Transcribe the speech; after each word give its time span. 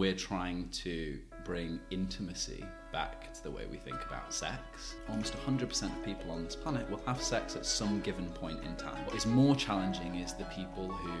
we're 0.00 0.14
trying 0.14 0.66
to 0.70 1.18
bring 1.44 1.78
intimacy 1.90 2.64
back 2.90 3.34
to 3.34 3.42
the 3.42 3.50
way 3.50 3.66
we 3.70 3.76
think 3.76 3.98
about 4.06 4.32
sex. 4.32 4.94
Almost 5.10 5.34
100% 5.46 5.82
of 5.82 6.02
people 6.02 6.30
on 6.30 6.42
this 6.42 6.56
planet 6.56 6.90
will 6.90 7.02
have 7.04 7.20
sex 7.20 7.54
at 7.54 7.66
some 7.66 8.00
given 8.00 8.24
point 8.30 8.64
in 8.64 8.74
time. 8.76 9.04
What 9.04 9.14
is 9.14 9.26
more 9.26 9.54
challenging 9.54 10.14
is 10.14 10.32
the 10.32 10.46
people 10.46 10.88
who 10.88 11.12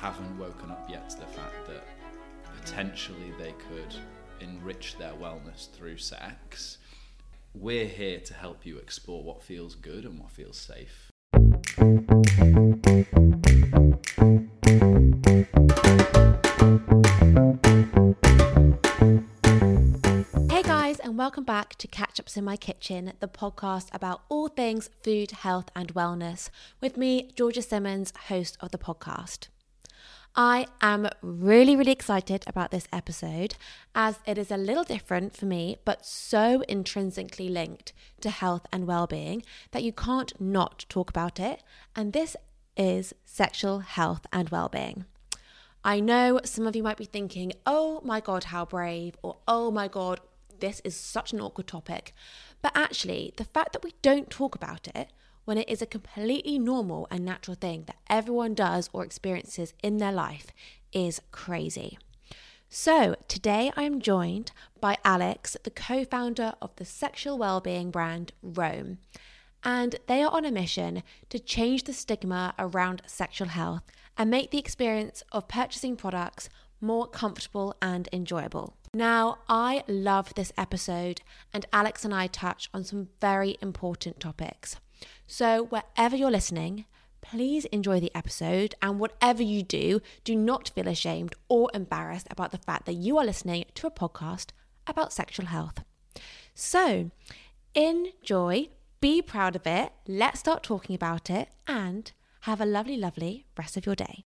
haven't 0.00 0.36
woken 0.36 0.72
up 0.72 0.90
yet 0.90 1.10
to 1.10 1.20
the 1.20 1.26
fact 1.26 1.64
that 1.68 1.84
potentially 2.60 3.32
they 3.38 3.52
could 3.52 3.94
enrich 4.40 4.98
their 4.98 5.12
wellness 5.12 5.70
through 5.70 5.98
sex. 5.98 6.78
We're 7.54 7.86
here 7.86 8.18
to 8.18 8.34
help 8.34 8.66
you 8.66 8.78
explore 8.78 9.22
what 9.22 9.44
feels 9.44 9.76
good 9.76 10.04
and 10.04 10.18
what 10.18 10.32
feels 10.32 10.56
safe. 10.56 11.12
Welcome 21.24 21.42
back 21.42 21.74
to 21.76 21.88
Catch 21.88 22.20
Ups 22.20 22.36
in 22.36 22.44
My 22.44 22.54
Kitchen, 22.54 23.14
the 23.20 23.26
podcast 23.26 23.88
about 23.94 24.24
all 24.28 24.48
things 24.48 24.90
food, 25.02 25.30
health, 25.30 25.70
and 25.74 25.94
wellness, 25.94 26.50
with 26.82 26.98
me, 26.98 27.30
Georgia 27.34 27.62
Simmons, 27.62 28.12
host 28.28 28.58
of 28.60 28.72
the 28.72 28.76
podcast. 28.76 29.48
I 30.36 30.66
am 30.82 31.08
really, 31.22 31.76
really 31.76 31.92
excited 31.92 32.44
about 32.46 32.72
this 32.72 32.86
episode 32.92 33.54
as 33.94 34.18
it 34.26 34.36
is 34.36 34.50
a 34.50 34.58
little 34.58 34.84
different 34.84 35.34
for 35.34 35.46
me, 35.46 35.78
but 35.86 36.04
so 36.04 36.62
intrinsically 36.68 37.48
linked 37.48 37.94
to 38.20 38.28
health 38.28 38.66
and 38.70 38.86
well 38.86 39.06
being 39.06 39.42
that 39.70 39.82
you 39.82 39.94
can't 39.94 40.38
not 40.38 40.84
talk 40.90 41.08
about 41.08 41.40
it. 41.40 41.62
And 41.96 42.12
this 42.12 42.36
is 42.76 43.14
sexual 43.24 43.78
health 43.78 44.26
and 44.30 44.50
well 44.50 44.68
being. 44.68 45.06
I 45.82 46.00
know 46.00 46.40
some 46.44 46.66
of 46.66 46.76
you 46.76 46.82
might 46.82 46.98
be 46.98 47.06
thinking, 47.06 47.54
oh 47.64 48.02
my 48.04 48.20
God, 48.20 48.44
how 48.44 48.66
brave, 48.66 49.16
or 49.22 49.38
oh 49.48 49.70
my 49.70 49.88
God, 49.88 50.20
this 50.60 50.80
is 50.84 50.96
such 50.96 51.32
an 51.32 51.40
awkward 51.40 51.66
topic. 51.66 52.14
But 52.62 52.72
actually, 52.74 53.32
the 53.36 53.44
fact 53.44 53.72
that 53.72 53.84
we 53.84 53.94
don't 54.02 54.30
talk 54.30 54.54
about 54.54 54.88
it 54.94 55.10
when 55.44 55.58
it 55.58 55.68
is 55.68 55.82
a 55.82 55.86
completely 55.86 56.58
normal 56.58 57.06
and 57.10 57.24
natural 57.24 57.54
thing 57.54 57.84
that 57.86 57.98
everyone 58.08 58.54
does 58.54 58.88
or 58.92 59.04
experiences 59.04 59.74
in 59.82 59.98
their 59.98 60.12
life 60.12 60.46
is 60.92 61.20
crazy. 61.32 61.98
So, 62.68 63.14
today 63.28 63.70
I 63.76 63.82
am 63.82 64.00
joined 64.00 64.52
by 64.80 64.96
Alex, 65.04 65.56
the 65.62 65.70
co 65.70 66.04
founder 66.04 66.54
of 66.60 66.74
the 66.76 66.84
sexual 66.84 67.38
well-being 67.38 67.90
brand 67.90 68.32
Roam. 68.42 68.98
And 69.62 69.96
they 70.06 70.22
are 70.22 70.32
on 70.32 70.44
a 70.44 70.50
mission 70.50 71.02
to 71.30 71.38
change 71.38 71.84
the 71.84 71.92
stigma 71.92 72.54
around 72.58 73.02
sexual 73.06 73.48
health 73.48 73.84
and 74.16 74.30
make 74.30 74.50
the 74.50 74.58
experience 74.58 75.22
of 75.32 75.48
purchasing 75.48 75.96
products 75.96 76.48
more 76.80 77.06
comfortable 77.06 77.74
and 77.80 78.08
enjoyable. 78.12 78.76
Now, 78.94 79.38
I 79.48 79.82
love 79.88 80.32
this 80.34 80.52
episode, 80.56 81.20
and 81.52 81.66
Alex 81.72 82.04
and 82.04 82.14
I 82.14 82.28
touch 82.28 82.70
on 82.72 82.84
some 82.84 83.08
very 83.20 83.58
important 83.60 84.20
topics. 84.20 84.76
So, 85.26 85.64
wherever 85.64 86.14
you're 86.14 86.30
listening, 86.30 86.84
please 87.20 87.64
enjoy 87.66 87.98
the 87.98 88.14
episode, 88.14 88.76
and 88.80 89.00
whatever 89.00 89.42
you 89.42 89.64
do, 89.64 90.00
do 90.22 90.36
not 90.36 90.70
feel 90.76 90.86
ashamed 90.86 91.34
or 91.48 91.70
embarrassed 91.74 92.28
about 92.30 92.52
the 92.52 92.58
fact 92.58 92.86
that 92.86 92.92
you 92.92 93.18
are 93.18 93.24
listening 93.24 93.64
to 93.74 93.88
a 93.88 93.90
podcast 93.90 94.50
about 94.86 95.12
sexual 95.12 95.46
health. 95.46 95.82
So, 96.54 97.10
enjoy, 97.74 98.68
be 99.00 99.20
proud 99.20 99.56
of 99.56 99.66
it, 99.66 99.92
let's 100.06 100.38
start 100.38 100.62
talking 100.62 100.94
about 100.94 101.30
it, 101.30 101.48
and 101.66 102.12
have 102.42 102.60
a 102.60 102.66
lovely, 102.66 102.96
lovely 102.96 103.44
rest 103.58 103.76
of 103.76 103.86
your 103.86 103.96
day. 103.96 104.24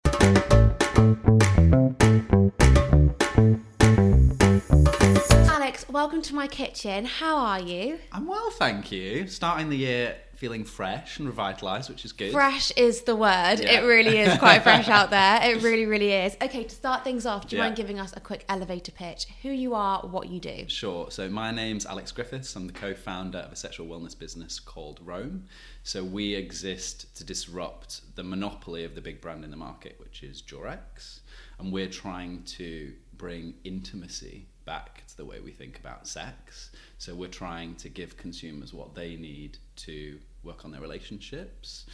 Welcome 5.98 6.22
to 6.22 6.36
my 6.36 6.45
kitchen. 6.45 7.06
How 7.06 7.38
are 7.38 7.59
you? 7.59 7.98
I'm 8.12 8.28
well, 8.28 8.52
thank 8.52 8.92
you. 8.92 9.26
Starting 9.26 9.70
the 9.70 9.78
year 9.78 10.16
feeling 10.36 10.64
fresh 10.64 11.17
and 11.17 11.28
revitalised, 11.28 11.90
which 11.90 12.06
is 12.06 12.12
good. 12.12 12.31
Fresh 12.31 12.69
is 12.78 13.02
the 13.02 13.16
word. 13.16 13.56
Yeah. 13.59 13.80
It 13.81 13.84
really 13.88 14.19
is 14.19 14.38
quite 14.38 14.62
fresh 14.62 14.90
out 14.90 15.09
there. 15.09 15.40
It 15.50 15.63
really, 15.63 15.88
really 15.88 16.12
is. 16.12 16.38
Okay, 16.40 16.66
to 16.66 16.75
start 16.75 17.03
things 17.03 17.25
off, 17.25 17.47
do 17.47 17.56
you 17.56 17.63
Yeah. 17.63 17.69
mind 17.69 17.78
giving 17.78 18.00
us 18.00 18.13
a 18.16 18.19
quick 18.19 18.46
elevator 18.47 18.91
pitch? 18.91 19.25
Who 19.41 19.50
you 19.50 19.74
are, 19.74 20.02
what 20.02 20.30
you 20.30 20.40
do? 20.40 20.66
Sure. 20.68 21.09
So 21.09 21.30
my 21.30 21.50
name's 21.50 21.88
Alex 21.88 22.12
Griffiths. 22.12 22.56
I'm 22.56 22.68
the 22.68 22.74
co-founder 22.74 23.40
of 23.40 23.52
a 23.52 23.56
sexual 23.56 23.88
wellness 23.88 24.18
business 24.18 24.59
called 24.59 25.00
Roam. 25.03 25.46
So 25.81 26.03
we 26.03 26.35
exist 26.35 27.16
to 27.16 27.24
disrupt 27.24 28.02
the 28.16 28.24
monopoly 28.24 28.84
of 28.84 28.94
the 28.94 29.02
big 29.02 29.19
brand 29.19 29.44
in 29.44 29.50
the 29.50 29.58
market, 29.58 29.96
which 30.00 30.22
is 30.22 30.44
Durex, 30.44 31.22
and 31.58 31.74
we're 31.74 31.90
trying 31.90 32.44
to 32.44 32.94
bring 33.18 33.56
intimacy 33.64 34.46
back 34.67 35.07
to 35.07 35.17
the 35.17 35.25
way 35.25 35.39
we 35.39 35.51
think 35.51 35.79
about 35.79 36.07
sex. 36.07 36.69
So 37.00 37.16
we're 37.16 37.29
trying 37.29 37.73
to 37.75 37.89
give 37.89 38.17
consumers 38.17 38.73
what 38.73 38.94
they 38.94 39.16
need 39.16 39.57
to 39.78 40.19
work 40.44 40.66
on 40.66 40.72
their 40.72 40.81
relationships, 40.81 41.88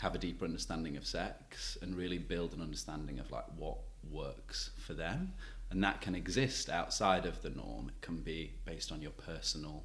have 0.00 0.14
a 0.14 0.18
deeper 0.18 0.44
understanding 0.44 0.98
of 0.98 1.06
sex, 1.06 1.78
and 1.80 1.96
really 1.96 2.18
build 2.18 2.52
an 2.52 2.60
understanding 2.60 3.18
of 3.18 3.30
like 3.30 3.46
what 3.56 3.78
works 4.10 4.70
for 4.78 4.92
them. 4.92 5.32
And 5.70 5.82
that 5.82 6.00
can 6.00 6.14
exist 6.14 6.68
outside 6.68 7.26
of 7.26 7.40
the 7.42 7.50
norm. 7.50 7.88
It 7.88 8.00
can 8.02 8.18
be 8.18 8.52
based 8.66 8.92
on 8.92 9.00
your 9.00 9.12
personal, 9.12 9.84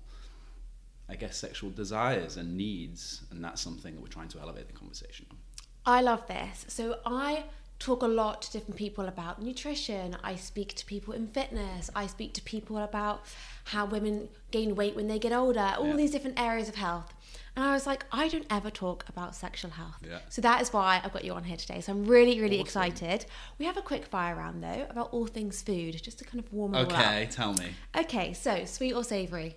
I 1.08 1.16
guess, 1.16 1.38
sexual 1.38 1.70
desires 1.70 2.38
and 2.38 2.58
needs. 2.58 3.22
And 3.32 3.44
that's 3.44 3.62
something 3.62 3.96
that 3.96 4.02
we're 4.02 4.08
trying 4.08 4.30
to 4.30 4.40
elevate 4.40 4.68
the 4.68 4.74
conversation 4.74 5.28
on. 5.32 5.38
I 5.86 6.02
love 6.02 6.28
this. 6.28 6.66
So 6.68 7.00
I 7.06 7.44
talk 7.82 8.04
a 8.04 8.08
lot 8.08 8.44
to 8.44 8.52
different 8.52 8.76
people 8.78 9.06
about 9.08 9.42
nutrition. 9.42 10.16
I 10.24 10.36
speak 10.36 10.76
to 10.76 10.86
people 10.86 11.14
in 11.14 11.28
fitness. 11.28 11.90
I 11.96 12.06
speak 12.08 12.34
to 12.36 12.42
people 12.44 12.78
about 12.78 13.24
how 13.66 13.86
women 13.86 14.30
gain 14.52 14.76
weight 14.76 14.96
when 14.96 15.08
they 15.08 15.18
get 15.20 15.34
older, 15.34 15.74
all 15.78 15.88
Yeah. 15.88 15.96
these 15.96 16.12
different 16.12 16.40
areas 16.40 16.70
of 16.70 16.76
health. 16.76 17.14
And 17.56 17.66
I 17.66 17.74
was 17.74 17.86
like, 17.88 18.06
I 18.12 18.28
don't 18.30 18.46
ever 18.50 18.70
talk 18.70 19.10
about 19.10 19.36
sexual 19.36 19.72
health. 19.72 19.98
Yeah. 20.08 20.20
So 20.30 20.42
that 20.42 20.62
is 20.62 20.72
why 20.72 21.02
I've 21.04 21.12
got 21.12 21.26
you 21.26 21.34
on 21.34 21.44
here 21.44 21.58
today. 21.58 21.82
So 21.82 21.92
I'm 21.92 22.06
really, 22.06 22.40
really 22.40 22.58
Awesome. 22.62 22.84
excited. 22.84 23.26
We 23.58 23.66
have 23.66 23.78
a 23.78 23.82
quick 23.82 24.06
fire 24.06 24.36
round 24.36 24.64
though 24.64 24.86
about 24.90 25.12
all 25.12 25.26
things 25.28 25.62
food, 25.62 26.02
just 26.04 26.20
to 26.20 26.24
kind 26.24 26.40
of 26.44 26.54
warm 26.54 26.76
it 26.76 26.78
all 26.78 26.86
Okay, 26.86 27.28
tell 27.32 27.54
me. 27.56 27.74
up. 27.96 28.06
Okay, 28.06 28.34
so 28.34 28.64
sweet 28.66 28.94
or 28.94 29.04
savoury? 29.04 29.56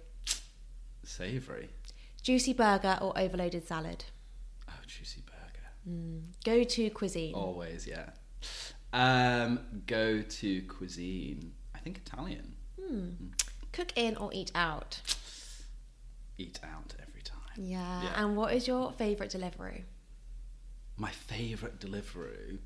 Savory. 1.05 1.69
Juicy 2.23 2.55
burger 2.55 2.99
or 3.03 3.17
overloaded 3.19 3.67
salad? 3.69 4.05
Oh, 4.69 4.73
juicy 4.87 5.21
burger. 5.85 6.27
Go 6.45 6.65
to 6.65 6.91
cuisine. 6.91 7.35
Always, 7.35 7.87
yeah. 7.87 8.11
Um, 8.93 9.61
go 9.87 10.23
to 10.23 10.63
cuisine. 10.63 11.53
I 11.75 11.79
think 11.79 11.99
Italian. 11.99 12.55
Cook 13.73 13.93
in 13.97 14.17
or 14.17 14.31
eat 14.33 14.53
out? 14.55 15.01
Eat 16.39 16.61
out 16.63 16.95
every 17.03 17.23
time. 17.23 17.41
Yeah. 17.57 18.03
Yeah. 18.05 18.11
And 18.17 18.37
what 18.37 18.53
is 18.55 18.69
your 18.69 18.93
favourite 18.93 19.31
delivery? 19.31 19.85
My 20.97 21.11
favourite 21.11 21.81
delivery. 21.81 22.61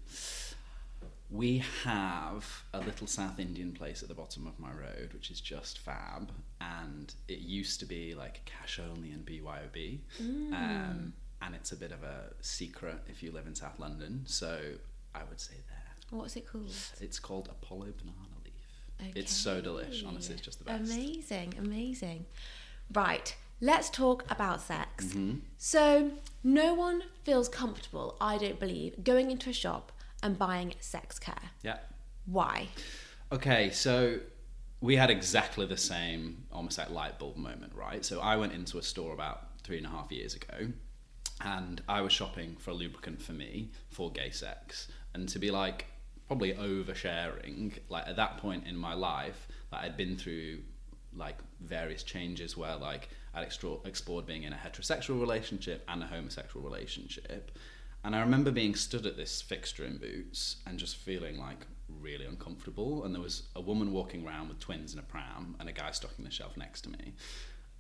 We 1.31 1.63
have 1.85 2.65
a 2.73 2.81
little 2.81 3.07
South 3.07 3.39
Indian 3.39 3.73
place 3.73 4.03
at 4.03 4.09
the 4.09 4.15
bottom 4.15 4.47
of 4.47 4.59
my 4.59 4.71
road, 4.71 5.11
which 5.13 5.31
is 5.31 5.41
just 5.41 5.79
fab, 5.79 6.33
and 6.61 7.15
it 7.29 7.41
used 7.41 7.81
to 7.81 7.87
be 7.87 8.15
like 8.15 8.41
cash 8.47 8.81
only 8.81 9.11
and 9.11 9.27
BYOB, 9.27 10.01
um, 10.55 11.13
and 11.43 11.55
it's 11.55 11.73
a 11.73 11.77
bit 11.77 11.93
of 11.93 12.03
a 12.03 12.33
secret 12.41 12.97
if 13.09 13.23
you 13.23 13.33
live 13.33 13.47
in 13.47 13.55
South 13.55 13.79
London. 13.79 14.23
So 14.27 14.61
I 15.15 15.21
would 15.29 15.41
say 15.41 15.55
there. 15.69 16.19
What's 16.19 16.37
it 16.37 16.47
called? 16.47 16.73
It's 17.01 17.19
called 17.19 17.49
Apollo 17.49 17.93
Banana 17.99 18.37
Leaf. 18.45 18.55
Okay. 19.01 19.21
It's 19.21 19.33
so 19.33 19.61
delish. 19.61 20.07
Honestly, 20.07 20.35
it's 20.35 20.45
just 20.45 20.59
the 20.59 20.65
best. 20.65 20.91
Amazing, 20.93 21.55
amazing. 21.59 22.27
Right, 22.93 23.37
let's 23.61 23.91
talk 23.91 24.25
about 24.31 24.63
sex. 24.63 25.07
Mm-hmm. 25.07 25.41
So, 25.59 26.13
no 26.43 26.73
one 26.73 27.03
feels 27.25 27.51
comfortable, 27.51 28.17
I 28.21 28.39
don't 28.39 28.59
believe, 28.59 29.05
going 29.05 29.31
into 29.31 29.51
a 29.51 29.53
shop 29.53 29.93
and 30.23 30.39
buying 30.39 30.75
sex 30.81 31.19
care. 31.19 31.51
Yeah. 31.63 31.77
Why? 32.25 32.69
Okay, 33.31 33.71
so 33.71 34.21
we 34.81 34.97
had 34.97 35.11
exactly 35.11 35.67
the 35.67 35.77
same 35.77 36.45
almost 36.51 36.79
like 36.79 36.91
light 36.91 37.19
bulb 37.19 37.37
moment, 37.37 37.75
right? 37.75 38.05
So 38.05 38.21
I 38.21 38.37
went 38.37 38.53
into 38.53 38.79
a 38.79 38.83
store 38.83 39.13
about 39.13 39.61
three 39.63 39.77
and 39.77 39.87
a 39.87 39.91
half 39.91 40.11
years 40.11 40.35
ago 40.35 40.73
and 41.41 41.83
I 41.89 42.01
was 42.01 42.13
shopping 42.13 42.57
for 42.59 42.71
a 42.71 42.75
lubricant 42.75 43.23
for 43.23 43.33
me 43.33 43.71
for 43.91 44.11
gay 44.11 44.31
sex. 44.31 44.89
And 45.15 45.29
to 45.29 45.39
be 45.39 45.51
like 45.51 45.87
probably 46.27 46.55
oversharing, 46.55 47.79
like 47.89 48.07
at 48.07 48.17
that 48.17 48.39
point 48.39 48.67
in 48.67 48.77
my 48.77 48.95
life, 48.95 49.49
like 49.73 49.85
I'd 49.85 49.97
been 49.97 50.17
through 50.17 50.59
like 51.15 51.39
various 51.61 52.03
changes 52.03 52.57
where 52.57 52.77
like 52.77 53.09
I'd 53.35 53.45
explored 53.45 54.27
being 54.27 54.43
in 54.43 54.53
a 54.53 54.57
heterosexual 54.57 55.21
relationship 55.21 55.85
and 55.89 56.03
a 56.03 56.07
homosexual 56.07 56.65
relationship. 56.65 57.53
And 58.05 58.15
I 58.15 58.21
remember 58.21 58.51
being 58.51 58.75
stood 58.75 59.07
at 59.07 59.17
this 59.17 59.43
fixture 59.43 59.85
in 59.85 59.99
Boots 59.99 60.57
and 60.67 60.79
just 60.79 60.97
feeling 60.97 61.39
like 61.39 61.67
really 62.01 62.27
uncomfortable. 62.27 63.05
And 63.05 63.15
there 63.15 63.23
was 63.23 63.45
a 63.57 63.61
woman 63.61 63.93
walking 63.93 64.27
around 64.27 64.49
with 64.49 64.61
twins 64.61 64.93
in 64.93 64.99
a 64.99 65.03
pram 65.03 65.57
and 65.59 65.69
a 65.69 65.73
guy 65.73 65.91
stocking 65.91 66.25
the 66.25 66.31
shelf 66.31 66.57
next 66.57 66.83
to 66.83 66.91
me. 66.91 67.15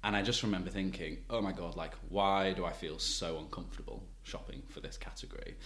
And 0.05 0.15
I 0.15 0.23
just 0.23 0.43
remember 0.43 0.71
thinking, 0.71 1.19
oh 1.29 1.41
my 1.41 1.53
God, 1.53 1.77
like, 1.77 1.95
why 2.09 2.53
do 2.53 2.65
I 2.65 2.73
feel 2.73 2.99
so 2.99 3.39
uncomfortable 3.39 4.05
shopping 4.23 4.63
for 4.69 4.81
this 4.81 4.97
category? 4.97 5.57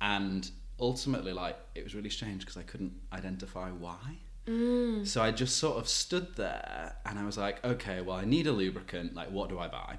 And 0.00 0.50
ultimately, 0.78 1.32
like, 1.32 1.56
it 1.74 1.84
was 1.84 1.94
really 1.94 2.10
strange 2.10 2.40
because 2.40 2.56
I 2.56 2.62
couldn't 2.62 2.92
identify 3.12 3.70
why. 3.70 4.18
Mm. 4.46 5.06
So 5.06 5.22
I 5.22 5.30
just 5.30 5.56
sort 5.56 5.78
of 5.78 5.88
stood 5.88 6.36
there 6.36 6.96
and 7.06 7.18
I 7.18 7.24
was 7.24 7.38
like, 7.38 7.64
okay, 7.64 8.00
well, 8.00 8.16
I 8.16 8.24
need 8.24 8.46
a 8.46 8.52
lubricant. 8.52 9.14
Like, 9.14 9.30
what 9.30 9.48
do 9.48 9.58
I 9.58 9.68
buy? 9.68 9.96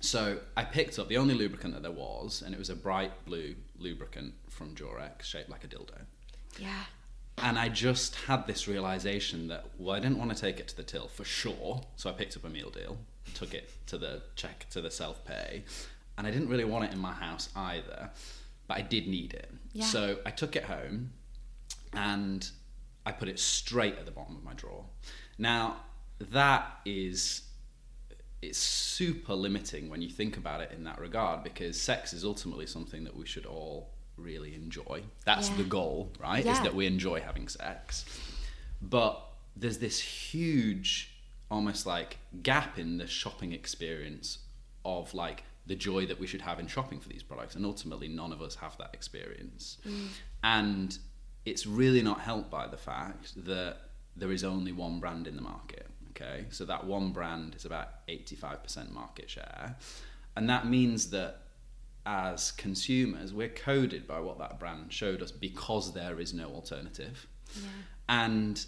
So 0.00 0.38
I 0.56 0.64
picked 0.64 0.98
up 0.98 1.08
the 1.08 1.16
only 1.16 1.34
lubricant 1.34 1.74
that 1.74 1.82
there 1.82 1.90
was, 1.90 2.42
and 2.44 2.54
it 2.54 2.58
was 2.58 2.70
a 2.70 2.76
bright 2.76 3.24
blue 3.24 3.56
lubricant 3.78 4.34
from 4.48 4.74
Durex, 4.74 5.22
shaped 5.22 5.50
like 5.50 5.64
a 5.64 5.66
dildo. 5.66 5.98
Yeah. 6.58 6.84
And 7.42 7.58
I 7.58 7.68
just 7.68 8.14
had 8.14 8.46
this 8.46 8.68
realization 8.68 9.48
that, 9.48 9.66
well, 9.78 9.94
I 9.94 10.00
didn't 10.00 10.18
want 10.18 10.34
to 10.34 10.40
take 10.40 10.60
it 10.60 10.68
to 10.68 10.76
the 10.76 10.82
till 10.82 11.08
for 11.08 11.24
sure. 11.24 11.82
So 11.96 12.10
I 12.10 12.12
picked 12.12 12.36
up 12.36 12.44
a 12.44 12.48
meal 12.48 12.70
deal, 12.70 12.98
took 13.34 13.54
it 13.54 13.70
to 13.86 13.98
the 13.98 14.22
check 14.36 14.66
to 14.70 14.80
the 14.80 14.90
self 14.90 15.24
pay, 15.24 15.64
and 16.16 16.26
I 16.26 16.30
didn't 16.30 16.48
really 16.48 16.64
want 16.64 16.84
it 16.84 16.92
in 16.92 16.98
my 16.98 17.12
house 17.12 17.48
either, 17.54 18.10
but 18.66 18.76
I 18.76 18.82
did 18.82 19.06
need 19.06 19.34
it. 19.34 19.50
Yeah. 19.72 19.84
So 19.84 20.18
I 20.26 20.30
took 20.30 20.56
it 20.56 20.64
home 20.64 21.12
and 21.92 22.48
I 23.06 23.12
put 23.12 23.28
it 23.28 23.38
straight 23.38 23.96
at 23.98 24.04
the 24.04 24.10
bottom 24.10 24.36
of 24.36 24.44
my 24.44 24.54
drawer. 24.54 24.84
Now, 25.38 25.76
that 26.20 26.80
is 26.84 27.42
it's 28.40 28.58
super 28.58 29.34
limiting 29.34 29.88
when 29.88 30.00
you 30.00 30.08
think 30.08 30.36
about 30.36 30.60
it 30.60 30.70
in 30.72 30.84
that 30.84 31.00
regard 31.00 31.42
because 31.42 31.80
sex 31.80 32.12
is 32.12 32.24
ultimately 32.24 32.66
something 32.66 33.04
that 33.04 33.16
we 33.16 33.26
should 33.26 33.46
all 33.46 33.90
really 34.18 34.54
enjoy. 34.54 35.02
That's 35.24 35.48
Yeah. 35.50 35.56
the 35.56 35.64
goal, 35.64 36.12
right? 36.18 36.44
Is 36.44 36.60
that 36.60 36.74
we 36.74 36.86
enjoy 36.86 37.20
having 37.20 37.48
sex. 37.48 38.04
But 38.80 39.24
there's 39.56 39.78
this 39.78 39.98
huge 40.00 41.14
almost 41.50 41.86
like 41.86 42.18
gap 42.42 42.78
in 42.78 42.98
the 42.98 43.06
shopping 43.06 43.52
experience 43.52 44.38
of 44.84 45.14
like 45.14 45.44
the 45.66 45.74
joy 45.74 46.06
that 46.06 46.18
we 46.18 46.26
should 46.26 46.42
have 46.42 46.58
in 46.60 46.66
shopping 46.66 47.00
for 47.00 47.08
these 47.08 47.22
products 47.22 47.54
and 47.54 47.64
ultimately 47.64 48.08
none 48.08 48.32
of 48.32 48.40
us 48.42 48.56
have 48.56 48.76
that 48.78 48.90
experience. 48.92 49.78
Mm. 49.86 50.08
And 50.42 50.98
it's 51.44 51.66
really 51.66 52.02
not 52.02 52.20
helped 52.20 52.50
by 52.50 52.66
the 52.66 52.76
fact 52.76 53.44
that 53.44 53.76
there 54.16 54.30
is 54.30 54.44
only 54.44 54.72
one 54.72 55.00
brand 55.00 55.26
in 55.26 55.36
the 55.36 55.42
market. 55.42 55.86
Okay, 56.10 56.46
so 56.50 56.64
that 56.64 56.84
one 56.84 57.12
brand 57.12 57.54
is 57.54 57.64
about 57.64 58.06
85% 58.08 58.90
market 58.92 59.30
share. 59.30 59.76
And 60.34 60.48
that 60.50 60.66
means 60.66 61.10
that 61.10 61.42
as 62.08 62.52
consumers, 62.52 63.34
we're 63.34 63.50
coded 63.50 64.06
by 64.06 64.18
what 64.18 64.38
that 64.38 64.58
brand 64.58 64.90
showed 64.90 65.20
us 65.20 65.30
because 65.30 65.92
there 65.92 66.18
is 66.18 66.32
no 66.32 66.46
alternative. 66.46 67.26
And 68.08 68.64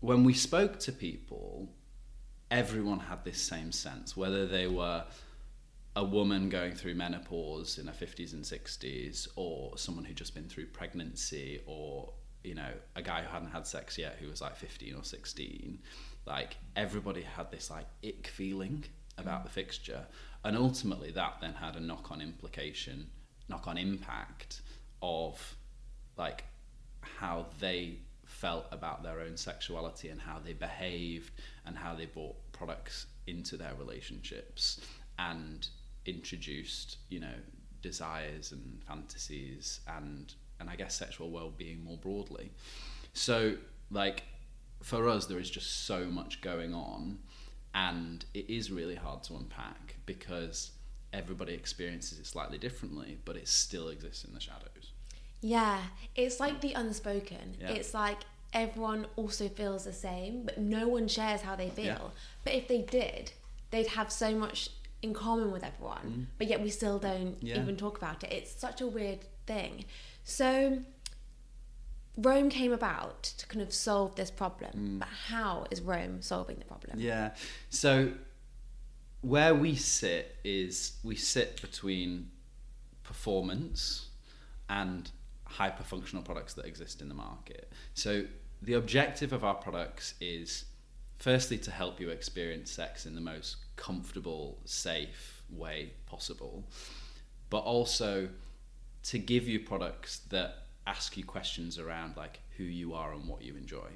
when 0.00 0.24
we 0.24 0.34
spoke 0.34 0.80
to 0.80 0.92
people, 0.92 1.68
everyone 2.50 2.98
had 2.98 3.24
this 3.24 3.40
same 3.40 3.70
sense, 3.70 4.16
whether 4.16 4.44
they 4.44 4.66
were 4.66 5.04
a 5.94 6.02
woman 6.02 6.48
going 6.48 6.74
through 6.74 6.96
menopause 6.96 7.78
in 7.78 7.86
her 7.86 7.92
50s 7.92 8.32
and 8.32 8.42
60s, 8.42 9.28
or 9.36 9.78
someone 9.78 10.04
who'd 10.04 10.16
just 10.16 10.34
been 10.34 10.48
through 10.48 10.66
pregnancy, 10.66 11.60
or 11.64 12.12
you 12.42 12.56
know, 12.56 12.72
a 12.96 13.02
guy 13.02 13.22
who 13.22 13.28
hadn't 13.28 13.50
had 13.50 13.68
sex 13.68 13.96
yet 13.96 14.16
who 14.20 14.28
was 14.28 14.40
like 14.40 14.56
15 14.56 14.96
or 14.96 15.04
16. 15.04 15.78
Like 16.26 16.56
everybody 16.74 17.22
had 17.22 17.52
this 17.52 17.70
like 17.70 17.86
ick 18.04 18.26
feeling 18.26 18.84
about 19.16 19.40
mm. 19.40 19.44
the 19.44 19.50
fixture, 19.50 20.06
and 20.44 20.56
ultimately 20.56 21.10
that 21.12 21.36
then 21.40 21.54
had 21.54 21.76
a 21.76 21.80
knock-on 21.80 22.20
implication, 22.20 23.06
knock-on 23.48 23.76
impact 23.76 24.60
of 25.02 25.56
like 26.16 26.44
how 27.00 27.46
they 27.60 27.98
felt 28.24 28.66
about 28.70 29.02
their 29.02 29.20
own 29.20 29.36
sexuality 29.36 30.08
and 30.08 30.20
how 30.20 30.38
they 30.38 30.52
behaved 30.52 31.32
and 31.66 31.76
how 31.76 31.94
they 31.94 32.06
brought 32.06 32.36
products 32.52 33.06
into 33.26 33.56
their 33.56 33.74
relationships 33.78 34.80
and 35.18 35.68
introduced 36.06 36.98
you 37.08 37.20
know 37.20 37.34
desires 37.82 38.52
and 38.52 38.82
fantasies 38.86 39.80
and 39.88 40.34
and 40.60 40.68
I 40.68 40.76
guess 40.76 40.94
sexual 40.94 41.30
well-being 41.30 41.84
more 41.84 41.96
broadly. 41.96 42.50
So 43.12 43.54
like 43.90 44.24
for 44.82 45.08
us 45.08 45.26
there 45.26 45.38
is 45.38 45.50
just 45.50 45.86
so 45.86 46.04
much 46.06 46.40
going 46.40 46.74
on 46.74 47.18
and 47.74 48.24
it 48.34 48.50
is 48.50 48.70
really 48.70 48.94
hard 48.94 49.22
to 49.24 49.36
unpack 49.36 49.87
because 50.12 50.72
everybody 51.12 51.54
experiences 51.54 52.18
it 52.18 52.26
slightly 52.26 52.58
differently 52.58 53.10
but 53.24 53.34
it 53.36 53.46
still 53.46 53.88
exists 53.88 54.24
in 54.24 54.32
the 54.34 54.40
shadows 54.40 54.86
Yeah, 55.40 55.78
it's 56.16 56.40
like 56.40 56.60
the 56.60 56.72
unspoken. 56.82 57.44
Yeah. 57.60 57.70
It's 57.76 57.92
like 57.94 58.18
everyone 58.52 59.06
also 59.20 59.48
feels 59.48 59.84
the 59.84 59.92
same, 59.92 60.42
but 60.46 60.58
no 60.58 60.88
one 60.96 61.06
shares 61.06 61.42
how 61.42 61.54
they 61.62 61.70
feel. 61.70 61.84
Yeah. 61.84 61.98
But 62.44 62.52
if 62.54 62.64
they 62.66 62.82
did, 62.82 63.24
they'd 63.70 63.86
have 63.98 64.10
so 64.10 64.28
much 64.44 64.58
in 65.00 65.14
common 65.14 65.52
with 65.52 65.62
everyone, 65.70 66.26
but 66.38 66.46
yet 66.52 66.60
we 66.66 66.70
still 66.70 66.98
don't 66.98 67.34
Mm. 67.36 67.48
Yeah. 67.48 67.62
even 67.62 67.76
talk 67.76 67.96
about 68.02 68.24
it. 68.24 68.32
It's 68.38 68.52
such 68.66 68.80
a 68.80 68.88
weird 68.96 69.20
thing. 69.46 69.84
So 70.24 70.48
Roam 72.16 72.48
came 72.50 72.72
about 72.72 73.22
to 73.38 73.46
kind 73.46 73.62
of 73.62 73.72
solve 73.72 74.16
this 74.16 74.30
problem, 74.42 74.98
but 74.98 75.08
how 75.28 75.66
is 75.70 75.80
Roam 75.80 76.20
solving 76.20 76.58
the 76.58 76.64
problem? 76.64 76.98
Mm. 76.98 77.02
Yeah. 77.10 77.26
So 77.70 77.90
where 79.20 79.54
we 79.54 79.74
sit 79.74 80.36
is 80.44 80.98
we 81.02 81.16
sit 81.16 81.60
between 81.60 82.30
performance 83.02 84.08
and 84.68 85.10
hyper 85.44 85.82
functional 85.82 86.22
products 86.22 86.54
that 86.54 86.66
exist 86.66 87.00
in 87.00 87.08
the 87.08 87.14
market. 87.14 87.72
So 87.94 88.24
the 88.62 88.74
objective 88.74 89.32
of 89.32 89.44
our 89.44 89.54
products 89.54 90.14
is 90.20 90.66
firstly 91.18 91.58
to 91.58 91.70
help 91.70 92.00
you 92.00 92.10
experience 92.10 92.70
sex 92.70 93.06
in 93.06 93.14
the 93.14 93.20
most 93.20 93.56
comfortable, 93.76 94.58
safe 94.64 95.42
way 95.50 95.92
possible, 96.06 96.64
but 97.50 97.58
also 97.58 98.28
to 99.04 99.18
give 99.18 99.48
you 99.48 99.60
products 99.60 100.20
that 100.30 100.64
ask 100.86 101.16
you 101.16 101.24
questions 101.24 101.78
around 101.78 102.16
like 102.16 102.40
who 102.56 102.64
you 102.64 102.94
are 102.94 103.12
and 103.12 103.26
what 103.26 103.42
you 103.42 103.56
enjoy. 103.56 103.88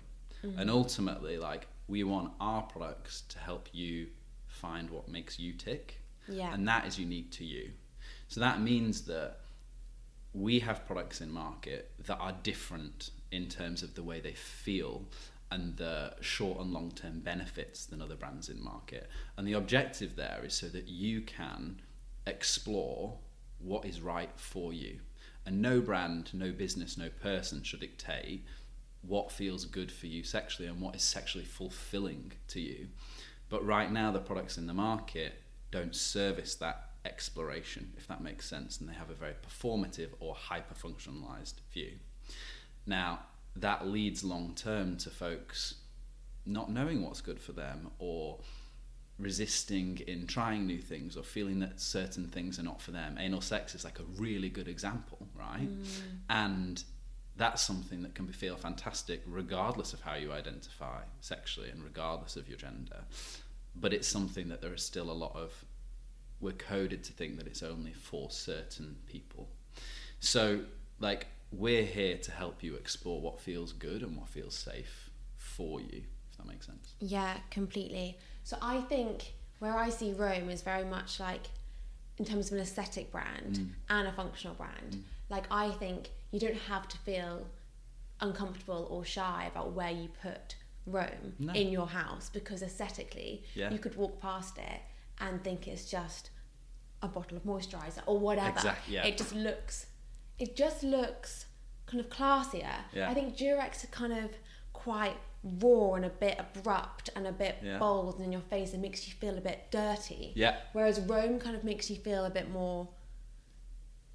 Mm-hmm. 0.44 0.58
And 0.58 0.70
ultimately 0.70 1.38
like 1.38 1.66
we 1.86 2.02
want 2.04 2.32
our 2.40 2.62
products 2.62 3.22
to 3.28 3.38
help 3.38 3.68
you 3.72 4.06
find 4.52 4.90
what 4.90 5.08
makes 5.08 5.38
you 5.38 5.52
tick. 5.52 6.00
Yeah. 6.28 6.52
And 6.52 6.66
that 6.68 6.86
is 6.86 6.98
unique 6.98 7.30
to 7.32 7.44
you. 7.44 7.70
So 8.28 8.40
that 8.40 8.60
means 8.60 9.02
that 9.02 9.38
we 10.32 10.60
have 10.60 10.86
products 10.86 11.20
in 11.20 11.30
market 11.30 11.90
that 12.06 12.16
are 12.18 12.34
different 12.42 13.10
in 13.30 13.48
terms 13.48 13.82
of 13.82 13.94
the 13.94 14.02
way 14.02 14.20
they 14.20 14.32
feel 14.32 15.04
and 15.50 15.76
the 15.76 16.14
short 16.20 16.60
and 16.60 16.72
long 16.72 16.90
term 16.92 17.20
benefits 17.20 17.84
than 17.84 18.00
other 18.00 18.14
brands 18.14 18.48
in 18.48 18.62
market. 18.62 19.08
And 19.36 19.46
the 19.46 19.52
objective 19.52 20.16
there 20.16 20.40
is 20.44 20.54
so 20.54 20.68
that 20.68 20.88
you 20.88 21.20
can 21.20 21.80
explore 22.26 23.18
what 23.58 23.84
is 23.84 24.00
right 24.00 24.30
for 24.36 24.72
you. 24.72 25.00
And 25.44 25.60
no 25.60 25.80
brand, 25.80 26.30
no 26.32 26.52
business, 26.52 26.96
no 26.96 27.10
person 27.10 27.62
should 27.62 27.80
dictate 27.80 28.44
what 29.02 29.32
feels 29.32 29.64
good 29.64 29.90
for 29.90 30.06
you 30.06 30.22
sexually 30.22 30.68
and 30.68 30.80
what 30.80 30.94
is 30.94 31.02
sexually 31.02 31.44
fulfilling 31.44 32.32
to 32.48 32.60
you. 32.60 32.86
But 33.52 33.66
right 33.66 33.92
now, 33.92 34.10
the 34.10 34.18
products 34.18 34.56
in 34.56 34.66
the 34.66 34.72
market 34.72 35.34
don't 35.70 35.94
service 35.94 36.54
that 36.54 36.86
exploration, 37.04 37.92
if 37.98 38.06
that 38.06 38.22
makes 38.22 38.48
sense, 38.48 38.80
and 38.80 38.88
they 38.88 38.94
have 38.94 39.10
a 39.10 39.14
very 39.14 39.34
performative 39.46 40.08
or 40.20 40.34
hyper 40.34 40.74
functionalized 40.74 41.56
view. 41.70 41.90
Now, 42.86 43.18
that 43.54 43.86
leads 43.86 44.24
long 44.24 44.54
term 44.54 44.96
to 44.96 45.10
folks 45.10 45.74
not 46.46 46.70
knowing 46.72 47.04
what's 47.04 47.20
good 47.20 47.38
for 47.38 47.52
them 47.52 47.90
or 47.98 48.38
resisting 49.18 49.98
in 50.06 50.26
trying 50.26 50.66
new 50.66 50.80
things 50.80 51.14
or 51.14 51.22
feeling 51.22 51.60
that 51.60 51.78
certain 51.78 52.28
things 52.28 52.58
are 52.58 52.62
not 52.62 52.80
for 52.80 52.92
them. 52.92 53.18
Anal 53.20 53.42
sex 53.42 53.74
is 53.74 53.84
like 53.84 54.00
a 54.00 54.04
really 54.16 54.48
good 54.48 54.66
example, 54.66 55.28
right? 55.38 55.68
Mm. 55.68 55.86
And 56.30 56.84
that's 57.36 57.62
something 57.62 58.02
that 58.02 58.14
can 58.14 58.26
be 58.26 58.32
feel 58.32 58.56
fantastic 58.56 59.22
regardless 59.26 59.92
of 59.92 60.00
how 60.00 60.14
you 60.14 60.32
identify 60.32 61.00
sexually 61.20 61.70
and 61.70 61.82
regardless 61.82 62.36
of 62.36 62.48
your 62.48 62.58
gender. 62.58 63.04
But 63.74 63.92
it's 63.92 64.06
something 64.08 64.48
that 64.48 64.60
there 64.60 64.74
is 64.74 64.84
still 64.84 65.10
a 65.10 65.12
lot 65.12 65.34
of 65.34 65.64
we're 66.40 66.52
coded 66.52 67.04
to 67.04 67.12
think 67.12 67.38
that 67.38 67.46
it's 67.46 67.62
only 67.62 67.92
for 67.92 68.28
certain 68.30 68.96
people. 69.06 69.48
So 70.20 70.60
like 70.98 71.28
we're 71.52 71.84
here 71.84 72.16
to 72.18 72.32
help 72.32 72.62
you 72.62 72.74
explore 72.74 73.20
what 73.20 73.38
feels 73.40 73.72
good 73.72 74.02
and 74.02 74.16
what 74.16 74.28
feels 74.28 74.56
safe 74.56 75.10
for 75.36 75.80
you, 75.80 76.02
if 76.30 76.36
that 76.38 76.46
makes 76.46 76.66
sense. 76.66 76.94
Yeah, 76.98 77.36
completely. 77.50 78.18
So 78.44 78.56
I 78.60 78.80
think 78.80 79.34
where 79.60 79.76
I 79.76 79.90
see 79.90 80.12
Roam 80.12 80.50
is 80.50 80.62
very 80.62 80.84
much 80.84 81.20
like 81.20 81.46
in 82.18 82.24
terms 82.24 82.48
of 82.48 82.54
an 82.54 82.62
aesthetic 82.62 83.10
brand 83.12 83.58
Mm. 83.58 83.68
and 83.90 84.08
a 84.08 84.12
functional 84.12 84.54
brand. 84.56 85.04
Like 85.28 85.44
I 85.50 85.70
think 85.70 86.10
you 86.32 86.40
don't 86.40 86.56
have 86.68 86.88
to 86.88 86.98
feel 86.98 87.46
uncomfortable 88.20 88.86
or 88.90 89.04
shy 89.04 89.48
about 89.50 89.72
where 89.72 89.90
you 89.90 90.08
put 90.22 90.56
Roam 90.86 91.34
No. 91.38 91.52
in 91.52 91.68
your 91.70 91.86
house 91.88 92.28
because 92.30 92.62
aesthetically 92.62 93.44
Yeah. 93.54 93.70
you 93.70 93.78
could 93.78 93.96
walk 93.96 94.20
past 94.20 94.58
it 94.58 94.80
and 95.20 95.42
think 95.44 95.68
it's 95.68 95.88
just 95.90 96.30
a 97.02 97.08
bottle 97.08 97.36
of 97.36 97.44
moisturizer 97.44 98.02
or 98.06 98.18
whatever. 98.18 98.50
Exact- 98.50 98.88
yeah. 98.88 99.04
It 99.06 99.16
just 99.18 99.34
looks 99.34 99.86
it 100.38 100.56
just 100.56 100.82
looks 100.82 101.46
kind 101.86 102.00
of 102.00 102.08
classier. 102.08 102.84
Yeah. 102.92 103.08
I 103.08 103.14
think 103.14 103.36
Durex 103.36 103.84
are 103.84 103.88
kind 103.88 104.12
of 104.12 104.30
quite 104.72 105.16
raw 105.44 105.94
and 105.94 106.04
a 106.04 106.08
bit 106.08 106.36
abrupt 106.38 107.10
and 107.14 107.26
a 107.26 107.32
bit 107.32 107.58
Yeah. 107.62 107.78
bold 107.78 108.20
in 108.20 108.32
your 108.32 108.40
face 108.40 108.72
and 108.72 108.80
makes 108.82 109.06
you 109.06 109.12
feel 109.14 109.36
a 109.38 109.40
bit 109.40 109.70
dirty. 109.70 110.32
Yeah. 110.34 110.60
Whereas 110.72 111.00
Roam 111.00 111.38
kind 111.38 111.54
of 111.54 111.62
makes 111.64 111.90
you 111.90 111.96
feel 111.96 112.24
a 112.24 112.30
bit 112.30 112.48
more 112.50 112.88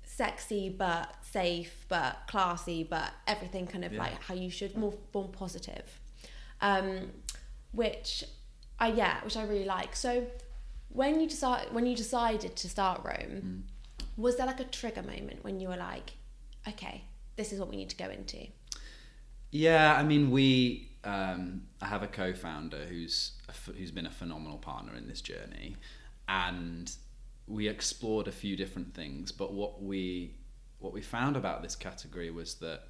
sexy 0.03 0.69
but 0.69 1.15
safe 1.23 1.85
but 1.89 2.17
classy 2.27 2.83
but 2.83 3.11
everything 3.27 3.67
kind 3.67 3.83
of 3.85 3.93
Yeah. 3.93 3.99
like 3.99 4.21
how 4.23 4.33
you 4.33 4.49
should 4.49 4.75
more 4.77 4.93
more 5.13 5.27
positive 5.29 5.99
um 6.61 7.11
which 7.71 8.23
i 8.79 8.87
yeah 8.87 9.23
which 9.23 9.37
i 9.37 9.43
really 9.43 9.65
like 9.65 9.95
so 9.95 10.25
when 10.89 11.19
you 11.19 11.27
decide 11.27 11.67
when 11.71 11.85
you 11.85 11.95
decided 11.95 12.55
to 12.55 12.69
start 12.69 13.01
Roam 13.03 13.65
was 14.15 14.37
there 14.37 14.47
like 14.47 14.59
a 14.59 14.65
trigger 14.65 15.03
moment 15.03 15.43
when 15.43 15.59
you 15.59 15.67
were 15.67 15.77
like 15.77 16.13
okay 16.67 17.03
this 17.35 17.53
is 17.53 17.59
what 17.59 17.69
we 17.69 17.75
need 17.75 17.89
to 17.89 17.95
go 17.95 18.09
into 18.09 18.47
Yeah, 19.51 19.95
I 19.95 20.03
mean, 20.03 20.31
we. 20.31 20.89
Um, 21.03 21.63
I 21.81 21.85
have 21.85 22.03
a 22.03 22.07
co-founder 22.07 22.85
who's 22.85 23.33
who's 23.77 23.91
been 23.91 24.05
a 24.05 24.11
phenomenal 24.11 24.57
partner 24.57 24.95
in 24.95 25.07
this 25.07 25.21
journey, 25.21 25.77
and 26.27 26.91
we 27.47 27.69
explored 27.69 28.27
a 28.27 28.31
few 28.31 28.57
different 28.57 28.93
things. 28.93 29.31
But 29.31 29.53
what 29.53 29.81
we 29.81 30.35
what 30.79 30.93
we 30.93 31.01
found 31.01 31.37
about 31.37 31.63
this 31.63 31.75
category 31.75 32.29
was 32.29 32.55
that 32.55 32.81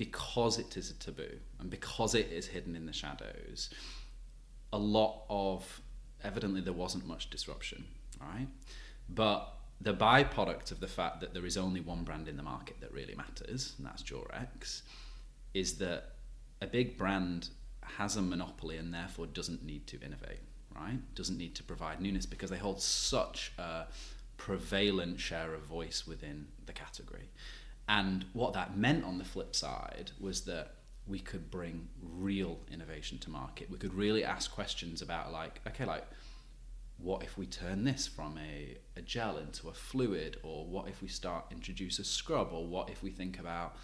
because 0.00 0.58
it 0.58 0.78
is 0.78 0.90
a 0.90 0.94
taboo 0.94 1.36
and 1.58 1.68
because 1.68 2.14
it 2.14 2.32
is 2.32 2.46
hidden 2.46 2.74
in 2.74 2.86
the 2.86 2.92
shadows, 2.92 3.68
a 4.72 4.78
lot 4.78 5.24
of 5.28 5.82
evidently 6.24 6.62
there 6.62 6.72
wasn't 6.72 7.06
much 7.06 7.28
disruption, 7.28 7.84
right? 8.18 8.46
But 9.10 9.46
the 9.78 9.92
byproduct 9.92 10.70
of 10.70 10.80
the 10.80 10.86
fact 10.86 11.20
that 11.20 11.34
there 11.34 11.44
is 11.44 11.58
only 11.58 11.82
one 11.82 12.02
brand 12.02 12.28
in 12.28 12.38
the 12.38 12.42
market 12.42 12.80
that 12.80 12.90
really 12.94 13.14
matters, 13.14 13.74
and 13.76 13.86
that's 13.86 14.02
Durex, 14.02 14.80
is 15.52 15.76
that 15.76 16.12
a 16.62 16.66
big 16.66 16.96
brand 16.96 17.50
has 17.82 18.16
a 18.16 18.22
monopoly 18.22 18.78
and 18.78 18.94
therefore 18.94 19.26
doesn't 19.26 19.62
need 19.62 19.86
to 19.88 20.00
innovate, 20.00 20.40
right? 20.74 20.98
Doesn't 21.14 21.36
need 21.36 21.54
to 21.56 21.62
provide 21.62 22.00
newness 22.00 22.24
because 22.24 22.48
they 22.48 22.56
hold 22.56 22.80
such 22.80 23.52
a 23.58 23.84
prevalent 24.38 25.20
share 25.20 25.52
of 25.52 25.60
voice 25.64 26.06
within 26.06 26.46
the 26.64 26.72
category. 26.72 27.28
And 27.90 28.24
what 28.34 28.52
that 28.52 28.76
meant 28.76 29.04
on 29.04 29.18
the 29.18 29.24
flip 29.24 29.56
side 29.56 30.12
was 30.20 30.42
that 30.42 30.76
we 31.08 31.18
could 31.18 31.50
bring 31.50 31.88
real 32.00 32.60
innovation 32.72 33.18
to 33.18 33.30
market. 33.30 33.68
We 33.68 33.78
could 33.78 33.92
really 33.92 34.22
ask 34.22 34.48
questions 34.52 35.02
about 35.02 35.32
like, 35.32 35.60
okay, 35.66 35.84
like 35.84 36.06
what 36.98 37.24
if 37.24 37.36
we 37.36 37.46
turn 37.46 37.82
this 37.82 38.06
from 38.06 38.38
a, 38.38 38.76
a 38.96 39.02
gel 39.02 39.38
into 39.38 39.68
a 39.68 39.74
fluid? 39.74 40.36
Or 40.44 40.64
what 40.66 40.86
if 40.86 41.02
we 41.02 41.08
start 41.08 41.46
introduce 41.50 41.98
a 41.98 42.04
scrub? 42.04 42.50
Or 42.52 42.64
what 42.64 42.90
if 42.90 43.02
we 43.02 43.10
think 43.10 43.40
about 43.40 43.74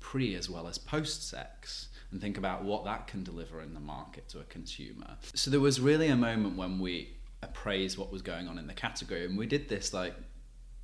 pre 0.00 0.34
as 0.34 0.50
well 0.50 0.68
as 0.68 0.76
post 0.76 1.26
sex? 1.26 1.88
And 2.10 2.20
think 2.20 2.36
about 2.36 2.62
what 2.62 2.84
that 2.84 3.06
can 3.06 3.24
deliver 3.24 3.62
in 3.62 3.72
the 3.72 3.80
market 3.80 4.28
to 4.30 4.40
a 4.40 4.44
consumer. 4.44 5.16
So 5.32 5.50
there 5.50 5.60
was 5.60 5.80
really 5.80 6.08
a 6.08 6.16
moment 6.16 6.58
when 6.58 6.78
we 6.78 7.14
appraised 7.42 7.96
what 7.96 8.12
was 8.12 8.20
going 8.20 8.48
on 8.48 8.58
in 8.58 8.66
the 8.66 8.74
category. 8.74 9.24
And 9.24 9.38
we 9.38 9.46
did 9.46 9.70
this 9.70 9.94
like 9.94 10.14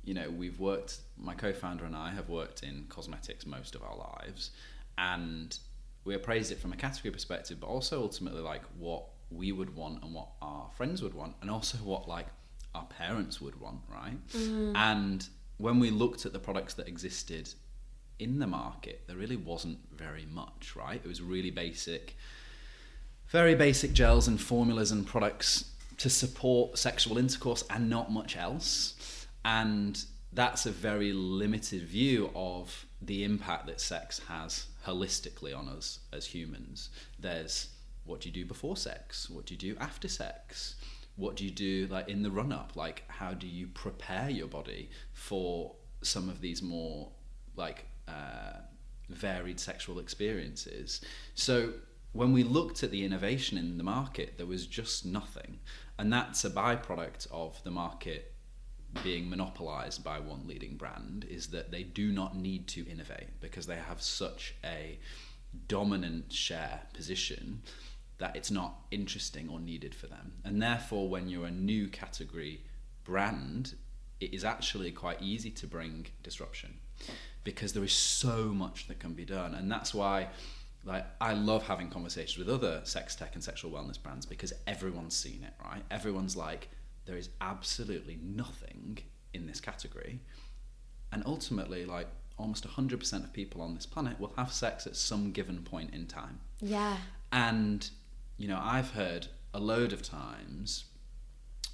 you 0.07 0.13
know 0.13 0.29
we've 0.29 0.59
worked 0.59 0.99
my 1.17 1.33
co-founder 1.33 1.83
and 1.83 1.95
i 1.95 2.09
have 2.11 2.29
worked 2.29 2.63
in 2.63 2.85
cosmetics 2.87 3.45
most 3.45 3.75
of 3.75 3.83
our 3.83 3.97
lives 3.97 4.51
and 4.97 5.59
we 6.05 6.15
appraised 6.15 6.51
it 6.51 6.59
from 6.59 6.71
a 6.71 6.77
category 6.77 7.11
perspective 7.11 7.59
but 7.59 7.67
also 7.67 8.01
ultimately 8.01 8.41
like 8.41 8.63
what 8.79 9.03
we 9.29 9.51
would 9.51 9.75
want 9.75 10.01
and 10.03 10.13
what 10.13 10.29
our 10.41 10.69
friends 10.75 11.01
would 11.01 11.13
want 11.13 11.35
and 11.41 11.51
also 11.51 11.77
what 11.79 12.07
like 12.07 12.27
our 12.73 12.85
parents 12.85 13.41
would 13.41 13.59
want 13.59 13.79
right? 13.91 14.27
Mm-hmm. 14.29 14.75
And 14.75 15.27
when 15.57 15.79
we 15.79 15.89
looked 15.89 16.25
at 16.25 16.31
the 16.31 16.39
products 16.39 16.75
that 16.75 16.87
existed 16.87 17.53
in 18.19 18.39
the 18.39 18.47
market 18.47 19.03
there 19.07 19.17
really 19.17 19.35
wasn't 19.35 19.79
very 19.93 20.25
much 20.31 20.75
right? 20.75 21.01
It 21.03 21.07
was 21.07 21.21
really 21.21 21.51
basic 21.51 22.15
very 23.27 23.55
basic 23.55 23.91
gels 23.91 24.29
and 24.29 24.39
formulas 24.39 24.91
and 24.91 25.05
products 25.05 25.65
to 25.97 26.09
support 26.09 26.77
sexual 26.77 27.17
intercourse 27.17 27.63
and 27.69 27.89
not 27.89 28.11
much 28.11 28.37
else. 28.37 28.93
And 29.47 30.03
that's 30.33 30.65
a 30.65 30.71
very 30.71 31.13
limited 31.13 31.83
view 31.83 32.31
of 32.35 32.85
the 33.01 33.23
impact 33.23 33.65
that 33.67 33.79
sex 33.79 34.19
has 34.27 34.67
holistically 34.85 35.57
on 35.57 35.69
us 35.69 35.99
as 36.11 36.25
humans. 36.25 36.89
There's 37.17 37.69
what 38.03 38.21
do 38.21 38.29
you 38.29 38.33
do 38.33 38.45
before 38.45 38.75
sex? 38.75 39.29
What 39.29 39.45
do 39.45 39.53
you 39.53 39.57
do 39.57 39.77
after 39.79 40.09
sex? 40.09 40.75
What 41.15 41.37
do 41.37 41.45
you 41.45 41.51
do 41.51 41.87
like 41.89 42.09
in 42.09 42.23
the 42.23 42.29
run 42.29 42.51
up? 42.51 42.75
Like 42.75 43.03
how 43.07 43.33
do 43.33 43.47
you 43.47 43.67
prepare 43.67 44.29
your 44.29 44.47
body 44.47 44.89
for 45.13 45.75
some 46.01 46.27
of 46.27 46.41
these 46.41 46.61
more 46.61 47.09
like 47.55 47.85
uh, 48.09 48.59
varied 49.09 49.61
sexual 49.61 49.97
experiences? 49.97 50.99
So 51.35 51.71
when 52.11 52.33
we 52.33 52.43
looked 52.43 52.83
at 52.83 52.91
the 52.91 53.05
innovation 53.05 53.57
in 53.57 53.77
the 53.77 53.83
market, 53.85 54.33
there 54.35 54.45
was 54.45 54.67
just 54.67 55.05
nothing. 55.05 55.59
And 55.97 56.11
that's 56.11 56.43
a 56.43 56.49
byproduct 56.49 57.27
of 57.31 57.63
the 57.63 57.71
market 57.71 58.33
being 59.03 59.29
monopolized 59.29 60.03
by 60.03 60.19
one 60.19 60.47
leading 60.47 60.75
brand 60.75 61.25
is 61.29 61.47
that 61.47 61.71
they 61.71 61.83
do 61.83 62.11
not 62.11 62.35
need 62.35 62.67
to 62.69 62.87
innovate 62.87 63.39
because 63.39 63.67
they 63.67 63.75
have 63.75 64.01
such 64.01 64.55
a 64.63 64.99
dominant 65.67 66.31
share 66.31 66.81
position 66.93 67.61
that 68.17 68.35
it's 68.35 68.51
not 68.51 68.81
interesting 68.91 69.47
or 69.49 69.59
needed 69.59 69.93
for 69.93 70.07
them. 70.07 70.33
And 70.43 70.61
therefore, 70.61 71.09
when 71.09 71.27
you're 71.27 71.45
a 71.45 71.51
new 71.51 71.87
category 71.87 72.61
brand, 73.03 73.75
it 74.19 74.33
is 74.33 74.43
actually 74.43 74.91
quite 74.91 75.21
easy 75.21 75.51
to 75.51 75.67
bring 75.67 76.07
disruption 76.23 76.79
because 77.43 77.73
there 77.73 77.83
is 77.83 77.93
so 77.93 78.45
much 78.45 78.87
that 78.87 78.99
can 78.99 79.13
be 79.13 79.23
done. 79.23 79.53
And 79.53 79.71
that's 79.71 79.93
why 79.93 80.29
like 80.87 81.05
I 81.19 81.33
love 81.33 81.67
having 81.67 81.89
conversations 81.89 82.37
with 82.37 82.49
other 82.49 82.81
sex 82.85 83.15
tech 83.15 83.35
and 83.35 83.43
sexual 83.43 83.71
wellness 83.71 84.01
brands 84.01 84.25
because 84.25 84.53
everyone's 84.65 85.15
seen 85.15 85.43
it, 85.43 85.53
right? 85.63 85.83
Everyone's 85.91 86.35
like, 86.35 86.69
there 87.07 87.17
is 87.17 87.29
absolutely 87.41 88.19
nothing 88.21 88.99
in 89.33 89.47
this 89.47 89.59
category. 89.59 90.19
And 91.11 91.23
ultimately, 91.25 91.85
like 91.85 92.07
almost 92.37 92.67
100% 92.67 93.23
of 93.23 93.33
people 93.33 93.61
on 93.61 93.73
this 93.73 93.85
planet 93.85 94.19
will 94.19 94.33
have 94.37 94.53
sex 94.53 94.85
at 94.85 94.95
some 94.95 95.31
given 95.31 95.63
point 95.63 95.93
in 95.93 96.05
time. 96.05 96.39
yeah 96.61 96.97
And, 97.31 97.89
you 98.37 98.47
know, 98.47 98.59
I've 98.61 98.91
heard 98.91 99.27
a 99.53 99.59
load 99.59 99.91
of 99.93 100.03
times, 100.03 100.85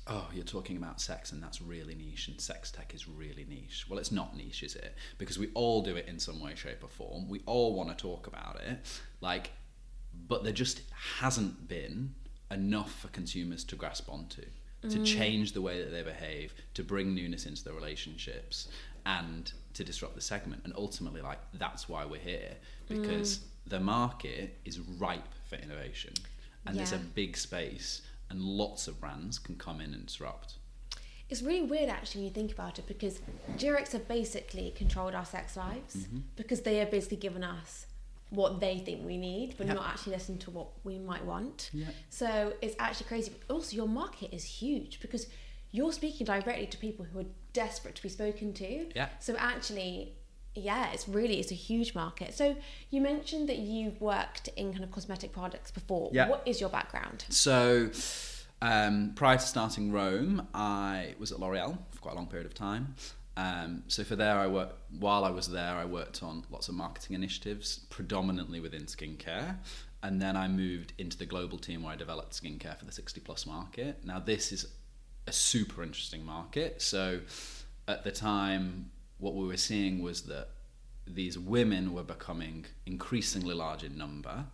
oh, 0.08 0.30
you're 0.34 0.44
talking 0.44 0.78
about 0.78 1.02
sex 1.02 1.32
and 1.32 1.44
that's 1.44 1.62
really 1.62 1.96
niche 1.96 2.28
and 2.28 2.40
sex 2.40 2.72
tech 2.72 2.94
is 2.94 3.08
really 3.08 3.46
niche. 3.50 3.86
Well, 3.90 4.00
it's 4.00 4.12
not 4.12 4.38
niche, 4.38 4.64
is 4.64 4.76
it? 4.76 4.96
Because 5.18 5.38
we 5.38 5.50
all 5.54 5.82
do 5.82 5.96
it 5.96 6.08
in 6.08 6.20
some 6.20 6.40
way, 6.40 6.56
shape, 6.56 6.84
or 6.84 6.90
form. 6.90 7.28
We 7.28 7.42
all 7.46 7.74
want 7.76 7.90
to 7.90 7.96
talk 7.96 8.28
about 8.28 8.62
it. 8.62 8.80
Like, 9.20 9.52
but 10.28 10.44
there 10.44 10.54
just 10.54 10.82
hasn't 11.20 11.68
been 11.68 12.14
enough 12.52 12.94
for 13.00 13.08
consumers 13.10 13.64
to 13.66 13.76
grasp 13.76 14.10
onto, 14.10 14.44
to 14.90 15.04
change 15.04 15.54
the 15.54 15.62
way 15.62 15.82
that 15.84 15.92
they 15.92 16.04
behave, 16.04 16.54
to 16.74 16.84
bring 16.84 17.16
newness 17.16 17.46
into 17.46 17.64
the 17.64 17.74
relationships, 17.74 18.68
and 19.06 19.52
to 19.74 19.84
disrupt 19.84 20.16
the 20.16 20.22
segment. 20.22 20.62
And 20.66 20.74
ultimately, 20.78 21.22
like, 21.22 21.40
that's 21.54 21.88
why 21.90 22.06
we're 22.06 22.20
here 22.20 22.56
because 22.88 23.42
the 23.66 23.80
market 23.80 24.58
is 24.66 24.80
ripe 24.80 25.34
for 25.50 25.56
innovation 25.56 26.14
and 26.66 26.78
there's 26.78 26.92
a 26.92 26.98
big 26.98 27.36
space 27.38 28.02
and 28.30 28.42
lots 28.42 28.88
of 28.88 29.00
brands 29.00 29.40
can 29.40 29.56
come 29.56 29.80
in 29.82 29.94
and 29.94 30.06
disrupt. 30.06 30.56
It's 31.30 31.42
really 31.42 31.64
weird 31.64 31.90
actually 31.90 32.20
when 32.22 32.28
you 32.28 32.34
think 32.34 32.52
about 32.52 32.78
it 32.78 32.88
because 32.88 33.20
Durex 33.58 33.94
have 33.94 34.08
basically 34.08 34.72
controlled 34.76 35.16
our 35.16 35.26
sex 35.26 35.56
lives 35.58 35.96
Mm-hmm. 35.96 36.20
because 36.36 36.62
they 36.62 36.78
have 36.78 36.92
basically 36.92 37.18
given 37.18 37.44
us 37.44 37.88
what 38.34 38.60
they 38.60 38.80
think 38.80 39.06
we 39.06 39.18
need 39.18 39.56
but 39.58 39.68
Yeah. 39.68 39.74
not 39.74 39.88
actually 39.92 40.14
listen 40.14 40.38
to 40.40 40.50
what 40.52 40.68
we 40.84 40.98
might 40.98 41.24
want. 41.24 41.70
Yeah. 41.72 41.88
So 42.10 42.54
it's 42.62 42.76
actually 42.80 43.08
crazy. 43.08 43.32
Also, 43.50 43.76
your 43.76 43.88
market 43.88 44.34
is 44.34 44.44
huge 44.44 45.00
because 45.00 45.28
you're 45.72 45.92
speaking 45.92 46.26
directly 46.26 46.66
to 46.68 46.78
people 46.78 47.06
who 47.06 47.20
are 47.20 47.26
desperate 47.54 47.96
to 47.96 48.04
be 48.04 48.10
spoken 48.10 48.54
to. 48.54 48.90
Yeah. 48.96 49.10
So 49.20 49.36
actually, 49.38 50.14
yeah, 50.56 50.92
it's 50.94 51.08
really 51.08 51.40
it's 51.40 51.52
a 51.52 51.56
huge 51.56 51.94
market. 51.96 52.34
So 52.34 52.56
you 52.90 53.02
mentioned 53.02 53.50
that 53.50 53.58
you've 53.58 54.00
worked 54.02 54.48
in 54.50 54.72
kind 54.72 54.84
of 54.84 54.92
cosmetic 54.92 55.32
products 55.32 55.72
before. 55.72 56.10
Yeah. 56.12 56.28
What 56.30 56.42
is 56.46 56.60
your 56.60 56.70
background? 56.70 57.26
So, 57.30 57.90
um, 58.62 59.14
prior 59.16 59.38
to 59.38 59.44
starting 59.46 59.92
Roam, 59.92 60.48
I 60.54 61.16
was 61.20 61.32
at 61.32 61.40
L'Oreal 61.40 61.78
for 61.92 62.00
quite 62.02 62.14
a 62.14 62.16
long 62.16 62.28
period 62.28 62.46
of 62.48 62.54
time. 62.54 62.96
Um, 63.36 63.84
so 63.88 64.04
for 64.04 64.16
there, 64.16 64.38
I 64.38 64.48
worked. 64.48 64.76
While 65.00 65.26
I 65.26 65.32
was 65.32 65.48
there, 65.48 65.76
I 65.76 65.86
worked 65.86 66.22
on 66.22 66.46
lots 66.52 66.68
of 66.70 66.76
marketing 66.76 67.16
initiatives, 67.16 67.80
predominantly 67.90 68.60
within 68.60 68.84
skincare, 68.84 69.58
and 70.04 70.22
then 70.22 70.38
I 70.38 70.48
moved 70.48 70.94
into 70.98 71.18
the 71.18 71.26
global 71.26 71.58
team 71.58 71.84
where 71.84 71.94
I 71.94 71.96
developed 71.96 72.34
skincare 72.34 72.78
for 72.78 72.86
the 72.86 72.92
60 72.92 73.22
plus 73.22 73.46
market. 73.46 74.06
Now, 74.06 74.20
this 74.20 74.52
is 74.52 74.68
a 75.26 75.32
super 75.32 75.82
interesting 75.82 76.26
market. 76.26 76.82
So, 76.82 77.22
at 77.88 78.04
the 78.04 78.12
time, 78.12 78.92
what 79.18 79.36
we 79.36 79.48
were 79.48 79.58
seeing 79.58 80.02
was 80.02 80.24
that 80.24 80.50
these 81.08 81.38
women 81.38 81.94
were 81.94 82.04
becoming 82.04 82.66
increasingly 82.86 83.54
large 83.54 83.84
in 83.84 83.98
number 83.98 84.46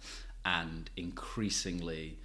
and 0.45 0.89
increasingly 0.95 2.17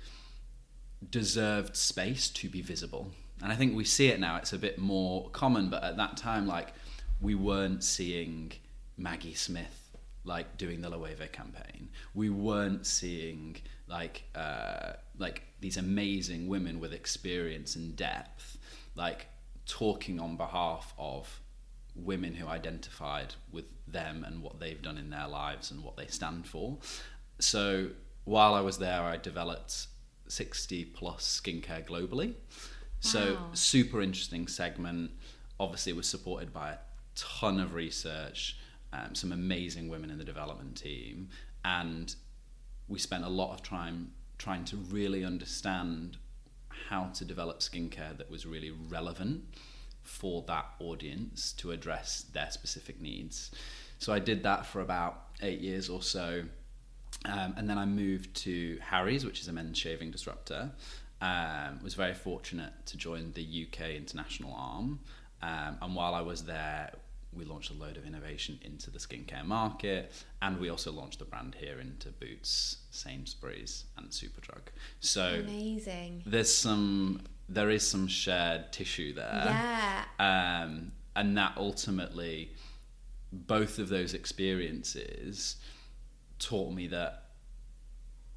deserved 1.10 1.76
space 1.76 2.28
to 2.30 2.48
be 2.48 2.62
visible. 2.62 3.10
And 3.42 3.52
I 3.52 3.56
think 3.56 3.76
we 3.76 3.84
see 3.84 4.08
it 4.08 4.20
now, 4.20 4.36
it's 4.36 4.52
a 4.52 4.58
bit 4.58 4.78
more 4.78 5.28
common, 5.30 5.68
but 5.68 5.82
at 5.82 5.96
that 5.96 6.16
time, 6.16 6.46
like, 6.46 6.72
we 7.20 7.34
weren't 7.34 7.82
seeing 7.82 8.52
Maggie 8.96 9.34
Smith 9.34 9.84
like 10.24 10.56
doing 10.56 10.80
the 10.80 10.88
Loewe 10.88 11.30
campaign. 11.32 11.90
We 12.14 12.30
weren't 12.30 12.86
seeing 12.86 13.56
like 13.86 14.24
uh, 14.34 14.94
like 15.18 15.42
these 15.60 15.76
amazing 15.76 16.48
women 16.48 16.80
with 16.80 16.92
experience 16.92 17.76
and 17.76 17.94
depth, 17.94 18.58
like 18.94 19.26
talking 19.66 20.18
on 20.18 20.36
behalf 20.36 20.94
of 20.98 21.40
women 21.94 22.34
who 22.34 22.48
identified 22.48 23.34
with 23.52 23.66
them 23.86 24.24
and 24.26 24.42
what 24.42 24.58
they've 24.58 24.82
done 24.82 24.98
in 24.98 25.10
their 25.10 25.28
lives 25.28 25.70
and 25.70 25.82
what 25.82 25.96
they 25.96 26.06
stand 26.06 26.46
for. 26.46 26.78
So 27.38 27.90
while 28.24 28.54
I 28.54 28.60
was 28.60 28.78
there, 28.78 29.02
I 29.02 29.16
developed 29.16 29.86
60 30.26 30.86
plus 30.86 31.40
skincare 31.40 31.86
globally. 31.86 32.34
So 33.04 33.34
Wow. 33.34 33.50
super 33.52 34.00
interesting 34.00 34.48
segment. 34.48 35.10
Obviously, 35.60 35.92
it 35.92 35.96
was 35.96 36.08
supported 36.08 36.52
by 36.52 36.70
a 36.72 36.78
ton 37.14 37.60
of 37.60 37.74
research, 37.74 38.56
um, 38.94 39.14
some 39.14 39.30
amazing 39.30 39.88
women 39.88 40.10
in 40.10 40.16
the 40.16 40.24
development 40.24 40.76
team, 40.76 41.28
and 41.64 42.14
we 42.88 42.98
spent 42.98 43.24
a 43.24 43.28
lot 43.28 43.52
of 43.52 43.62
time 43.62 44.12
trying 44.38 44.64
to 44.64 44.76
really 44.76 45.22
understand 45.24 46.16
how 46.88 47.04
to 47.14 47.24
develop 47.24 47.60
skincare 47.60 48.16
that 48.16 48.30
was 48.30 48.46
really 48.46 48.70
relevant 48.88 49.44
for 50.02 50.42
that 50.46 50.66
audience 50.80 51.52
to 51.52 51.70
address 51.72 52.22
their 52.32 52.50
specific 52.50 53.00
needs. 53.00 53.50
So 53.98 54.12
I 54.12 54.18
did 54.18 54.42
that 54.44 54.66
for 54.66 54.80
about 54.80 55.26
eight 55.42 55.60
years 55.60 55.88
or 55.88 56.02
so. 56.02 56.44
Um, 57.26 57.54
and 57.56 57.70
then 57.70 57.78
I 57.78 57.84
moved 57.86 58.34
to 58.44 58.78
Harry's, 58.82 59.24
which 59.24 59.40
is 59.40 59.48
a 59.48 59.52
men's 59.52 59.78
shaving 59.78 60.10
disruptor. 60.10 60.72
Um, 61.20 61.80
was 61.82 61.94
very 61.94 62.12
fortunate 62.14 62.72
to 62.86 62.96
join 62.96 63.32
the 63.32 63.66
UK 63.66 63.90
international 63.90 64.54
arm. 64.54 65.00
Um, 65.40 65.78
and 65.80 65.94
while 65.94 66.14
I 66.14 66.20
was 66.20 66.44
there, 66.44 66.90
we 67.32 67.44
launched 67.44 67.70
a 67.70 67.74
load 67.74 67.96
of 67.96 68.04
innovation 68.06 68.58
into 68.62 68.90
the 68.90 68.98
skincare 68.98 69.44
market, 69.44 70.12
and 70.42 70.58
we 70.60 70.68
also 70.70 70.92
launched 70.92 71.18
the 71.18 71.24
brand 71.24 71.56
here 71.58 71.80
into 71.80 72.10
Boots, 72.10 72.78
Sainsbury's, 72.90 73.84
and 73.96 74.08
Superdrug. 74.10 74.68
So 75.00 75.40
Amazing. 75.42 76.22
there's 76.26 76.52
some, 76.54 77.22
there 77.48 77.70
is 77.70 77.86
some 77.88 78.06
shared 78.06 78.72
tissue 78.72 79.14
there 79.14 79.44
Yeah. 79.44 80.04
um, 80.64 80.92
and 81.16 81.36
that 81.36 81.54
ultimately 81.56 82.52
both 83.32 83.78
of 83.78 83.88
those 83.88 84.14
experiences 84.14 85.56
taught 86.38 86.72
me 86.72 86.86
that 86.88 87.23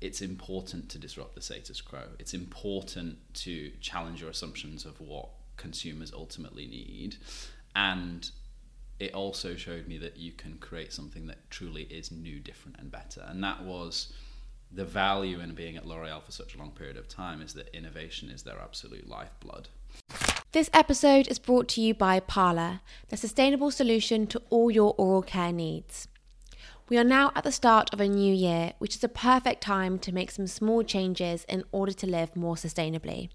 it's 0.02 0.22
important 0.22 0.90
to 0.90 1.00
disrupt 1.00 1.36
the 1.36 1.42
status 1.42 1.82
quo. 1.82 2.04
It's 2.20 2.34
important 2.34 3.18
to 3.36 3.72
challenge 3.82 4.22
your 4.22 4.30
assumptions 4.30 4.86
of 4.86 5.00
what 5.02 5.30
consumers 5.58 6.14
ultimately 6.14 6.68
need. 6.68 7.16
And 7.76 8.30
it 9.00 9.14
also 9.14 9.56
showed 9.56 9.88
me 9.88 9.98
that 10.00 10.18
you 10.18 10.32
can 10.32 10.58
create 10.58 10.94
something 10.94 11.28
that 11.28 11.50
truly 11.50 11.84
is 11.84 12.12
new 12.12 12.40
different 12.40 12.78
and 12.80 12.92
better. 12.92 13.24
And 13.28 13.44
that 13.44 13.64
was 13.64 14.14
the 14.72 14.86
value 14.86 15.40
in 15.40 15.54
being 15.56 15.78
at 15.78 15.86
L'Oreal 15.86 16.24
for 16.24 16.32
such 16.32 16.56
a 16.56 16.58
long 16.58 16.72
period 16.72 16.98
of 16.98 17.08
time 17.08 17.42
is 17.42 17.54
that 17.54 17.76
innovation 17.76 18.30
is 18.30 18.44
their 18.44 18.60
absolute 18.60 19.08
lifeblood. 19.08 19.70
This 20.52 20.70
episode 20.74 21.28
is 21.28 21.40
brought 21.40 21.68
to 21.70 21.82
you 21.82 21.94
by 21.94 22.20
Parla, 22.20 22.82
the 23.10 23.18
sustainable 23.18 23.72
solution 23.72 24.28
to 24.28 24.42
all 24.50 24.72
your 24.72 24.96
oral 24.98 25.22
care 25.22 25.52
needs. 25.52 26.08
We 26.90 26.98
are 26.98 27.04
now 27.04 27.34
at 27.36 27.44
the 27.44 27.52
start 27.52 27.92
of 27.92 28.00
a 28.00 28.08
new 28.08 28.34
year, 28.34 28.72
which 28.78 28.96
is 28.96 29.04
a 29.04 29.10
perfect 29.10 29.60
time 29.60 30.00
to 30.00 30.14
make 30.14 30.32
some 30.32 30.48
small 30.48 30.84
changes 30.84 31.44
in 31.50 31.66
order 31.74 31.92
to 31.92 32.08
live 32.08 32.34
more 32.34 32.56
sustainably. 32.56 33.30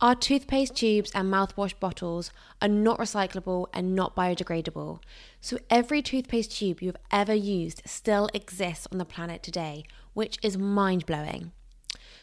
Our 0.00 0.16
toothpaste 0.16 0.74
tubes 0.74 1.12
and 1.14 1.32
mouthwash 1.32 1.78
bottles 1.78 2.32
are 2.60 2.66
not 2.66 2.98
recyclable 2.98 3.68
and 3.72 3.94
not 3.94 4.16
biodegradable, 4.16 5.00
so 5.40 5.58
every 5.70 6.02
toothpaste 6.02 6.50
tube 6.50 6.82
you've 6.82 6.96
ever 7.12 7.34
used 7.34 7.82
still 7.84 8.28
exists 8.34 8.88
on 8.90 8.98
the 8.98 9.04
planet 9.04 9.44
today, 9.44 9.84
which 10.14 10.36
is 10.42 10.58
mind 10.58 11.06
blowing. 11.06 11.52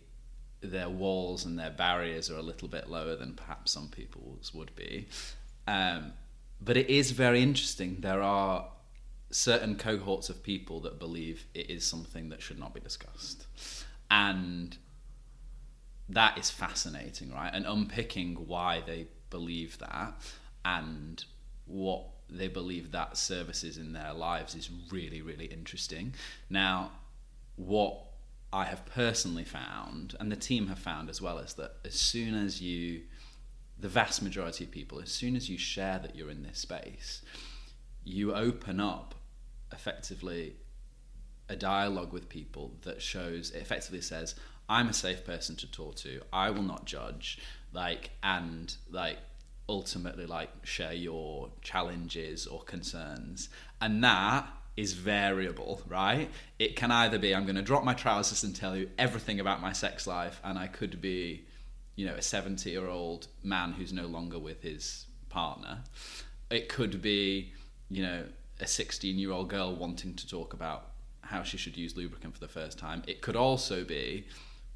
their 0.61 0.91
walls 0.91 1.47
and 1.47 1.59
their 1.59 1.71
barriers 1.71 2.31
are 2.31 2.37
a 2.37 2.43
little 2.43 2.69
bit 2.69 2.91
lower 2.91 3.17
than 3.17 3.33
perhaps 3.33 3.73
some 3.73 3.89
people's 3.89 4.53
would 4.53 4.75
be 4.77 5.09
um, 5.67 6.13
but 6.61 6.77
it 6.77 6.91
is 6.91 7.13
very 7.13 7.43
interesting 7.43 7.97
there 8.01 8.21
are 8.23 8.67
certain 9.31 9.77
cohorts 9.77 10.29
of 10.29 10.43
people 10.43 10.81
that 10.81 10.99
believe 10.99 11.47
it 11.55 11.71
is 11.71 11.87
something 11.87 12.29
that 12.31 12.43
should 12.43 12.59
not 12.59 12.75
be 12.75 12.81
discussed 12.81 13.47
and 14.11 14.77
that 16.09 16.37
is 16.37 16.51
fascinating, 16.51 17.33
right? 17.33 17.51
And 17.53 17.65
unpicking 17.65 18.35
why 18.49 18.83
they 18.85 19.07
believe 19.31 19.79
that 19.79 20.15
and 20.65 21.25
what 21.67 22.05
they 22.29 22.49
believe 22.49 22.93
that 22.93 23.17
services 23.17 23.79
in 23.79 23.93
their 23.93 24.13
lives 24.13 24.55
is 24.55 24.71
really, 24.91 25.23
really 25.23 25.47
interesting. 25.47 26.15
Now, 26.49 26.93
what 27.57 27.97
I 28.53 28.65
have 28.65 28.85
personally 28.87 29.45
found, 29.45 30.17
and 30.19 30.31
the 30.31 30.37
team 30.37 30.67
have 30.67 30.79
found 30.79 31.09
as 31.09 31.23
well, 31.23 31.39
is 31.39 31.55
that 31.55 31.77
as 31.85 31.95
soon 31.95 32.35
as 32.35 32.61
you, 32.61 33.03
the 33.79 33.89
vast 33.89 34.23
majority 34.23 34.65
of 34.65 34.71
people, 34.71 35.01
as 35.01 35.11
soon 35.11 35.37
as 35.37 35.49
you 35.49 35.59
share 35.59 35.99
that 36.01 36.17
you're 36.17 36.31
in 36.31 36.43
this 36.43 36.59
space, 36.59 37.23
you 38.05 38.35
open 38.35 38.81
up 38.81 39.15
effectively 39.73 40.55
a 41.49 41.57
dialogue 41.57 42.13
with 42.13 42.29
people 42.29 42.73
that 42.83 43.03
shows 43.03 43.51
effectively 43.51 44.01
says 44.01 44.35
i'm 44.69 44.89
a 44.89 44.93
safe 44.93 45.25
person 45.25 45.57
to 45.57 45.71
talk 45.71 45.97
to. 45.97 46.21
I 46.33 46.51
will 46.51 46.63
not 46.63 46.85
judge 46.85 47.39
like 47.73 48.11
and 48.23 48.75
like 48.91 49.19
ultimately 49.69 50.27
like 50.27 50.51
share 50.65 50.93
your 50.93 51.51
challenges 51.61 52.47
or 52.47 52.63
concerns. 52.63 53.49
And 53.81 54.03
that 54.03 54.49
is 54.77 54.93
variable 54.95 55.83
right? 55.89 56.31
It 56.59 56.77
can 56.77 56.91
either 56.91 57.19
be 57.19 57.35
i'm 57.35 57.45
going 57.45 57.57
to 57.57 57.63
drop 57.63 57.85
my 57.85 57.95
trousers 57.95 58.45
and 58.45 58.55
tell 58.55 58.77
you 58.77 58.89
everything 58.99 59.41
about 59.41 59.61
my 59.61 59.73
sex 59.73 60.07
life 60.07 60.41
and 60.45 60.59
i 60.59 60.67
could 60.67 61.01
be 61.01 61.45
you 61.97 62.07
know 62.07 62.15
a 62.15 62.23
70 62.23 62.71
year 62.71 62.89
old 62.89 63.27
man 63.43 63.73
who's 63.73 63.93
no 63.93 64.07
longer 64.07 64.39
with 64.39 64.63
his 64.63 65.07
partner. 65.29 65.83
It 66.51 66.69
could 66.69 67.03
be 67.03 67.53
you 67.91 68.03
know 68.03 68.25
a 68.61 68.67
16 68.67 69.19
year 69.19 69.33
old 69.33 69.49
girl 69.49 69.75
wanting 69.75 70.15
to 70.15 70.27
talk 70.27 70.53
about 70.53 70.91
how 71.23 71.43
she 71.43 71.57
should 71.57 71.77
use 71.77 71.97
lubricant 71.97 72.35
for 72.35 72.41
the 72.41 72.49
first 72.49 72.79
time. 72.79 73.03
It 73.07 73.21
could 73.21 73.37
also 73.37 73.85
be 73.85 74.27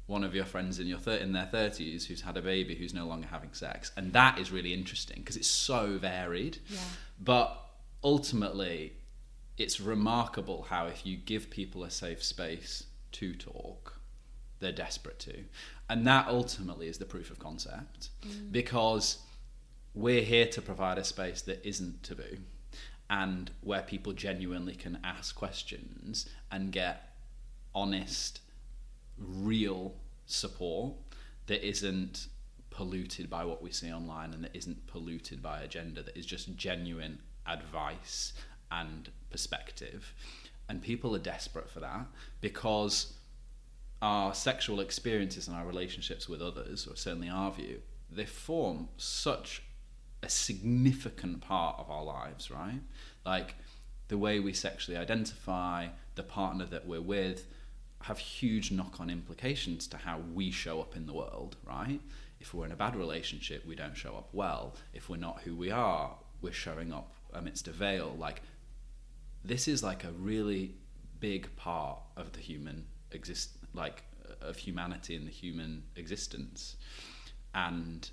one 0.07 0.23
of 0.23 0.35
your 0.35 0.45
friends 0.45 0.79
in 0.79 0.87
your 0.87 0.99
thir- 0.99 1.17
in 1.17 1.33
their 1.33 1.49
30s 1.51 2.05
who's 2.05 2.21
had 2.21 2.37
a 2.37 2.41
baby 2.41 2.75
who's 2.75 2.93
no 2.93 3.05
longer 3.05 3.27
having 3.27 3.53
sex. 3.53 3.91
And 3.97 4.13
that 4.13 4.37
is 4.37 4.51
really 4.51 4.73
interesting 4.73 5.17
because 5.19 5.35
it's 5.35 5.49
so 5.49 5.97
varied. 5.97 6.59
Yeah. 6.67 6.79
but 7.19 7.61
ultimately 8.03 8.93
it's 9.57 9.79
remarkable 9.79 10.67
how 10.69 10.85
if 10.85 11.05
you 11.05 11.17
give 11.17 11.49
people 11.49 11.83
a 11.83 11.89
safe 11.89 12.23
space 12.23 12.85
to 13.13 13.33
talk 13.33 13.95
they're 14.59 14.71
desperate 14.71 15.19
to. 15.19 15.43
And 15.89 16.07
that 16.07 16.27
ultimately 16.27 16.87
is 16.87 16.97
the 16.97 17.05
proof 17.05 17.29
of 17.29 17.39
concept 17.39 18.09
mm. 18.25 18.51
because 18.51 19.19
we're 19.93 20.23
here 20.23 20.47
to 20.47 20.61
provide 20.61 20.97
a 20.97 21.03
space 21.03 21.41
that 21.43 21.65
isn't 21.67 22.03
taboo 22.03 22.37
and 23.09 23.51
where 23.61 23.81
people 23.81 24.13
genuinely 24.13 24.75
can 24.75 24.99
ask 25.03 25.35
questions 25.35 26.27
and 26.51 26.71
get 26.71 27.15
honest 27.73 28.41
real 29.17 29.93
support 30.25 30.93
that 31.47 31.65
isn't 31.65 32.27
polluted 32.69 33.29
by 33.29 33.45
what 33.45 33.61
we 33.61 33.71
see 33.71 33.91
online 33.91 34.33
and 34.33 34.43
that 34.43 34.55
isn't 34.55 34.87
polluted 34.87 35.41
by 35.41 35.61
agenda 35.61 36.01
that 36.01 36.17
is 36.17 36.25
just 36.25 36.55
genuine 36.55 37.19
advice 37.47 38.33
and 38.71 39.09
perspective. 39.29 40.13
And 40.67 40.81
people 40.81 41.15
are 41.15 41.19
desperate 41.19 41.69
for 41.69 41.79
that 41.81 42.07
because 42.41 43.13
our 44.01 44.33
sexual 44.33 44.79
experiences 44.79 45.47
and 45.47 45.55
our 45.55 45.65
relationships 45.65 46.27
with 46.27 46.41
others 46.41 46.87
or 46.87 46.95
certainly 46.95 47.29
our 47.29 47.51
view 47.51 47.81
they 48.11 48.25
form 48.25 48.89
such 48.97 49.63
a 50.25 50.29
significant 50.29 51.41
part 51.41 51.77
of 51.79 51.89
our 51.89 52.03
lives 52.03 52.49
right 52.51 52.81
like 53.25 53.55
the 54.07 54.17
way 54.17 54.39
we 54.39 54.53
sexually 54.53 54.97
identify 54.97 55.87
the 56.15 56.23
partner 56.23 56.65
that 56.65 56.85
we're 56.87 57.01
with 57.01 57.47
have 58.05 58.19
huge 58.19 58.71
knock-on 58.71 59.09
implications 59.09 59.87
to 59.87 59.97
how 59.97 60.19
we 60.33 60.51
show 60.51 60.79
up 60.79 60.95
in 60.95 61.07
the 61.07 61.13
world, 61.13 61.55
right? 61.65 61.99
If 62.39 62.53
we're 62.53 62.65
in 62.65 62.71
a 62.71 62.75
bad 62.75 62.95
relationship, 62.95 63.65
we 63.65 63.75
don't 63.75 63.97
show 63.97 64.15
up 64.15 64.29
well. 64.31 64.75
If 64.93 65.09
we're 65.09 65.17
not 65.17 65.41
who 65.41 65.55
we 65.55 65.71
are, 65.71 66.11
we're 66.39 66.53
showing 66.53 66.93
up 66.93 67.15
amidst 67.33 67.67
a 67.67 67.71
veil. 67.71 68.15
Like 68.19 68.43
this 69.43 69.67
is 69.67 69.81
like 69.81 70.03
a 70.03 70.11
really 70.11 70.75
big 71.19 71.53
part 71.55 71.97
of 72.15 72.31
the 72.33 72.41
human 72.41 72.85
exist, 73.11 73.57
like 73.73 74.03
of 74.39 74.57
humanity 74.57 75.15
and 75.15 75.25
the 75.25 75.31
human 75.31 75.81
existence, 75.95 76.75
and 77.55 78.07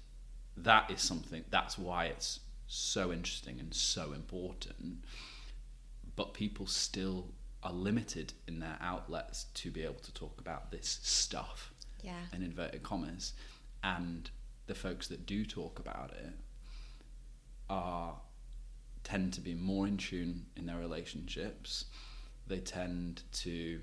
that 0.56 0.90
is 0.90 1.00
something. 1.00 1.44
That's 1.50 1.78
why 1.78 2.06
it's 2.06 2.40
so 2.66 3.12
interesting 3.12 3.58
and 3.60 3.72
so 3.74 4.12
important. 4.12 5.04
But 6.16 6.34
people 6.34 6.66
still 6.66 7.28
are 7.62 7.72
limited 7.72 8.32
in 8.48 8.58
their 8.60 8.76
outlets 8.80 9.44
to 9.54 9.70
be 9.70 9.82
able 9.84 9.94
to 10.02 10.12
talk 10.12 10.40
about 10.40 10.70
this 10.70 10.98
stuff 11.02 11.72
Yeah. 12.02 12.18
in 12.32 12.42
inverted 12.42 12.82
commas 12.82 13.34
and 13.84 14.28
the 14.66 14.74
folks 14.74 15.06
that 15.08 15.26
do 15.26 15.44
talk 15.44 15.78
about 15.78 16.12
it 16.12 16.32
are 17.70 18.16
tend 19.04 19.32
to 19.34 19.40
be 19.40 19.54
more 19.54 19.86
in 19.86 19.96
tune 19.96 20.46
in 20.56 20.66
their 20.66 20.78
relationships 20.78 21.86
they 22.46 22.58
tend 22.58 23.22
to 23.32 23.80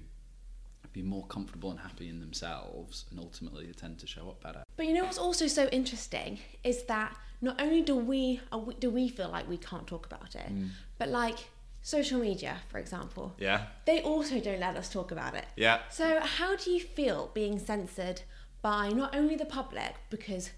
be 0.94 1.02
more 1.02 1.26
comfortable 1.28 1.72
and 1.72 1.80
happy 1.80 2.10
in 2.10 2.20
themselves 2.20 3.06
and 3.12 3.20
ultimately 3.20 3.66
they 3.66 3.74
tend 3.74 4.00
to 4.00 4.08
show 4.08 4.30
up 4.30 4.42
better 4.42 4.64
But 4.76 4.86
you 4.88 4.94
know 4.94 5.04
what's 5.04 5.18
also 5.18 5.48
so 5.48 5.68
interesting 5.68 6.40
is 6.64 6.84
that 6.84 7.16
not 7.42 7.62
only 7.62 7.82
do 7.82 7.96
we, 7.96 8.42
do 8.80 8.90
we 8.90 9.08
feel 9.10 9.30
like 9.30 9.48
we 9.48 9.58
can't 9.58 9.88
talk 9.88 10.06
about 10.06 10.36
it, 10.36 10.50
mm. 10.54 10.70
but 10.98 11.08
like 11.10 11.38
social 11.82 12.20
media, 12.20 12.58
for 12.68 12.80
example, 12.80 13.34
yeah 13.38 13.68
they 13.86 14.02
also 14.02 14.40
don't 14.40 14.60
let 14.60 14.76
us 14.76 14.90
talk 14.90 15.12
about 15.12 15.36
it. 15.36 15.46
yeah 15.56 15.80
So 15.90 16.20
how 16.22 16.56
do 16.56 16.72
you 16.72 16.80
feel 16.82 17.32
being 17.34 17.60
censored 17.60 18.22
by 18.62 18.90
not 18.90 19.16
only 19.16 19.36
the 19.36 19.46
public 19.46 19.96
because 20.10 20.52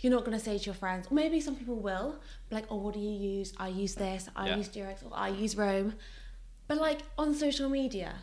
you're 0.00 0.12
not 0.12 0.24
going 0.24 0.36
to 0.36 0.44
say 0.44 0.58
to 0.58 0.64
your 0.64 0.74
friends, 0.74 1.06
or 1.10 1.14
maybe 1.14 1.40
some 1.40 1.56
people 1.56 1.76
will, 1.76 2.16
like, 2.50 2.64
oh, 2.70 2.76
what 2.76 2.94
do 2.94 3.00
you 3.00 3.10
use? 3.38 3.54
I 3.56 3.68
use 3.68 3.94
this, 3.94 4.28
I 4.36 4.48
Yeah. 4.48 4.56
use 4.56 4.68
Durex, 4.68 5.02
or 5.04 5.10
I 5.14 5.28
use 5.28 5.56
Roam. 5.56 5.94
But 6.68 6.78
like 6.78 7.00
on 7.16 7.34
social 7.34 7.68
media, 7.68 8.14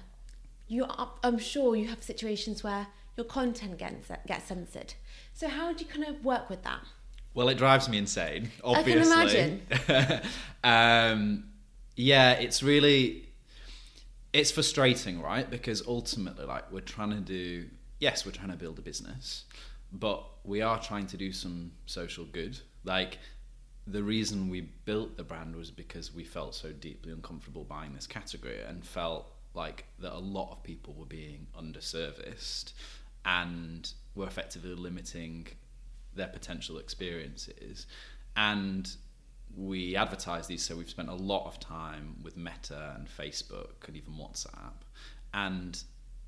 you 0.74 0.86
are, 0.86 1.12
I'm 1.24 1.38
sure 1.38 1.76
you 1.76 1.88
have 1.88 2.04
situations 2.04 2.64
where 2.64 2.88
your 3.16 3.26
content 3.26 3.78
gets 3.78 4.10
gets 4.28 4.46
censored. 4.46 4.96
So 5.34 5.48
how 5.48 5.72
do 5.74 5.84
you 5.84 5.90
kind 5.90 6.06
of 6.06 6.26
work 6.26 6.50
with 6.50 6.64
that? 6.64 6.82
Well, 7.34 7.50
it 7.50 7.58
drives 7.58 7.88
me 7.90 7.98
insane. 7.98 8.52
obviously. 8.64 9.12
I 9.12 9.28
can 9.28 9.62
Obviously, 9.88 10.30
um, 10.64 11.46
yeah, 11.96 12.32
it's 12.34 12.62
really 12.64 13.30
it's 14.34 14.52
frustrating, 14.52 15.22
right? 15.22 15.50
Because 15.50 15.86
ultimately, 15.88 16.46
like 16.46 16.72
we're 16.72 16.82
trying 16.82 17.12
to 17.12 17.22
do, 17.22 17.66
yes, 18.00 18.26
we're 18.26 18.32
trying 18.32 18.52
to 18.52 18.58
build 18.58 18.80
a 18.80 18.82
business, 18.82 19.46
but 19.92 20.24
we 20.44 20.62
are 20.62 20.80
trying 20.80 21.08
to 21.08 21.18
do 21.18 21.32
some 21.32 21.72
social 21.86 22.26
good. 22.26 22.60
Like 22.84 23.20
the 23.86 24.02
reason 24.02 24.50
we 24.50 24.62
built 24.62 25.18
the 25.18 25.24
brand 25.24 25.56
was 25.56 25.70
because 25.70 26.14
we 26.14 26.24
felt 26.24 26.56
so 26.56 26.72
deeply 26.72 27.12
uncomfortable 27.12 27.64
buying 27.64 27.94
this 27.94 28.08
category 28.08 28.62
and 28.62 28.84
felt 28.86 29.33
like 29.54 29.86
that 30.00 30.14
a 30.14 30.20
lot 30.20 30.52
of 30.52 30.64
people 30.64 30.94
were 30.94 31.06
being 31.06 31.48
underserviced 31.58 32.74
and 33.26 33.94
were 34.16 34.28
effectively 34.28 34.74
limiting 34.74 35.48
their 36.16 36.28
potential 36.28 36.78
experiences. 36.78 37.88
And 38.36 38.90
we 39.56 39.96
advertise 39.96 40.48
these 40.48 40.64
so 40.64 40.76
we've 40.76 40.90
spent 40.90 41.10
a 41.10 41.16
lot 41.16 41.46
of 41.46 41.60
time 41.60 42.16
with 42.24 42.36
meta 42.36 42.96
and 42.96 43.08
facebook 43.08 43.88
and 43.88 43.96
even 43.96 44.14
whatsapp. 44.14 44.74
And 45.34 45.82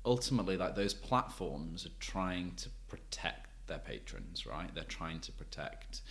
ultimately 0.04 0.56
like 0.56 0.76
those 0.76 0.94
platforms 0.94 1.84
are 1.86 1.96
trying 1.98 2.52
to 2.56 2.68
protect 2.88 3.50
their 3.66 3.78
patrons 3.78 4.46
right? 4.46 4.72
They're 4.74 4.84
trying 4.84 5.20
to 5.20 5.32
protect 5.32 6.02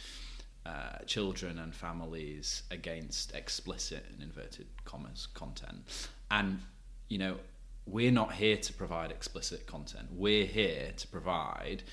uh, 0.65 0.97
children 1.05 1.59
and 1.59 1.73
families 1.73 2.63
against 2.71 3.33
explicit 3.35 4.05
and 4.11 4.21
inverted 4.21 4.67
commas 4.83 5.27
content. 5.33 6.09
And 6.31 6.59
you 7.07 7.17
know 7.17 7.37
we're 7.85 8.11
not 8.11 8.33
here 8.33 8.57
to 8.57 8.73
provide 8.73 9.11
explicit 9.11 9.67
content. 9.67 10.07
We're 10.11 10.45
here 10.45 10.91
to 10.97 11.07
provide 11.07 11.83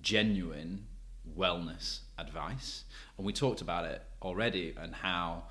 genuine 0.00 0.86
wellness 1.36 2.00
advice. 2.18 2.84
And 3.16 3.26
we 3.26 3.32
talked 3.32 3.60
about 3.60 3.84
it 3.84 4.02
already 4.22 4.74
and 4.80 4.94
how 4.94 5.44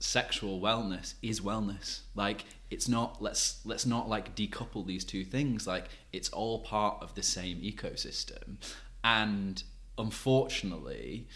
sexual 0.00 0.60
wellness 0.60 1.14
is 1.22 1.40
wellness. 1.40 2.00
Like 2.14 2.44
it's 2.70 2.88
not 2.88 3.22
let's 3.22 3.60
let's 3.64 3.86
not 3.86 4.08
like 4.08 4.34
decouple 4.34 4.86
these 4.86 5.04
two 5.04 5.24
things. 5.24 5.66
Like 5.66 5.88
it's 6.12 6.28
all 6.30 6.60
part 6.60 6.98
of 7.00 7.14
the 7.14 7.22
same 7.22 7.58
ecosystem. 7.60 8.56
And 9.04 9.62
unfortunately 9.98 11.28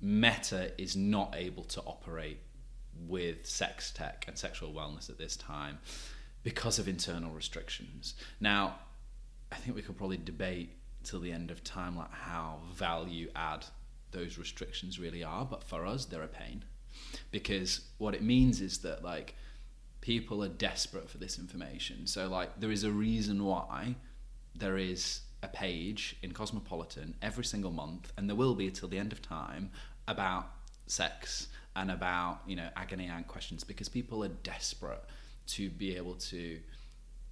meta 0.00 0.72
is 0.80 0.96
not 0.96 1.34
able 1.36 1.64
to 1.64 1.80
operate 1.82 2.38
with 3.06 3.46
sex 3.46 3.90
tech 3.90 4.24
and 4.28 4.38
sexual 4.38 4.72
wellness 4.72 5.10
at 5.10 5.18
this 5.18 5.36
time 5.36 5.78
because 6.42 6.78
of 6.78 6.88
internal 6.88 7.32
restrictions. 7.32 8.14
Now 8.40 8.76
i 9.52 9.56
think 9.56 9.74
we 9.74 9.82
could 9.82 9.96
probably 9.96 10.16
debate 10.16 10.76
till 11.02 11.20
the 11.20 11.32
end 11.32 11.50
of 11.50 11.64
time 11.64 11.96
like 11.96 12.12
how 12.12 12.60
value 12.72 13.28
add 13.34 13.64
those 14.12 14.38
restrictions 14.38 14.98
really 14.98 15.24
are 15.24 15.44
but 15.44 15.64
for 15.64 15.86
us 15.86 16.04
they're 16.04 16.22
a 16.22 16.28
pain. 16.28 16.64
Because 17.30 17.82
what 17.98 18.14
it 18.14 18.22
means 18.22 18.60
is 18.60 18.78
that 18.78 19.02
like 19.02 19.34
people 20.00 20.42
are 20.42 20.48
desperate 20.48 21.08
for 21.08 21.18
this 21.18 21.38
information. 21.38 22.06
So 22.06 22.28
like 22.28 22.58
there 22.58 22.70
is 22.70 22.84
a 22.84 22.90
reason 22.90 23.44
why 23.44 23.96
there 24.54 24.76
is 24.76 25.20
a 25.42 25.48
page 25.48 26.16
in 26.22 26.32
cosmopolitan 26.32 27.14
every 27.22 27.44
single 27.44 27.70
month 27.70 28.12
and 28.16 28.28
there 28.28 28.36
will 28.36 28.54
be 28.54 28.70
till 28.70 28.88
the 28.88 28.98
end 28.98 29.12
of 29.12 29.22
time 29.22 29.70
about 30.08 30.50
sex 30.86 31.48
and 31.76 31.90
about 31.90 32.40
you 32.46 32.56
know 32.56 32.68
agony 32.76 33.06
aunt 33.06 33.26
questions 33.28 33.64
because 33.64 33.88
people 33.88 34.24
are 34.24 34.28
desperate 34.28 35.02
to 35.54 35.70
be 35.70 35.96
able 35.96 36.14
to 36.14 36.60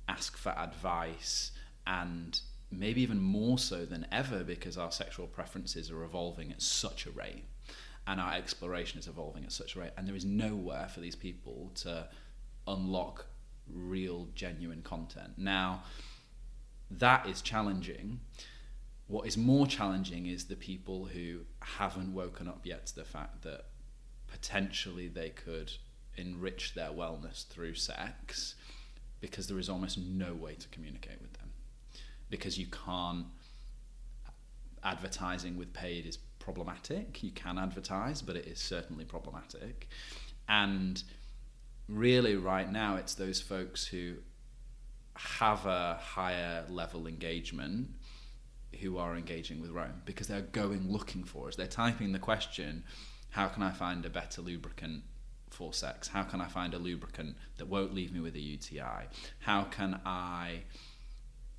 ask 0.08 0.36
for 0.36 0.50
advice 0.50 1.52
and 1.86 2.40
maybe 2.70 3.00
even 3.00 3.20
more 3.20 3.58
so 3.58 3.84
than 3.84 4.06
ever 4.12 4.44
because 4.44 4.76
our 4.76 4.90
sexual 4.92 5.26
preferences 5.26 5.90
are 5.90 6.04
evolving 6.04 6.50
at 6.50 6.60
such 6.60 7.06
a 7.06 7.10
rate 7.10 7.44
and 8.06 8.20
our 8.20 8.34
exploration 8.34 8.98
is 8.98 9.06
evolving 9.06 9.44
at 9.44 9.52
such 9.52 9.76
a 9.76 9.80
rate. 9.80 9.90
And 9.96 10.06
there 10.06 10.16
is 10.16 10.24
nowhere 10.24 10.88
for 10.88 11.00
these 11.00 11.16
people 11.16 11.70
to 11.76 12.08
unlock 12.66 13.26
real 13.72 14.28
genuine 14.34 14.82
content. 14.82 15.34
Now 15.36 15.82
that 16.90 17.26
is 17.26 17.42
challenging. 17.42 18.20
What 19.06 19.26
is 19.26 19.36
more 19.36 19.66
challenging 19.66 20.26
is 20.26 20.44
the 20.44 20.56
people 20.56 21.06
who 21.06 21.40
haven't 21.60 22.12
woken 22.12 22.48
up 22.48 22.60
yet 22.64 22.86
to 22.86 22.94
the 22.94 23.04
fact 23.04 23.42
that 23.42 23.66
potentially 24.26 25.08
they 25.08 25.30
could 25.30 25.72
enrich 26.18 26.74
their 26.74 26.90
wellness 26.90 27.46
through 27.48 27.74
sex 27.74 28.54
because 29.20 29.48
there 29.48 29.58
is 29.58 29.68
almost 29.68 29.98
no 29.98 30.34
way 30.34 30.54
to 30.54 30.68
communicate 30.68 31.20
with 31.20 31.32
them. 31.34 31.50
Because 32.30 32.58
you 32.58 32.66
can't 32.66 33.26
advertising 34.84 35.56
with 35.56 35.72
paid 35.72 36.06
is 36.06 36.18
problematic. 36.38 37.22
You 37.22 37.30
can 37.30 37.58
advertise 37.58 38.22
but 38.22 38.36
it 38.36 38.46
is 38.46 38.60
certainly 38.60 39.04
problematic. 39.04 39.88
And 40.48 41.02
really 41.88 42.36
right 42.36 42.70
now 42.70 42.96
it's 42.96 43.14
those 43.14 43.40
folks 43.40 43.86
who 43.86 44.16
have 45.14 45.66
a 45.66 45.98
higher 46.00 46.64
level 46.68 47.06
engagement 47.06 47.88
who 48.80 48.98
are 48.98 49.16
engaging 49.16 49.60
with 49.60 49.70
Roam 49.70 50.02
because 50.04 50.28
they're 50.28 50.42
going 50.42 50.90
looking 50.90 51.24
for 51.24 51.48
us. 51.48 51.56
They're 51.56 51.66
typing 51.66 52.12
the 52.12 52.18
question, 52.18 52.84
how 53.30 53.48
can 53.48 53.62
I 53.62 53.70
find 53.70 54.04
a 54.04 54.10
better 54.10 54.42
lubricant 54.42 55.02
for 55.58 55.74
sex? 55.74 56.06
How 56.06 56.22
can 56.22 56.40
I 56.40 56.46
find 56.46 56.72
a 56.72 56.78
lubricant 56.78 57.34
that 57.56 57.66
won't 57.66 57.92
leave 57.92 58.12
me 58.12 58.20
with 58.20 58.36
a 58.36 58.40
UTI? 58.40 59.08
How 59.40 59.64
can 59.64 60.00
I 60.06 60.62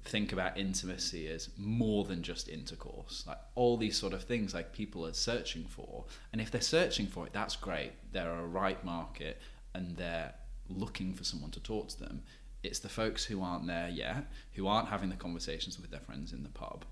think 0.05 0.31
about 0.31 0.57
intimacy 0.57 1.27
as 1.27 1.49
more 1.57 2.05
than 2.05 2.23
just 2.23 2.47
intercourse? 2.47 3.25
Like 3.27 3.39
all 3.55 3.75
these 3.75 3.97
sort 3.97 4.13
of 4.13 4.23
things 4.23 4.53
like 4.53 4.71
people 4.71 5.05
are 5.05 5.13
searching 5.13 5.65
for. 5.65 6.05
And 6.31 6.39
if 6.39 6.49
they're 6.49 6.62
searching 6.62 7.07
for 7.07 7.27
it, 7.27 7.33
that's 7.33 7.57
great. 7.57 7.91
They're 8.13 8.39
a 8.39 8.47
right 8.47 8.81
market 8.85 9.41
and 9.75 9.97
they're 9.97 10.33
looking 10.69 11.13
for 11.13 11.25
someone 11.25 11.51
to 11.51 11.59
talk 11.59 11.89
to 11.89 11.99
them. 11.99 12.23
It's 12.63 12.79
the 12.79 12.88
folks 12.88 13.25
who 13.25 13.43
aren't 13.43 13.67
there 13.67 13.89
yet, 13.89 14.31
who 14.53 14.65
aren't 14.65 14.88
having 14.88 15.09
the 15.09 15.17
conversations 15.17 15.77
with 15.77 15.91
their 15.91 15.99
friends 15.99 16.31
in 16.31 16.43
the 16.43 16.49
pub. 16.49 16.85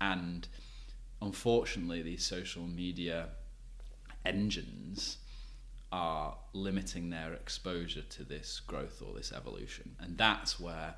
And 0.00 0.48
unfortunately, 1.20 2.00
these 2.00 2.24
social 2.24 2.62
media 2.62 3.28
engines 4.24 5.18
are 5.94 6.34
limiting 6.52 7.08
their 7.10 7.32
exposure 7.34 8.02
to 8.02 8.24
this 8.24 8.60
growth 8.66 9.00
or 9.00 9.14
this 9.14 9.32
evolution. 9.32 9.94
And 10.00 10.18
that's 10.18 10.58
where 10.58 10.96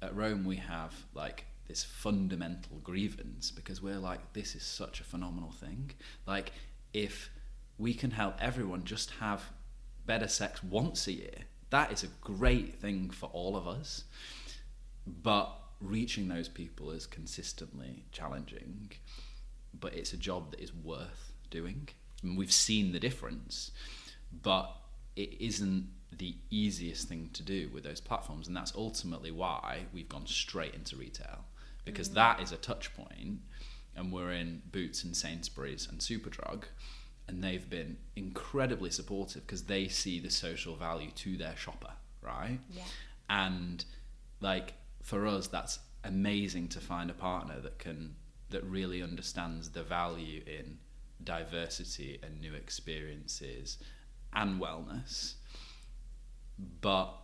at 0.00 0.14
Roam 0.14 0.44
we 0.44 0.56
have 0.56 0.94
like 1.12 1.44
this 1.66 1.82
fundamental 1.82 2.78
grievance 2.84 3.50
because 3.50 3.82
we're 3.82 3.98
like, 3.98 4.32
this 4.32 4.54
is 4.54 4.62
such 4.62 5.00
a 5.00 5.04
phenomenal 5.04 5.50
thing. 5.50 5.90
Like, 6.24 6.52
if 6.94 7.30
we 7.78 7.94
can 7.94 8.12
help 8.12 8.36
everyone 8.40 8.84
just 8.84 9.10
have 9.18 9.42
better 10.06 10.28
sex 10.28 10.62
once 10.62 11.08
a 11.08 11.12
year, 11.12 11.38
that 11.70 11.90
is 11.90 12.04
a 12.04 12.08
great 12.20 12.76
thing 12.76 13.10
for 13.10 13.26
all 13.32 13.56
of 13.56 13.66
us. 13.66 14.04
But 15.04 15.52
reaching 15.80 16.28
those 16.28 16.48
people 16.48 16.92
is 16.92 17.06
consistently 17.06 18.04
challenging, 18.12 18.92
but 19.80 19.94
it's 19.94 20.12
a 20.12 20.16
job 20.16 20.52
that 20.52 20.60
is 20.60 20.72
worth 20.72 21.32
doing. 21.50 21.88
And 22.22 22.38
we've 22.38 22.52
seen 22.52 22.92
the 22.92 23.00
difference 23.00 23.72
but 24.42 24.76
it 25.16 25.40
isn't 25.40 25.88
the 26.16 26.36
easiest 26.50 27.08
thing 27.08 27.30
to 27.32 27.42
do 27.42 27.70
with 27.72 27.84
those 27.84 28.00
platforms 28.00 28.46
and 28.46 28.56
that's 28.56 28.72
ultimately 28.76 29.30
why 29.30 29.80
we've 29.92 30.08
gone 30.08 30.26
straight 30.26 30.74
into 30.74 30.96
retail 30.96 31.44
because 31.84 32.10
mm. 32.10 32.14
that 32.14 32.40
is 32.40 32.52
a 32.52 32.56
touch 32.56 32.94
point 32.94 33.38
and 33.96 34.12
we're 34.12 34.32
in 34.32 34.62
Boots 34.70 35.04
and 35.04 35.16
Sainsbury's 35.16 35.88
and 35.90 36.00
Superdrug 36.00 36.64
and 37.28 37.42
they've 37.42 37.68
been 37.68 37.96
incredibly 38.16 38.90
supportive 38.90 39.46
because 39.46 39.64
they 39.64 39.88
see 39.88 40.20
the 40.20 40.30
social 40.30 40.76
value 40.76 41.10
to 41.12 41.36
their 41.36 41.56
shopper 41.56 41.92
right 42.20 42.58
yeah. 42.70 42.82
and 43.30 43.84
like 44.40 44.74
for 45.02 45.26
us 45.26 45.46
that's 45.46 45.78
amazing 46.04 46.68
to 46.68 46.80
find 46.80 47.10
a 47.10 47.14
partner 47.14 47.58
that 47.60 47.78
can 47.78 48.14
that 48.50 48.64
really 48.64 49.02
understands 49.02 49.70
the 49.70 49.82
value 49.82 50.42
in 50.46 50.78
diversity 51.24 52.18
and 52.22 52.40
new 52.40 52.54
experiences 52.54 53.78
and 54.34 54.60
wellness, 54.60 55.34
but 56.80 57.14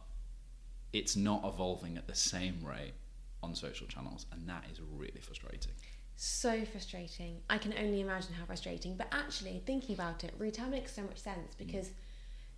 it's 0.92 1.16
not 1.16 1.44
evolving 1.44 1.97
at 1.97 2.07
the 2.07 2.14
same 2.14 2.64
rate 2.64 2.94
on 3.42 3.55
social 3.55 3.87
channels, 3.87 4.27
and 4.33 4.49
that 4.49 4.64
is 4.71 4.81
really 4.81 5.21
frustrating. 5.21 5.73
So 6.16 6.64
frustrating. 6.64 7.40
I 7.49 7.59
can 7.59 7.73
only 7.79 8.01
imagine 8.01 8.33
how 8.35 8.44
frustrating. 8.44 8.97
But 8.97 9.07
actually, 9.12 9.62
thinking 9.64 9.94
about 9.94 10.25
it, 10.25 10.35
retail 10.37 10.66
makes 10.66 10.92
so 10.92 11.03
much 11.03 11.18
sense 11.18 11.55
because 11.57 11.88
mm. 11.88 11.92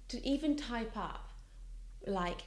to 0.08 0.26
even 0.26 0.56
type 0.56 0.96
up, 0.96 1.30
like, 2.06 2.42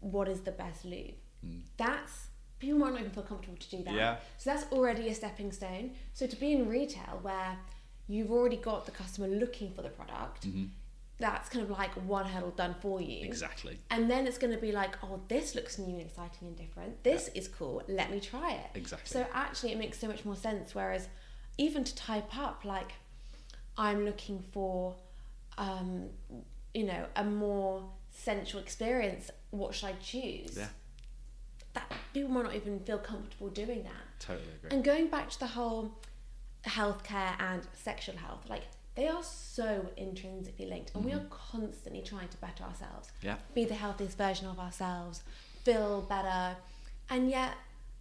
what 0.00 0.28
is 0.28 0.40
the 0.40 0.52
best 0.52 0.84
lube? 0.84 1.14
Mm. 1.44 1.60
That's 1.76 2.28
people 2.58 2.78
might 2.78 2.92
not 2.92 3.00
even 3.00 3.12
feel 3.12 3.22
comfortable 3.22 3.58
to 3.58 3.68
do 3.68 3.82
that. 3.84 3.94
Yeah. 3.94 4.16
So 4.38 4.50
that's 4.50 4.72
already 4.72 5.08
a 5.08 5.14
stepping 5.14 5.52
stone. 5.52 5.90
So 6.14 6.26
to 6.26 6.36
be 6.36 6.52
in 6.52 6.68
retail 6.68 7.18
where 7.20 7.58
you've 8.08 8.30
already 8.30 8.56
got 8.56 8.86
the 8.86 8.92
customer 8.92 9.28
looking 9.28 9.72
for 9.72 9.82
the 9.82 9.90
product. 9.90 10.48
Mm-hmm 10.48 10.64
that's 11.18 11.48
kind 11.48 11.64
of 11.64 11.70
like 11.70 11.92
one 12.06 12.26
hurdle 12.26 12.50
done 12.50 12.74
for 12.80 13.00
you. 13.00 13.24
Exactly. 13.24 13.78
And 13.90 14.10
then 14.10 14.26
it's 14.26 14.38
going 14.38 14.52
to 14.52 14.60
be 14.60 14.72
like, 14.72 14.96
oh, 15.02 15.20
this 15.28 15.54
looks 15.54 15.78
new 15.78 15.96
and 15.96 16.02
exciting 16.02 16.48
and 16.48 16.56
different. 16.56 17.02
This 17.02 17.30
yeah. 17.32 17.40
is 17.40 17.48
cool. 17.48 17.82
Let 17.88 18.10
me 18.10 18.20
try 18.20 18.52
it. 18.52 18.66
Exactly. 18.74 19.08
So 19.08 19.26
actually, 19.32 19.72
it 19.72 19.78
makes 19.78 19.98
so 19.98 20.08
much 20.08 20.24
more 20.24 20.36
sense. 20.36 20.74
Whereas, 20.74 21.08
even 21.56 21.84
to 21.84 21.94
type 21.94 22.36
up, 22.36 22.64
like, 22.64 22.92
I'm 23.78 24.04
looking 24.04 24.44
for, 24.52 24.94
um, 25.56 26.10
you 26.74 26.84
know, 26.84 27.06
a 27.16 27.24
more 27.24 27.82
sensual 28.10 28.60
experience. 28.60 29.30
What 29.50 29.74
should 29.74 29.88
I 29.88 29.94
choose? 30.02 30.56
Yeah. 30.56 30.68
That 31.72 31.90
people 32.12 32.30
might 32.30 32.44
not 32.44 32.54
even 32.54 32.80
feel 32.80 32.98
comfortable 32.98 33.48
doing 33.48 33.84
that. 33.84 34.20
Totally 34.20 34.48
agree. 34.58 34.70
And 34.70 34.84
going 34.84 35.08
back 35.08 35.30
to 35.30 35.38
the 35.38 35.46
whole 35.46 35.92
healthcare 36.64 37.34
and 37.38 37.62
sexual 37.74 38.16
health, 38.16 38.44
like 38.48 38.64
they 38.96 39.08
are 39.08 39.22
so 39.22 39.86
intrinsically 39.96 40.66
linked 40.66 40.90
and 40.94 41.04
mm-hmm. 41.04 41.10
we 41.10 41.16
are 41.16 41.24
mm-hmm. 41.24 41.58
constantly 41.58 42.02
trying 42.02 42.28
to 42.28 42.36
better 42.38 42.64
ourselves 42.64 43.10
yeah 43.22 43.36
be 43.54 43.64
the 43.64 43.74
healthiest 43.74 44.18
version 44.18 44.46
of 44.46 44.58
ourselves 44.58 45.22
feel 45.62 46.02
better 46.02 46.56
and 47.10 47.30
yet 47.30 47.52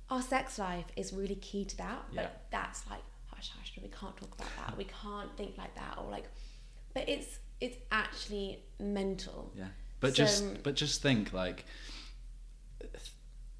our 0.09 0.21
sex 0.21 0.57
life 0.57 0.85
is 0.95 1.13
really 1.13 1.35
key 1.35 1.65
to 1.65 1.77
that 1.77 2.03
yeah. 2.11 2.23
but 2.23 2.41
that's 2.51 2.87
like 2.89 3.01
hush 3.27 3.51
hush 3.57 3.73
we 3.81 3.89
can't 3.89 4.15
talk 4.17 4.33
about 4.33 4.47
that 4.57 4.77
we 4.77 4.85
can't 4.85 5.35
think 5.37 5.57
like 5.57 5.73
that 5.75 5.97
or 5.97 6.09
like 6.09 6.25
but 6.93 7.07
it's 7.07 7.39
it's 7.59 7.77
actually 7.91 8.59
mental 8.79 9.51
yeah 9.55 9.65
but 9.99 10.15
so, 10.15 10.23
just 10.23 10.63
but 10.63 10.75
just 10.75 11.01
think 11.01 11.33
like 11.33 11.65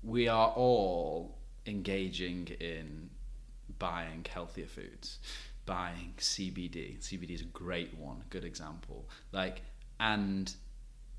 we 0.04 0.28
are 0.28 0.50
all 0.50 1.38
engaging 1.66 2.48
in 2.60 3.10
buying 3.80 4.26
healthier 4.32 4.68
foods 4.68 5.20
buying 5.66 6.14
CBD. 6.18 7.00
CBD 7.00 7.32
is 7.32 7.42
a 7.42 7.46
great 7.46 7.98
one, 7.98 8.24
good 8.30 8.44
example. 8.44 9.10
Like, 9.32 9.62
and 10.00 10.54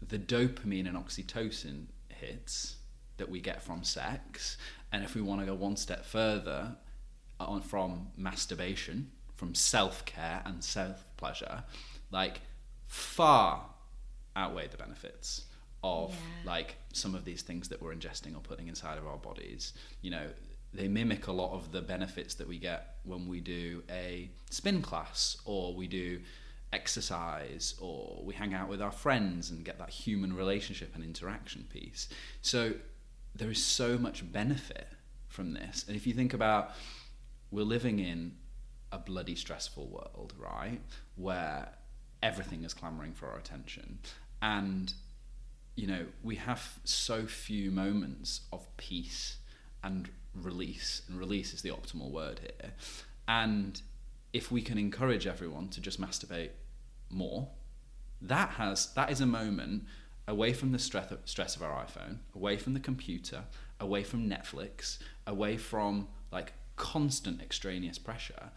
the 0.06 0.18
dopamine 0.18 0.86
and 0.86 0.96
oxytocin 0.96 1.86
hits 2.08 2.76
that 3.16 3.28
we 3.28 3.40
get 3.40 3.62
from 3.62 3.82
sex, 3.82 4.56
and 4.92 5.02
if 5.02 5.14
we 5.14 5.22
want 5.22 5.40
to 5.40 5.46
go 5.46 5.54
one 5.54 5.76
step 5.76 6.04
further 6.04 6.76
uh, 7.40 7.44
on 7.44 7.60
from 7.60 8.08
masturbation, 8.16 9.10
from 9.34 9.54
self 9.54 10.04
care 10.04 10.42
and 10.44 10.62
self 10.62 11.04
pleasure, 11.16 11.64
like 12.10 12.40
far 12.86 13.64
outweigh 14.34 14.68
the 14.68 14.76
benefits 14.76 15.46
of 15.82 16.10
yeah. 16.10 16.50
like 16.52 16.76
some 16.92 17.14
of 17.14 17.24
these 17.24 17.42
things 17.42 17.68
that 17.68 17.80
we're 17.80 17.94
ingesting 17.94 18.34
or 18.34 18.40
putting 18.40 18.68
inside 18.68 18.98
of 18.98 19.06
our 19.06 19.18
bodies. 19.18 19.72
You 20.02 20.10
know, 20.10 20.26
they 20.76 20.88
mimic 20.88 21.26
a 21.26 21.32
lot 21.32 21.52
of 21.52 21.72
the 21.72 21.82
benefits 21.82 22.34
that 22.34 22.48
we 22.48 22.58
get 22.58 22.96
when 23.04 23.26
we 23.26 23.40
do 23.40 23.82
a 23.90 24.30
spin 24.50 24.82
class 24.82 25.36
or 25.44 25.74
we 25.74 25.86
do 25.86 26.20
exercise 26.72 27.74
or 27.80 28.22
we 28.24 28.34
hang 28.34 28.52
out 28.52 28.68
with 28.68 28.82
our 28.82 28.90
friends 28.90 29.50
and 29.50 29.64
get 29.64 29.78
that 29.78 29.90
human 29.90 30.34
relationship 30.34 30.94
and 30.94 31.04
interaction 31.04 31.66
piece. 31.72 32.08
So 32.42 32.72
there 33.34 33.50
is 33.50 33.62
so 33.62 33.98
much 33.98 34.30
benefit 34.32 34.88
from 35.28 35.54
this. 35.54 35.84
And 35.86 35.96
if 35.96 36.06
you 36.06 36.14
think 36.14 36.34
about 36.34 36.72
we're 37.50 37.62
living 37.62 37.98
in 37.98 38.32
a 38.92 38.98
bloody 38.98 39.34
stressful 39.34 39.86
world, 39.88 40.32
right? 40.38 40.80
Where 41.16 41.68
everything 42.22 42.64
is 42.64 42.74
clamoring 42.74 43.12
for 43.12 43.28
our 43.28 43.38
attention. 43.38 43.98
And, 44.42 44.92
you 45.74 45.86
know, 45.86 46.06
we 46.22 46.36
have 46.36 46.80
so 46.84 47.26
few 47.26 47.70
moments 47.70 48.42
of 48.52 48.66
peace 48.76 49.38
and 49.82 50.08
release, 50.42 51.02
and 51.08 51.18
release 51.18 51.52
is 51.52 51.62
the 51.62 51.70
optimal 51.70 52.10
word 52.10 52.40
here. 52.40 52.72
And 53.28 53.80
if 54.32 54.50
we 54.50 54.62
can 54.62 54.78
encourage 54.78 55.26
everyone 55.26 55.68
to 55.68 55.80
just 55.80 56.00
masturbate 56.00 56.50
more, 57.10 57.48
that 58.20 58.50
has 58.50 58.92
that 58.94 59.10
is 59.10 59.20
a 59.20 59.26
moment 59.26 59.84
away 60.28 60.52
from 60.52 60.72
the 60.72 60.78
stress 60.78 61.10
of, 61.10 61.20
stress 61.24 61.56
of 61.56 61.62
our 61.62 61.84
iPhone, 61.84 62.18
away 62.34 62.56
from 62.56 62.74
the 62.74 62.80
computer, 62.80 63.44
away 63.78 64.02
from 64.02 64.28
Netflix, 64.28 64.98
away 65.26 65.56
from 65.56 66.08
like 66.32 66.52
constant 66.76 67.40
extraneous 67.40 67.98
pressure, 67.98 68.50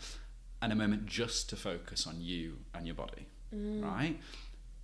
and 0.62 0.72
a 0.72 0.76
moment 0.76 1.06
just 1.06 1.50
to 1.50 1.56
focus 1.56 2.08
on 2.08 2.16
you 2.20 2.58
and 2.74 2.86
your 2.86 2.96
body, 2.96 3.28
mm. 3.56 3.84
right? 3.84 4.20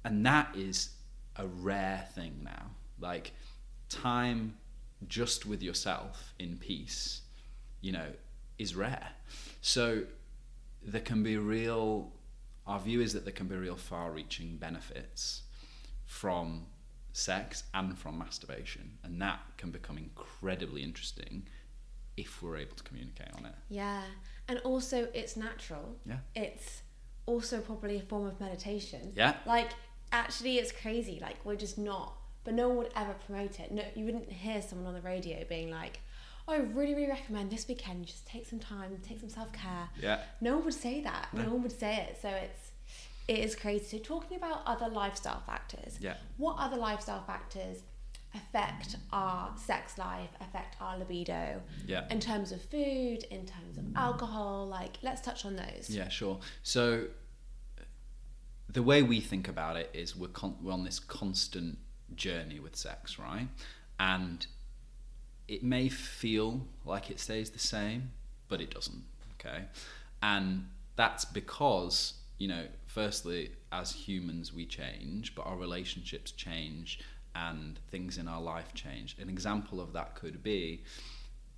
And 0.03 0.25
that 0.25 0.55
is 0.55 0.89
a 1.35 1.47
rare 1.47 2.07
thing 2.13 2.41
now. 2.43 2.71
Like 2.99 3.33
time 3.89 4.55
just 5.07 5.45
with 5.45 5.61
yourself 5.61 6.33
in 6.39 6.57
peace, 6.57 7.21
you 7.81 7.91
know, 7.91 8.07
is 8.57 8.75
rare. 8.75 9.09
So 9.61 10.03
there 10.81 11.01
can 11.01 11.23
be 11.23 11.37
real, 11.37 12.11
our 12.65 12.79
view 12.79 13.01
is 13.01 13.13
that 13.13 13.25
there 13.25 13.33
can 13.33 13.47
be 13.47 13.55
real 13.55 13.75
far 13.75 14.11
reaching 14.11 14.57
benefits 14.57 15.43
from 16.05 16.67
sex 17.13 17.63
and 17.73 17.97
from 17.97 18.17
masturbation. 18.17 18.97
And 19.03 19.21
that 19.21 19.39
can 19.57 19.71
become 19.71 19.97
incredibly 19.97 20.83
interesting 20.83 21.47
if 22.17 22.41
we're 22.41 22.57
able 22.57 22.75
to 22.75 22.83
communicate 22.83 23.29
on 23.37 23.45
it. 23.45 23.55
Yeah. 23.69 24.01
And 24.47 24.59
also, 24.59 25.07
it's 25.13 25.35
natural. 25.35 25.97
Yeah. 26.05 26.19
It's 26.35 26.81
also 27.25 27.59
probably 27.59 27.97
a 27.97 28.01
form 28.01 28.27
of 28.27 28.39
meditation. 28.39 29.11
Yeah. 29.15 29.35
Like, 29.45 29.71
actually, 30.11 30.57
it's 30.57 30.71
crazy. 30.71 31.19
Like, 31.21 31.43
we're 31.43 31.55
just 31.55 31.77
not 31.77 32.15
but 32.45 32.53
no 32.53 32.69
one 32.69 32.77
would 32.77 32.93
ever 32.95 33.13
promote 33.25 33.59
it. 33.59 33.71
No, 33.71 33.83
you 33.95 34.05
wouldn't 34.05 34.31
hear 34.31 34.61
someone 34.61 34.87
on 34.87 34.93
the 34.93 35.01
radio 35.01 35.43
being 35.49 35.69
like, 35.69 35.99
oh, 36.47 36.53
I 36.53 36.57
really, 36.59 36.93
really 36.93 37.09
recommend 37.09 37.51
this 37.51 37.67
weekend 37.67 38.05
just 38.05 38.25
take 38.25 38.45
some 38.45 38.59
time, 38.59 38.97
take 39.05 39.19
some 39.19 39.29
self 39.29 39.51
care. 39.51 39.89
Yeah. 39.99 40.21
No 40.39 40.55
one 40.55 40.65
would 40.65 40.73
say 40.73 41.01
that. 41.01 41.27
No. 41.33 41.43
No. 41.43 41.49
one 41.49 41.63
would 41.63 41.77
say 41.77 42.07
it. 42.07 42.17
So 42.21 42.29
it's 42.29 42.71
it 43.27 43.39
is 43.39 43.55
crazy. 43.55 43.97
So 43.97 44.03
talking 44.03 44.37
about 44.37 44.61
other 44.65 44.87
lifestyle 44.87 45.41
factors. 45.45 45.97
Yeah. 45.99 46.15
What 46.37 46.57
other 46.59 46.77
lifestyle 46.77 47.23
factors 47.23 47.79
affect 48.35 48.97
our 49.11 49.51
sex 49.57 49.97
life, 49.97 50.29
affect 50.39 50.75
our 50.79 50.97
libido? 50.99 51.61
Yeah. 51.87 52.05
In 52.11 52.19
terms 52.19 52.51
of 52.51 52.61
food, 52.61 53.23
in 53.31 53.45
terms 53.45 53.77
of 53.77 53.85
alcohol, 53.95 54.67
like 54.67 54.97
let's 55.01 55.21
touch 55.21 55.45
on 55.45 55.55
those. 55.55 55.89
Yeah, 55.89 56.09
sure. 56.09 56.39
So 56.61 57.07
the 58.69 58.83
way 58.83 59.01
we 59.01 59.19
think 59.21 59.47
about 59.47 59.77
it 59.77 59.89
is 59.93 60.15
we're 60.15 60.27
con- 60.27 60.57
we're 60.61 60.73
on 60.73 60.83
this 60.83 60.99
constant 60.99 61.79
journey 62.15 62.59
with 62.59 62.75
sex, 62.75 63.17
right? 63.17 63.47
And 63.99 64.45
it 65.47 65.63
may 65.63 65.89
feel 65.89 66.67
like 66.85 67.09
it 67.09 67.19
stays 67.19 67.49
the 67.49 67.59
same, 67.59 68.11
but 68.47 68.61
it 68.61 68.71
doesn't. 68.71 69.03
Okay, 69.39 69.65
and 70.21 70.67
that's 70.95 71.25
because 71.25 72.13
you 72.37 72.47
know, 72.49 72.65
firstly, 72.85 73.51
as 73.71 73.91
humans 73.93 74.53
we 74.53 74.65
change, 74.65 75.35
but 75.35 75.43
our 75.43 75.55
relationships 75.55 76.31
change 76.31 76.99
and 77.33 77.79
things 77.89 78.17
in 78.17 78.27
our 78.27 78.41
life 78.41 78.73
change. 78.73 79.15
An 79.19 79.29
example 79.29 79.79
of 79.79 79.93
that 79.93 80.15
could 80.15 80.43
be 80.43 80.83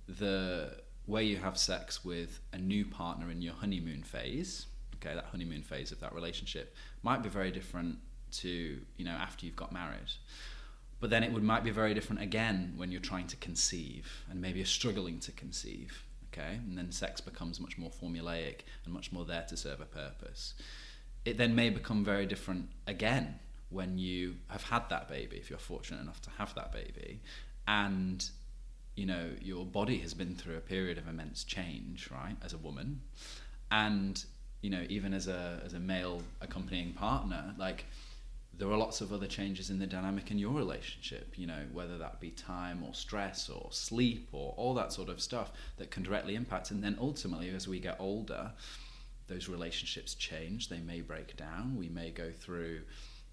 the 0.08 0.76
way 1.06 1.24
you 1.24 1.36
have 1.36 1.58
sex 1.58 2.04
with 2.04 2.40
a 2.52 2.58
new 2.58 2.84
partner 2.84 3.30
in 3.30 3.40
your 3.42 3.54
honeymoon 3.54 4.02
phase 4.02 4.66
okay 4.94 5.14
that 5.14 5.24
honeymoon 5.24 5.62
phase 5.62 5.90
of 5.92 6.00
that 6.00 6.14
relationship 6.14 6.74
might 7.02 7.22
be 7.22 7.28
very 7.28 7.50
different 7.50 7.98
to 8.32 8.80
you 8.96 9.04
know 9.04 9.12
after 9.12 9.46
you've 9.46 9.56
got 9.56 9.72
married. 9.72 10.12
But 11.00 11.10
then 11.10 11.22
it 11.22 11.32
would 11.32 11.44
might 11.44 11.62
be 11.62 11.70
very 11.70 11.94
different 11.94 12.22
again 12.22 12.74
when 12.76 12.90
you're 12.90 13.00
trying 13.00 13.28
to 13.28 13.36
conceive 13.36 14.24
and 14.28 14.40
maybe 14.40 14.58
you're 14.58 14.66
struggling 14.66 15.20
to 15.20 15.32
conceive 15.32 16.04
okay? 16.32 16.58
And 16.66 16.76
then 16.76 16.90
sex 16.90 17.20
becomes 17.20 17.60
much 17.60 17.78
more 17.78 17.90
formulaic 17.90 18.60
and 18.84 18.94
much 18.94 19.12
more 19.12 19.24
there 19.24 19.44
to 19.48 19.56
serve 19.56 19.80
a 19.80 19.86
purpose. 19.86 20.54
It 21.24 21.38
then 21.38 21.54
may 21.54 21.70
become 21.70 22.04
very 22.04 22.26
different 22.26 22.68
again 22.86 23.38
when 23.70 23.98
you 23.98 24.36
have 24.48 24.62
had 24.62 24.88
that 24.88 25.08
baby 25.08 25.36
if 25.36 25.50
you're 25.50 25.58
fortunate 25.58 26.00
enough 26.00 26.22
to 26.22 26.30
have 26.38 26.54
that 26.54 26.72
baby 26.72 27.20
and 27.66 28.30
you 28.96 29.04
know 29.04 29.28
your 29.42 29.66
body 29.66 29.98
has 29.98 30.14
been 30.14 30.34
through 30.34 30.56
a 30.56 30.60
period 30.60 30.96
of 30.96 31.06
immense 31.06 31.44
change 31.44 32.08
right 32.10 32.36
as 32.42 32.52
a 32.52 32.58
woman. 32.58 33.00
And 33.70 34.22
you 34.62 34.70
know 34.70 34.84
even 34.88 35.12
as 35.12 35.28
a 35.28 35.60
as 35.64 35.74
a 35.74 35.80
male 35.80 36.22
accompanying 36.40 36.92
partner 36.92 37.54
like 37.58 37.84
there 38.58 38.68
are 38.68 38.76
lots 38.76 39.00
of 39.00 39.12
other 39.12 39.26
changes 39.26 39.70
in 39.70 39.78
the 39.78 39.86
dynamic 39.86 40.30
in 40.30 40.38
your 40.38 40.52
relationship 40.52 41.34
you 41.36 41.46
know 41.46 41.62
whether 41.72 41.96
that 41.96 42.20
be 42.20 42.30
time 42.30 42.82
or 42.82 42.92
stress 42.92 43.48
or 43.48 43.68
sleep 43.70 44.28
or 44.32 44.52
all 44.56 44.74
that 44.74 44.92
sort 44.92 45.08
of 45.08 45.20
stuff 45.20 45.52
that 45.76 45.90
can 45.90 46.02
directly 46.02 46.34
impact. 46.34 46.70
And 46.70 46.82
then 46.82 46.96
ultimately 47.00 47.50
as 47.50 47.68
we 47.68 47.78
get 47.78 47.96
older 47.98 48.52
those 49.28 49.48
relationships 49.48 50.14
change. 50.14 50.68
They 50.68 50.80
may 50.80 51.00
break 51.00 51.36
down. 51.36 51.76
We 51.76 51.88
may 51.88 52.10
go 52.10 52.32
through 52.32 52.80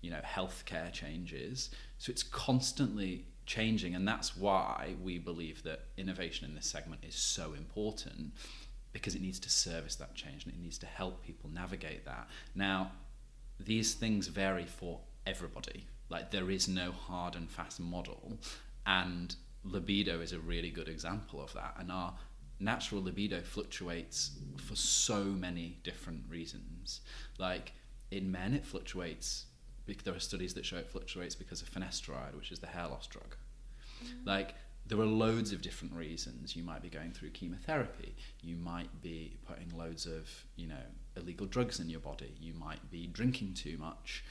you 0.02 0.12
know 0.12 0.22
healthcare 0.24 0.92
changes. 0.92 1.72
So 1.98 2.12
it's 2.12 2.24
constantly 2.24 3.26
changing. 3.46 3.96
And 3.96 4.08
that's 4.08 4.38
why 4.38 4.96
we 5.02 5.18
believe 5.18 5.64
that 5.64 5.86
innovation 5.98 6.48
in 6.48 6.56
this 6.56 6.68
segment 6.68 7.04
is 7.04 7.16
so 7.16 7.54
important 7.54 8.34
because 8.94 9.16
it 9.16 9.22
needs 9.22 9.40
to 9.40 9.50
service 9.50 9.96
that 9.96 10.16
change 10.16 10.46
and 10.46 10.54
it 10.54 10.60
needs 10.60 10.78
to 10.80 10.86
help 10.86 11.24
people 11.26 11.50
navigate 11.50 12.06
that. 12.06 12.30
Now 12.54 12.92
these 13.60 13.94
things 13.94 14.28
vary 14.28 14.66
for 14.66 15.00
everybody. 15.26 15.86
Like 16.10 16.32
there 16.32 16.50
is 16.50 16.68
no 16.68 16.92
hard 16.92 17.36
and 17.36 17.50
fast 17.50 17.80
model 17.80 18.38
and 18.86 19.36
libido 19.64 20.22
is 20.22 20.34
a 20.34 20.40
really 20.40 20.70
good 20.70 20.88
example 20.88 21.42
of 21.42 21.54
that. 21.54 21.76
And 21.80 21.92
our 21.92 22.14
natural 22.60 23.04
libido 23.04 23.42
fluctuates 23.42 24.32
for 24.58 24.76
so 24.76 25.24
many 25.24 25.80
different 25.84 26.24
reasons. 26.30 27.02
Like 27.38 27.74
in 28.12 28.32
men 28.32 28.54
it 28.54 28.66
fluctuates 28.66 29.46
there 30.04 30.16
are 30.16 30.20
studies 30.20 30.56
that 30.56 30.66
show 30.66 30.78
it 30.78 30.90
fluctuates 30.90 31.36
because 31.36 31.62
of 31.62 31.70
finasteride 31.70 32.36
which 32.36 32.52
is 32.52 32.60
the 32.60 32.68
hair 32.68 32.88
loss 32.88 33.08
drug. 33.08 33.36
Mm. 34.04 34.26
Like 34.26 34.56
there 34.88 35.00
are 35.00 35.06
loads 35.06 35.52
of 35.52 35.62
different 35.62 35.94
reasons. 35.94 36.56
You 36.56 36.64
might 36.64 36.82
be 36.82 36.90
going 36.90 37.12
through 37.12 37.32
chemotherapy. 37.32 38.16
You 38.42 38.56
might 38.56 39.02
be 39.02 39.38
putting 39.48 39.76
loads 39.76 40.06
of 40.06 40.30
you 40.56 40.68
know 40.68 40.84
illegal 41.18 41.46
drugs 41.46 41.80
in 41.80 41.90
your 41.90 42.00
body. 42.00 42.34
You 42.40 42.54
might 42.54 42.90
be 42.92 43.08
drinking 43.08 43.56
too 43.56 43.78
much 43.78 44.24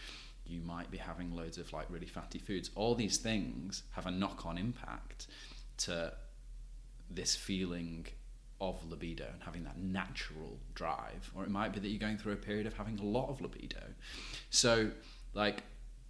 you 0.46 0.60
might 0.60 0.90
be 0.90 0.98
having 0.98 1.34
loads 1.34 1.58
of 1.58 1.72
like 1.72 1.86
really 1.90 2.06
fatty 2.06 2.38
foods. 2.38 2.70
All 2.74 2.94
these 2.94 3.18
things 3.18 3.84
have 3.92 4.06
a 4.06 4.10
knock-on 4.10 4.58
impact 4.58 5.26
to 5.78 6.12
this 7.10 7.34
feeling 7.34 8.06
of 8.60 8.84
libido 8.88 9.26
and 9.32 9.42
having 9.42 9.64
that 9.64 9.78
natural 9.78 10.58
drive. 10.74 11.30
Or 11.34 11.44
it 11.44 11.50
might 11.50 11.72
be 11.72 11.80
that 11.80 11.88
you're 11.88 11.98
going 11.98 12.18
through 12.18 12.32
a 12.32 12.36
period 12.36 12.66
of 12.66 12.74
having 12.74 12.98
a 12.98 13.02
lot 13.02 13.28
of 13.28 13.40
libido. 13.40 13.82
So 14.50 14.90
like 15.32 15.64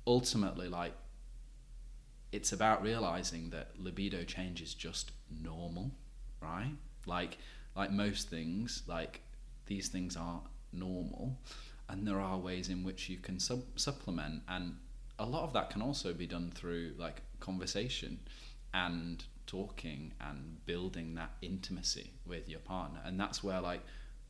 ultimately 0.06 0.68
like 0.68 0.92
it's 2.32 2.52
about 2.52 2.82
realizing 2.82 3.50
that 3.50 3.70
libido 3.78 4.24
change 4.24 4.60
is 4.60 4.74
just 4.74 5.12
normal 5.42 5.92
right? 6.44 6.74
Like 7.06 7.38
like 7.74 7.90
most 7.90 8.28
things 8.28 8.82
like 8.86 9.20
these 9.66 9.88
things 9.88 10.16
are 10.16 10.42
normal 10.72 11.38
and 11.88 12.06
there 12.06 12.20
are 12.20 12.38
ways 12.38 12.68
in 12.68 12.84
which 12.84 13.08
you 13.08 13.18
can 13.18 13.38
sub- 13.38 13.78
supplement 13.78 14.42
and 14.48 14.76
a 15.18 15.24
lot 15.24 15.44
of 15.44 15.52
that 15.52 15.70
can 15.70 15.82
also 15.82 16.12
be 16.12 16.26
done 16.26 16.50
through 16.54 16.92
like 16.98 17.22
conversation 17.40 18.18
and 18.72 19.24
talking 19.46 20.12
and 20.20 20.64
building 20.66 21.14
that 21.14 21.30
intimacy 21.42 22.10
with 22.26 22.48
your 22.48 22.60
partner 22.60 23.00
and 23.04 23.18
that's 23.20 23.44
where 23.44 23.60
like 23.60 23.82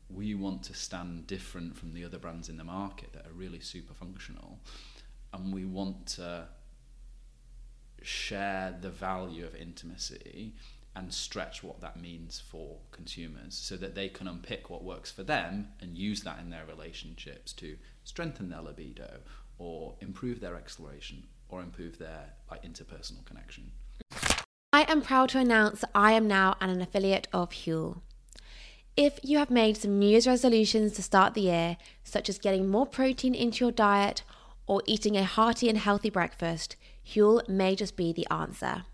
we 0.09 0.35
want 0.35 0.61
to 0.61 0.73
stand 0.73 1.25
different 1.25 1.75
from 1.75 1.93
the 1.93 2.03
other 2.03 2.19
brands 2.19 2.49
in 2.49 2.57
the 2.57 2.63
market 2.63 3.11
that 3.13 3.25
are 3.25 3.33
really 3.33 3.59
super 3.59 3.93
functional 3.93 4.59
and 5.33 5.53
we 5.53 5.65
want 5.65 6.05
to 6.05 6.45
share 8.01 8.77
the 8.81 8.89
value 8.89 9.45
of 9.45 9.55
intimacy 9.55 10.53
and 10.95 11.13
stretch 11.13 11.63
what 11.63 11.81
that 11.81 11.99
means 11.99 12.39
for 12.39 12.77
consumers 12.91 13.53
so 13.55 13.75
that 13.75 13.95
they 13.95 14.07
can 14.07 14.27
unpick 14.27 14.69
what 14.69 14.83
works 14.83 15.11
for 15.11 15.23
them 15.23 15.67
and 15.81 15.97
use 15.97 16.21
that 16.23 16.39
in 16.39 16.49
their 16.49 16.65
relationships 16.65 17.51
to 17.53 17.77
strengthen 18.03 18.49
their 18.49 18.61
libido 18.61 19.19
or 19.57 19.95
improve 19.99 20.39
their 20.39 20.55
exploration 20.55 21.23
or 21.49 21.61
improve 21.61 21.97
their 21.97 22.33
like 22.49 22.63
interpersonal 22.63 23.25
connection. 23.25 23.71
I 24.71 24.85
am 24.89 25.01
proud 25.01 25.29
to 25.29 25.39
announce 25.39 25.81
that 25.81 25.91
I 25.95 26.13
am 26.13 26.27
now 26.27 26.55
an 26.59 26.81
affiliate 26.81 27.27
of 27.31 27.51
Huel. 27.51 28.01
If 28.97 29.19
you 29.23 29.37
have 29.37 29.49
made 29.49 29.77
some 29.77 29.99
New 29.99 30.07
Year's 30.07 30.27
resolutions 30.27 30.93
to 30.93 31.03
start 31.03 31.33
the 31.33 31.41
year, 31.41 31.77
such 32.03 32.29
as 32.29 32.37
getting 32.37 32.69
more 32.69 32.85
protein 32.85 33.35
into 33.35 33.65
your 33.65 33.71
diet 33.71 34.23
or 34.67 34.81
eating 34.85 35.17
a 35.17 35.23
hearty 35.23 35.67
and 35.69 35.77
healthy 35.77 36.09
breakfast, 36.09 36.75
Huel 37.05 37.47
may 37.47 37.75
just 37.75 37.95
be 37.95 38.13
the 38.13 38.27
answer. 38.31 38.85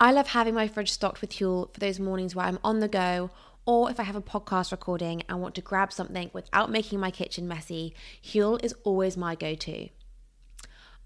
I 0.00 0.12
love 0.12 0.28
having 0.28 0.54
my 0.54 0.68
fridge 0.68 0.92
stocked 0.92 1.20
with 1.20 1.32
Huel 1.32 1.74
for 1.74 1.80
those 1.80 1.98
mornings 1.98 2.32
where 2.32 2.46
I'm 2.46 2.60
on 2.62 2.78
the 2.78 2.86
go 2.86 3.30
or 3.66 3.90
if 3.90 3.98
I 3.98 4.04
have 4.04 4.14
a 4.14 4.22
podcast 4.22 4.70
recording 4.70 5.24
and 5.28 5.42
want 5.42 5.56
to 5.56 5.60
grab 5.60 5.92
something 5.92 6.30
without 6.32 6.70
making 6.70 7.00
my 7.00 7.10
kitchen 7.10 7.48
messy, 7.48 7.96
Huel 8.24 8.62
is 8.64 8.76
always 8.84 9.16
my 9.16 9.34
go 9.34 9.56
to. 9.56 9.88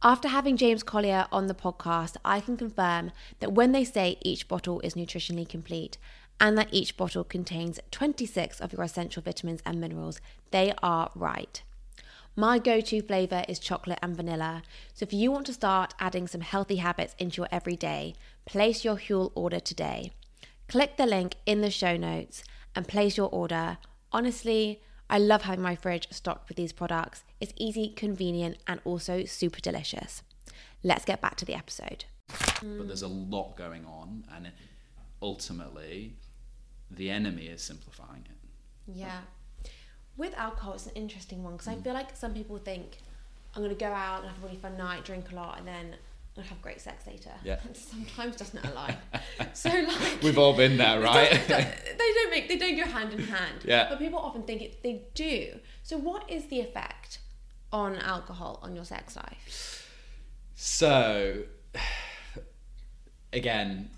After 0.03 0.29
having 0.29 0.59
James 0.59 0.83
Collier 0.83 1.27
on 1.33 1.47
the 1.47 1.55
podcast, 1.55 2.17
I 2.23 2.41
can 2.41 2.59
confirm 2.59 3.13
that 3.41 3.53
when 3.53 3.73
they 3.73 3.83
say 3.83 4.19
each 4.21 4.47
bottle 4.47 4.79
is 4.81 4.93
nutritionally 4.93 5.49
complete 5.49 5.97
and 6.39 6.59
that 6.59 6.69
each 6.71 6.99
bottle 6.99 7.25
contains 7.25 7.81
26 7.93 8.61
of 8.61 8.75
your 8.75 8.83
essential 8.83 9.23
vitamins 9.23 9.63
and 9.65 9.81
minerals, 9.81 10.21
they 10.51 10.75
are 10.83 11.11
right. 11.15 11.63
My 12.35 12.59
go 12.59 12.81
to 12.81 13.03
flavour 13.03 13.45
is 13.47 13.59
chocolate 13.59 13.99
and 14.01 14.17
vanilla, 14.17 14.63
so 14.95 15.03
if 15.03 15.13
you 15.13 15.31
want 15.31 15.45
to 15.47 15.53
start 15.53 15.93
adding 15.99 16.27
some 16.27 16.41
healthy 16.41 16.77
habits 16.77 17.15
into 17.19 17.43
your 17.43 17.49
everyday, 17.53 18.15
place 18.47 18.87
your 18.87 18.97
Huel 18.97 19.33
order 19.35 19.61
today. 19.61 20.13
Click 20.67 20.97
the 20.97 21.05
link 21.05 21.37
in 21.45 21.61
the 21.61 21.71
show 21.71 21.95
notes 21.99 22.43
and 22.75 22.89
place 22.89 23.19
your 23.19 23.29
order. 23.29 23.77
Honestly, 24.13 24.81
I 25.11 25.19
love 25.19 25.43
having 25.43 25.61
my 25.61 25.77
fridge 25.77 26.09
stocked 26.11 26.49
with 26.49 26.57
these 26.57 26.73
products. 26.73 27.23
It's 27.39 27.53
easy, 27.59 27.91
convenient, 27.91 28.57
and 28.67 28.81
also 28.85 29.27
super 29.27 29.61
delicious. 29.61 30.23
Let's 30.83 31.05
get 31.05 31.21
back 31.21 31.37
to 31.37 31.45
the 31.45 31.55
episode. 31.55 32.07
But 32.29 32.87
there's 32.87 33.03
a 33.03 33.09
lot 33.09 33.59
going 33.59 33.85
on 33.85 34.25
and 34.35 34.51
ultimately 35.21 36.17
the 36.91 37.11
enemy 37.11 37.49
is 37.49 37.61
simplifying 37.61 38.25
it. 38.25 38.97
Yeah. 38.99 39.21
With 40.17 40.35
alcohol, 40.37 40.75
it's 40.75 40.87
an 40.87 40.93
interesting 40.95 41.43
one 41.43 41.55
because 41.55 41.69
I 41.69 41.75
mm. 41.75 41.85
feel 41.85 41.95
like 41.95 42.17
some 42.17 42.35
people 42.35 42.59
think 42.59 42.99
I'm 43.55 43.63
going 43.63 43.75
to 43.75 43.81
go 43.81 43.91
out 43.91 44.21
and 44.21 44.29
have 44.29 44.43
a 44.43 44.47
really 44.47 44.59
fun 44.59 44.77
night, 44.77 45.05
drink 45.05 45.31
a 45.33 45.35
lot, 45.35 45.59
and 45.59 45.67
then 45.67 45.87
I'm 45.95 46.37
going 46.37 46.45
to 46.45 46.55
have 46.55 46.63
great 46.63 46.81
sex 46.81 47.07
later. 47.07 47.31
Yeah. 47.45 47.59
And 47.65 47.77
sometimes 47.77 48.37
doesn't 48.37 48.65
align. 48.65 48.97
so 49.53 49.69
like 49.69 50.23
We've 50.23 50.39
all 50.39 50.57
been 50.57 50.77
there, 50.77 51.01
right? 51.01 51.31
they 51.49 52.13
don't 52.15 52.31
make 52.31 52.49
they 52.49 52.57
don't 52.57 52.77
go 52.77 52.85
hand 52.85 53.13
in 53.13 53.21
hand. 53.21 53.65
Yeah. 53.65 53.89
But 53.89 53.99
people 53.99 54.19
often 54.19 54.43
think 54.43 54.63
it 54.63 54.83
they 54.83 55.03
do. 55.15 55.59
So 55.83 55.99
what 55.99 56.31
is 56.31 56.47
the 56.47 56.61
effect 56.61 57.19
on 57.73 57.97
alcohol 57.97 58.59
on 58.63 58.75
your 58.75 58.85
sex 58.85 59.17
life? 59.17 59.89
So, 60.55 61.43
again, 63.33 63.91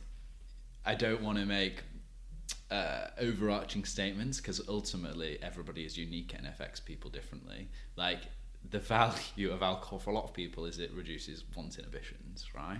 I 0.85 0.95
don't 0.95 1.23
want 1.23 1.39
to 1.39 1.45
make 1.45 1.83
uh, 2.71 3.09
overarching 3.19 3.85
statements 3.85 4.39
because 4.39 4.61
ultimately 4.69 5.39
everybody 5.43 5.85
is 5.85 5.97
unique 5.97 6.35
and 6.37 6.47
affects 6.47 6.81
people 6.81 7.11
differently. 7.11 7.69
Like 7.97 8.21
the 8.69 8.79
value 8.97 9.53
of 9.53 9.62
alcohol 9.62 9.99
for 9.99 10.11
a 10.11 10.15
lot 10.15 10.25
of 10.25 10.33
people 10.33 10.65
is 10.65 10.79
it 10.79 10.91
reduces 10.93 11.45
one's 11.55 11.79
inhibitions, 11.79 12.47
right? 12.55 12.79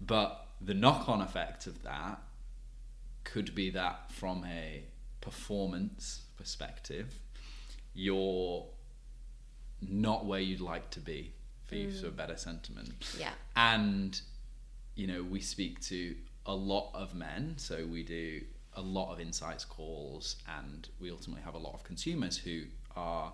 But 0.00 0.46
the 0.60 0.74
knock-on 0.74 1.20
effect 1.20 1.66
of 1.66 1.82
that 1.82 2.20
could 3.24 3.54
be 3.54 3.70
that 3.70 4.10
from 4.10 4.44
a 4.44 4.84
performance 5.20 6.22
perspective, 6.36 7.18
you're 7.94 8.66
not 9.80 10.24
where 10.24 10.40
you'd 10.40 10.60
like 10.60 10.90
to 10.90 11.00
be 11.00 11.32
for 11.64 11.74
use 11.74 12.02
of 12.02 12.08
a 12.08 12.16
better 12.16 12.36
sentiment. 12.36 12.94
Yeah. 13.18 13.30
And, 13.54 14.18
you 14.94 15.06
know, 15.06 15.22
we 15.22 15.40
speak 15.40 15.80
to 15.82 16.16
a 16.46 16.54
lot 16.54 16.90
of 16.94 17.14
men, 17.14 17.54
so 17.58 17.86
we 17.86 18.02
do 18.02 18.40
a 18.74 18.80
lot 18.80 19.12
of 19.12 19.20
insights 19.20 19.64
calls, 19.64 20.36
and 20.60 20.88
we 21.00 21.10
ultimately 21.10 21.42
have 21.42 21.54
a 21.54 21.58
lot 21.58 21.74
of 21.74 21.84
consumers 21.84 22.36
who 22.36 22.62
are, 22.96 23.32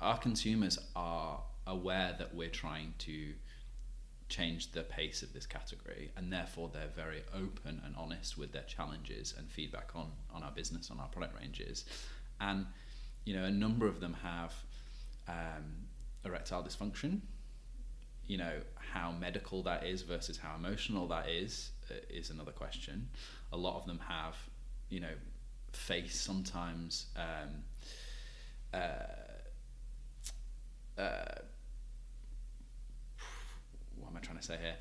our 0.00 0.18
consumers 0.18 0.78
are 0.94 1.42
aware 1.66 2.14
that 2.18 2.34
we're 2.34 2.48
trying 2.48 2.94
to 2.98 3.32
change 4.32 4.72
the 4.72 4.82
pace 4.82 5.22
of 5.22 5.30
this 5.34 5.44
category 5.44 6.10
and 6.16 6.32
therefore 6.32 6.70
they're 6.72 6.88
very 6.96 7.22
open 7.34 7.82
and 7.84 7.94
honest 7.98 8.38
with 8.38 8.50
their 8.50 8.62
challenges 8.62 9.34
and 9.36 9.46
feedback 9.50 9.90
on 9.94 10.10
on 10.32 10.42
our 10.42 10.50
business 10.52 10.90
on 10.90 10.98
our 10.98 11.08
product 11.08 11.38
ranges. 11.38 11.84
And 12.40 12.64
you 13.26 13.36
know 13.36 13.44
a 13.44 13.50
number 13.50 13.86
of 13.86 14.00
them 14.00 14.16
have 14.22 14.54
um, 15.28 15.86
erectile 16.24 16.62
dysfunction. 16.62 17.20
You 18.26 18.38
know 18.38 18.54
how 18.76 19.12
medical 19.12 19.62
that 19.64 19.84
is 19.84 20.00
versus 20.00 20.38
how 20.38 20.56
emotional 20.56 21.06
that 21.08 21.28
is 21.28 21.72
uh, 21.90 21.94
is 22.08 22.30
another 22.30 22.52
question 22.52 23.08
a 23.52 23.56
lot 23.56 23.76
of 23.76 23.86
them 23.86 24.00
have 24.08 24.36
you 24.88 25.00
know 25.00 25.14
face 25.72 26.20
sometimes 26.20 27.06
um, 27.16 27.62
uh, 28.74 28.78
uh, 30.98 31.34
what 33.96 34.10
am 34.10 34.16
I 34.16 34.20
trying 34.20 34.38
to 34.38 34.44
say 34.44 34.58
here? 34.60 34.76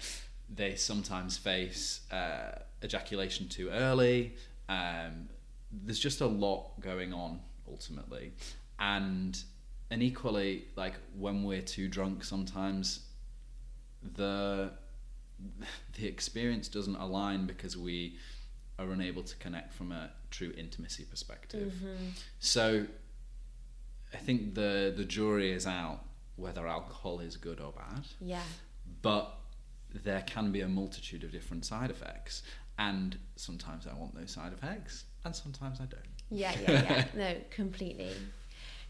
They 0.54 0.76
sometimes 0.76 1.38
face 1.38 2.02
uh, 2.12 2.60
ejaculation 2.84 3.48
too 3.48 3.70
early. 3.70 4.36
Um, 4.68 5.30
there's 5.72 6.00
just 6.00 6.22
a 6.22 6.28
lot 6.28 6.80
going 6.82 7.14
on 7.14 7.40
ultimately, 7.70 8.34
and 8.80 9.42
and 9.90 10.04
equally, 10.04 10.66
like 10.76 10.94
when 11.18 11.44
we're 11.44 11.62
too 11.62 11.88
drunk, 11.88 12.24
sometimes 12.24 13.08
the 14.16 14.72
the 15.98 16.08
experience 16.08 16.68
doesn't 16.68 16.96
align 16.96 17.46
because 17.46 17.78
we 17.78 18.18
are 18.80 18.90
unable 18.92 19.24
to 19.24 19.36
connect 19.38 19.74
from 19.74 19.92
a 19.92 20.12
true 20.32 20.54
intimacy 20.58 21.04
perspective. 21.06 21.74
Mm-hmm. 21.74 22.06
So 22.40 22.86
I 24.14 24.18
think 24.18 24.56
the 24.56 24.94
the 24.96 25.06
jury 25.06 25.52
is 25.52 25.66
out 25.68 26.06
whether 26.36 26.68
alcohol 26.68 27.20
is 27.20 27.38
good 27.38 27.60
or 27.60 27.72
bad 27.72 28.06
Yeah. 28.20 28.42
but 29.02 29.38
there 29.94 30.22
can 30.26 30.52
be 30.52 30.62
a 30.62 30.68
multitude 30.68 31.24
of 31.24 31.32
different 31.32 31.66
side 31.66 31.92
effects 31.92 32.42
and 32.80 33.18
sometimes 33.36 33.86
i 33.86 33.94
want 33.94 34.16
those 34.16 34.32
side 34.32 34.54
effects 34.54 35.04
and 35.26 35.36
sometimes 35.36 35.80
i 35.82 35.86
don't 35.86 36.02
Yeah, 36.30 36.54
yeah, 36.64 36.72
yeah. 36.72 37.06
no, 37.16 37.36
completely. 37.52 38.12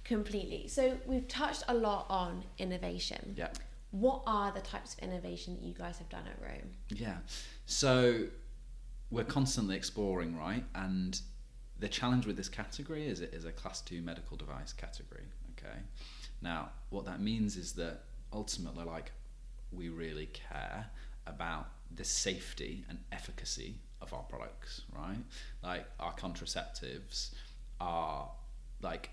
Completely. 0.04 0.68
So 0.68 0.98
we've 1.06 1.28
touched 1.28 1.64
a 1.68 1.74
lot 1.74 2.06
on 2.10 2.44
innovation. 2.58 3.34
yeah 3.38 3.50
What 3.92 4.22
are 4.26 4.52
the 4.52 4.62
types 4.62 4.94
of 4.94 5.00
innovation 5.00 5.56
that 5.56 5.64
you 5.64 5.74
guys 5.74 5.98
have 5.98 6.10
done 6.10 6.24
at 6.28 6.42
Roam? 6.42 6.70
yeah 6.90 7.18
so 7.66 8.26
we're 9.12 9.26
constantly 9.26 9.76
exploring 9.76 10.36
right? 10.38 10.64
And 10.74 11.20
the 11.78 11.90
challenge 11.90 12.26
with 12.26 12.38
this 12.38 12.50
category 12.50 13.08
is 13.08 13.20
it 13.20 13.34
is 13.34 13.46
a 13.46 13.52
class 13.52 13.82
2 13.82 14.02
medical 14.02 14.38
device 14.38 14.74
category 14.74 15.26
okay? 15.52 15.80
Now 16.42 16.70
what 16.90 17.06
that 17.06 17.22
means 17.22 17.58
is 17.58 17.74
that 17.74 18.04
ultimately 18.34 18.86
like 18.86 19.12
we 19.72 19.90
really 19.90 20.28
care 20.28 20.88
about 21.28 21.68
the 21.94 22.04
safety 22.04 22.86
and 22.90 23.00
efficacy 23.12 23.76
of 24.02 24.14
our 24.14 24.24
products 24.24 24.82
right? 24.96 25.20
Like 25.62 25.86
our 26.00 26.14
contraceptives 26.16 27.32
are 27.80 28.32
like 28.82 29.10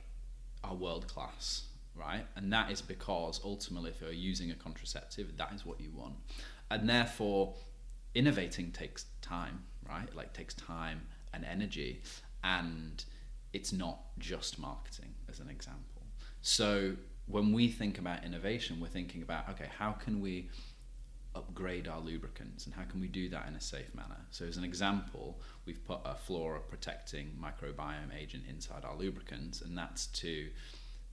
are 0.62 0.74
world 0.74 1.08
class 1.08 1.64
right? 1.96 2.24
And 2.36 2.52
that 2.52 2.70
is 2.70 2.80
because 2.80 3.40
ultimately 3.44 3.90
if 3.90 4.00
you're 4.00 4.12
using 4.12 4.52
a 4.52 4.54
contraceptive 4.54 5.36
that 5.36 5.52
is 5.52 5.66
what 5.66 5.80
you 5.80 5.90
want. 5.90 6.14
And 6.70 6.88
therefore 6.88 7.54
innovating 8.14 8.70
takes 8.70 9.06
time 9.20 9.64
right? 9.88 10.14
Like 10.14 10.32
takes 10.32 10.54
time 10.54 11.02
and 11.32 11.44
energy 11.44 12.02
and 12.44 13.04
it's 13.52 13.72
not 13.72 13.98
just 14.18 14.58
marketing 14.58 15.14
as 15.28 15.40
an 15.40 15.48
example. 15.48 16.02
So 16.42 16.94
when 17.26 17.52
we 17.52 17.68
think 17.68 17.98
about 17.98 18.24
innovation 18.24 18.80
we're 18.80 18.88
thinking 18.88 19.22
about 19.22 19.48
okay 19.50 19.68
how 19.78 19.92
can 19.92 20.20
we 20.20 20.48
upgrade 21.34 21.86
our 21.86 22.00
lubricants 22.00 22.64
and 22.64 22.74
how 22.74 22.82
can 22.84 23.00
we 23.00 23.06
do 23.06 23.28
that 23.28 23.46
in 23.46 23.54
a 23.54 23.60
safe 23.60 23.94
manner? 23.94 24.16
So 24.30 24.44
as 24.46 24.56
an 24.56 24.64
example 24.64 25.40
we've 25.66 25.84
put 25.84 26.00
a 26.04 26.14
flora 26.14 26.60
protecting 26.60 27.30
microbiome 27.40 28.14
agent 28.18 28.44
inside 28.48 28.84
our 28.84 28.96
lubricants 28.96 29.60
and 29.60 29.76
that's 29.76 30.06
to 30.06 30.48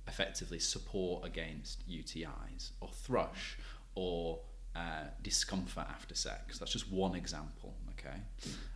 effectively 0.07 0.59
support 0.59 1.25
against 1.25 1.87
UTIs 1.89 2.71
or 2.79 2.89
thrush 2.89 3.57
or 3.95 4.39
uh, 4.75 5.05
discomfort 5.23 5.85
after 5.89 6.15
sex. 6.15 6.59
That's 6.59 6.71
just 6.71 6.91
one 6.91 7.15
example 7.15 7.75
okay 8.05 8.17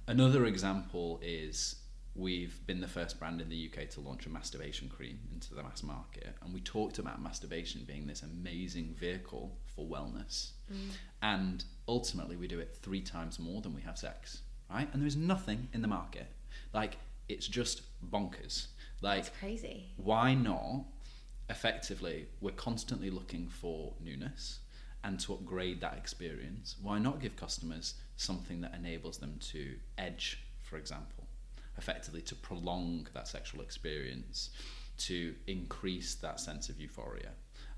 another 0.08 0.46
example 0.46 1.20
is 1.22 1.76
we've 2.16 2.66
been 2.68 2.82
the 2.82 2.88
first 2.88 3.20
brand 3.20 3.40
in 3.40 3.50
the 3.50 3.72
UK 3.72 3.90
to 3.90 4.02
launch 4.02 4.26
a 4.26 4.30
masturbation 4.30 4.90
cream 4.90 5.20
into 5.32 5.54
the 5.54 5.64
mass 5.64 5.84
market 5.84 6.36
and 6.42 6.54
we 6.54 6.60
talked 6.60 7.00
about 7.00 7.22
masturbation 7.22 7.84
being 7.88 8.08
this 8.08 8.24
amazing 8.24 8.94
vehicle 9.00 9.56
for 9.74 9.86
wellness. 9.86 10.52
Mm. 10.72 10.90
And 11.22 11.64
ultimately 11.88 12.36
we 12.36 12.48
do 12.48 12.60
it 12.60 12.76
three 12.82 13.02
times 13.02 13.40
more 13.40 13.62
than 13.62 13.74
we 13.74 13.82
have 13.82 13.98
sex 13.98 14.42
right? 14.70 14.88
And 14.94 15.02
there's 15.02 15.16
nothing 15.16 15.68
in 15.74 15.82
the 15.82 15.88
market. 15.88 16.28
Like 16.74 16.98
it's 17.28 17.48
just 17.48 17.82
bonkers. 18.12 18.68
Like 19.02 19.20
It's 19.20 19.32
crazy. 19.40 19.88
why 19.98 20.34
not? 20.34 20.86
Effectively 21.50 22.28
we're 22.42 22.52
constantly 22.52 23.10
looking 23.10 23.48
for 23.48 23.94
newness 24.04 24.60
and 25.04 25.20
to 25.20 25.34
upgrade 25.34 25.82
that 25.82 25.98
experience 25.98 26.76
why 26.82 27.00
not 27.00 27.22
give 27.22 27.36
customers 27.36 27.96
something 28.18 28.62
that 28.62 28.74
enables 28.74 29.18
them 29.18 29.36
to 29.40 29.76
edge 29.98 30.40
for 30.62 30.78
example 30.78 31.26
effectively 31.78 32.22
to 32.22 32.36
prolong 32.36 33.08
that 33.14 33.28
sexual 33.28 33.62
experience 33.62 34.50
to 34.98 35.34
increase 35.48 36.16
that 36.16 36.40
sense 36.40 36.70
of 36.70 36.80
euphoria 36.80 37.30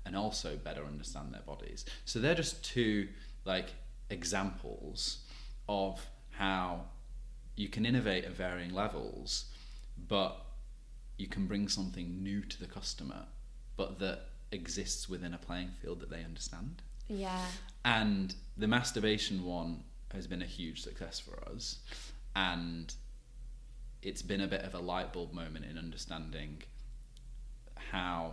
and 0.04 0.16
also 0.16 0.56
better 0.56 0.84
understand 0.84 1.32
their 1.32 1.42
bodies 1.42 1.84
so 2.04 2.18
they're 2.18 2.34
just 2.34 2.64
two 2.64 3.08
like 3.44 3.74
examples 4.10 5.20
of 5.68 6.04
how 6.30 6.80
you 7.54 7.68
can 7.68 7.86
innovate 7.86 8.24
at 8.24 8.32
varying 8.32 8.74
levels 8.74 9.44
but 10.08 10.44
you 11.22 11.28
can 11.28 11.46
bring 11.46 11.68
something 11.68 12.22
new 12.22 12.42
to 12.42 12.58
the 12.58 12.66
customer, 12.66 13.26
but 13.76 13.98
that 14.00 14.26
exists 14.50 15.08
within 15.08 15.32
a 15.32 15.38
playing 15.38 15.70
field 15.80 16.00
that 16.00 16.10
they 16.10 16.24
understand. 16.24 16.82
Yeah. 17.08 17.44
And 17.84 18.34
the 18.56 18.68
masturbation 18.68 19.44
one 19.44 19.84
has 20.12 20.26
been 20.26 20.42
a 20.42 20.46
huge 20.46 20.82
success 20.82 21.18
for 21.18 21.42
us. 21.48 21.78
And 22.36 22.94
it's 24.02 24.22
been 24.22 24.40
a 24.40 24.46
bit 24.46 24.62
of 24.62 24.74
a 24.74 24.78
light 24.78 25.12
bulb 25.12 25.32
moment 25.32 25.64
in 25.64 25.78
understanding 25.78 26.62
how 27.76 28.32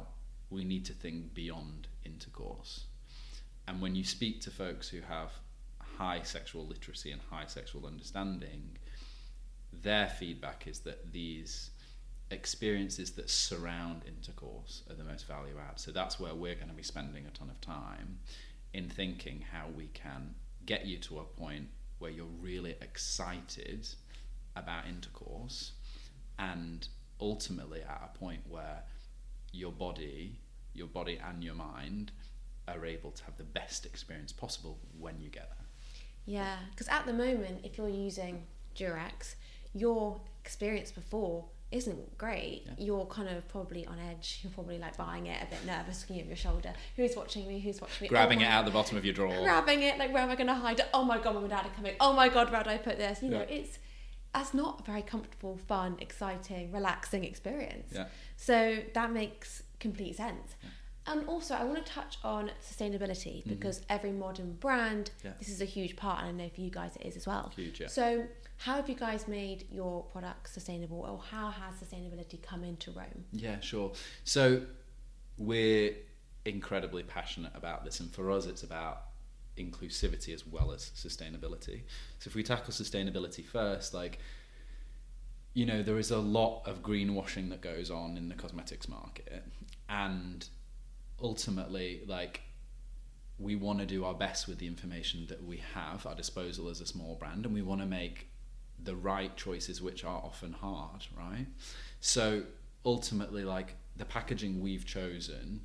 we 0.50 0.64
need 0.64 0.86
to 0.86 0.94
think 0.94 1.34
beyond 1.34 1.88
intercourse. 2.06 2.86
And 3.68 3.82
when 3.82 3.96
you 3.96 4.04
speak 4.04 4.42
to 4.42 4.52
folks 4.52 4.90
who 4.90 5.02
have 5.02 5.32
high 5.98 6.22
sexual 6.24 6.66
literacy 6.66 7.12
and 7.12 7.22
high 7.30 7.46
sexual 7.46 7.86
understanding, 7.86 8.78
their 9.72 10.08
feedback 10.08 10.66
is 10.68 10.80
that 10.80 11.12
these 11.12 11.72
experiences 12.32 13.12
that 13.12 13.30
surround 13.30 14.04
intercourse 14.08 14.84
are 14.90 14.96
the 14.96 15.04
most 15.04 15.28
value 15.28 15.56
add. 15.70 15.80
So 15.80 15.92
that's 15.92 16.20
where 16.20 16.34
we're 16.34 16.56
going 16.56 16.70
to 16.70 16.74
be 16.74 16.84
spending 16.84 17.26
a 17.26 17.32
ton 17.32 17.50
of 17.50 17.60
time 17.62 18.20
in 18.74 18.90
thinking 18.90 19.44
how 19.52 19.66
we 19.76 19.88
can 19.88 20.36
get 20.66 20.86
you 20.86 20.98
to 20.98 21.20
a 21.20 21.24
point 21.24 21.68
where 21.98 22.12
you're 22.12 22.26
really 22.40 22.76
excited 22.82 23.88
about 24.56 24.88
intercourse 24.88 25.74
and 26.38 26.88
ultimately 27.20 27.82
at 27.82 28.12
a 28.14 28.18
point 28.18 28.42
where 28.48 28.84
your 29.52 29.72
body, 29.72 30.40
your 30.74 30.88
body 30.88 31.20
and 31.28 31.44
your 31.44 31.56
mind 31.56 32.12
are 32.68 32.86
able 32.86 33.12
to 33.12 33.24
have 33.24 33.38
the 33.38 33.44
best 33.44 33.86
experience 33.86 34.32
possible 34.32 34.80
when 34.98 35.20
you 35.20 35.30
get 35.30 35.50
there. 35.50 35.66
Yeah. 36.26 36.58
Because 36.72 36.88
at 36.88 37.06
the 37.06 37.14
moment, 37.14 37.62
if 37.64 37.78
you're 37.78 37.90
using 37.90 38.46
Durex, 38.76 39.36
your 39.74 40.22
experience 40.44 40.92
before 40.92 41.46
isn't 41.72 42.18
great. 42.18 42.64
Yeah. 42.66 42.74
You're 42.86 43.06
kind 43.06 43.30
of 43.30 43.48
probably 43.48 43.86
on 43.86 43.98
edge. 44.00 44.40
You're 44.42 44.52
probably 44.52 44.80
like 44.80 44.98
buying 44.98 45.28
it 45.28 45.42
a 45.42 45.46
bit 45.46 45.66
nervous, 45.66 46.02
looking 46.02 46.18
over 46.22 46.28
your 46.30 46.36
shoulder. 46.36 46.74
Who's 46.96 47.16
watching 47.16 47.48
me? 47.48 47.60
Who's 47.60 47.80
watching 47.80 48.06
me? 48.06 48.08
Oh 48.08 48.10
Grabbing 48.10 48.40
my- 48.40 48.46
it 48.46 48.48
out 48.50 48.66
the 48.66 48.72
bottom 48.72 48.98
of 48.98 49.06
your 49.06 49.14
drawer. 49.14 49.44
grabbing 49.44 49.84
it 49.84 49.98
like 50.00 50.12
where 50.14 50.24
am 50.24 50.30
i 50.30 50.36
going 50.36 50.48
to 50.48 50.54
hide 50.56 50.80
it 50.80 50.88
oh 50.94 51.04
my 51.04 51.18
god 51.20 51.36
mum 51.36 51.44
and 51.44 51.52
dad 51.52 51.66
are 51.66 51.70
coming 51.76 51.94
oh 52.00 52.14
my 52.14 52.28
god 52.30 52.52
where 52.52 52.64
do 52.64 52.70
i 52.72 52.78
put 52.78 52.98
this 52.98 53.22
you 53.22 53.30
know 53.30 53.46
it's 53.50 53.78
that's 54.34 54.54
not 54.54 54.82
a 54.82 54.84
very 54.84 55.02
comfortable, 55.02 55.58
fun, 55.58 55.98
exciting, 56.00 56.72
relaxing 56.72 57.24
experience. 57.24 57.92
Yeah. 57.92 58.06
So 58.38 58.78
that 58.94 59.12
makes 59.12 59.64
complete 59.80 60.18
sense. 60.18 60.54
And 61.08 61.28
also, 61.28 61.56
I 61.56 61.64
want 61.64 61.84
to 61.84 61.92
touch 61.92 62.20
on 62.24 62.52
sustainability 62.64 63.44
because 63.48 63.82
every 63.90 64.12
modern 64.12 64.54
brand, 64.54 65.10
Mm-hmm. 65.18 65.28
Yeah. 65.30 65.34
this 65.40 65.50
is 65.50 65.62
a 65.62 65.66
huge 65.66 65.96
part, 65.96 66.20
and 66.24 66.28
I 66.30 66.44
know 66.44 66.50
for 66.54 66.62
you 66.62 66.70
guys 66.70 66.96
it 66.98 67.08
is 67.08 67.16
as 67.18 67.26
well. 67.26 67.52
Huge, 67.56 67.82
yeah. 67.82 67.88
So, 67.88 68.26
how 68.60 68.76
have 68.76 68.90
you 68.90 68.96
guys 68.96 69.28
made 69.28 69.66
your 69.72 70.04
product 70.04 70.50
sustainable, 70.50 71.00
or 71.00 71.18
how 71.32 71.50
has 71.50 71.76
sustainability 71.76 72.42
come 72.42 72.64
into 72.64 72.92
Roam? 72.92 73.26
Yeah, 73.32 73.60
sure. 73.62 73.94
So 74.26 74.64
we're 75.38 75.96
incredibly 76.44 77.04
passionate 77.04 77.54
about 77.56 77.86
this, 77.86 78.02
and 78.02 78.12
for 78.12 78.30
us, 78.30 78.46
it's 78.46 78.64
about 78.64 79.04
inclusivity 79.58 80.34
as 80.34 80.46
well 80.46 80.72
as 80.72 80.92
sustainability. 80.96 81.84
So 82.20 82.28
if 82.28 82.36
we 82.36 82.44
tackle 82.44 82.74
sustainability 82.74 83.46
first, 83.46 83.94
like 83.94 84.20
you 85.54 85.66
know, 85.66 85.82
there 85.82 85.98
is 85.98 86.12
a 86.12 86.18
lot 86.18 86.68
of 86.68 86.84
greenwashing 86.84 87.50
that 87.50 87.62
goes 87.62 87.90
on 87.90 88.18
in 88.18 88.30
the 88.30 88.36
cosmetics 88.36 88.88
market, 88.88 89.44
and 89.88 90.48
ultimately, 91.22 92.02
like 92.08 92.42
we 93.38 93.56
want 93.56 93.80
to 93.80 93.86
do 93.86 94.04
our 94.04 94.14
best 94.14 94.50
with 94.50 94.58
the 94.58 94.68
information 94.68 95.26
that 95.30 95.42
we 95.46 95.62
have 95.74 96.06
our 96.06 96.14
disposal 96.14 96.68
as 96.68 96.82
a 96.82 96.86
small 96.86 97.16
brand, 97.16 97.46
and 97.46 97.54
we 97.54 97.62
want 97.62 97.80
to 97.80 97.88
make 97.88 98.29
the 98.84 98.96
right 98.96 99.36
choices, 99.36 99.82
which 99.82 100.04
are 100.04 100.22
often 100.24 100.54
hard, 100.54 101.06
right? 101.18 101.48
So 102.00 102.44
ultimately, 102.86 103.44
like 103.44 103.76
the 103.98 104.06
packaging 104.06 104.62
we've 104.62 104.86
chosen, 104.86 105.62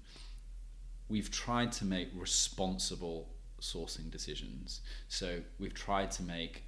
we've 1.08 1.30
tried 1.30 1.72
to 1.72 1.84
make 1.84 2.08
responsible 2.14 3.28
sourcing 3.60 4.10
decisions. 4.10 4.80
So 5.08 5.40
we've 5.58 5.74
tried 5.74 6.10
to 6.12 6.22
make 6.22 6.64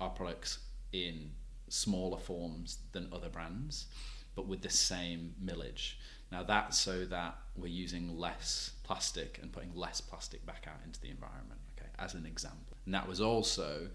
our 0.00 0.10
products 0.10 0.58
in 0.92 1.30
smaller 1.68 2.18
forms 2.18 2.78
than 2.92 3.08
other 3.12 3.28
brands, 3.28 3.86
but 4.34 4.46
with 4.46 4.62
the 4.62 4.70
same 4.70 5.34
millage. 5.42 5.94
Now 6.32 6.42
that's 6.42 6.78
so 6.78 7.04
that 7.06 7.36
we're 7.56 7.68
using 7.68 8.18
less 8.18 8.72
plastic 8.84 9.38
and 9.42 9.52
putting 9.52 9.74
less 9.74 10.00
plastic 10.00 10.44
back 10.46 10.66
out 10.68 10.80
into 10.84 11.00
the 11.00 11.10
environment, 11.10 11.60
okay, 11.78 11.90
as 11.98 12.14
an 12.14 12.26
example. 12.26 12.76
And 12.84 12.94
that 12.94 13.08
was 13.08 13.20
also 13.20 13.88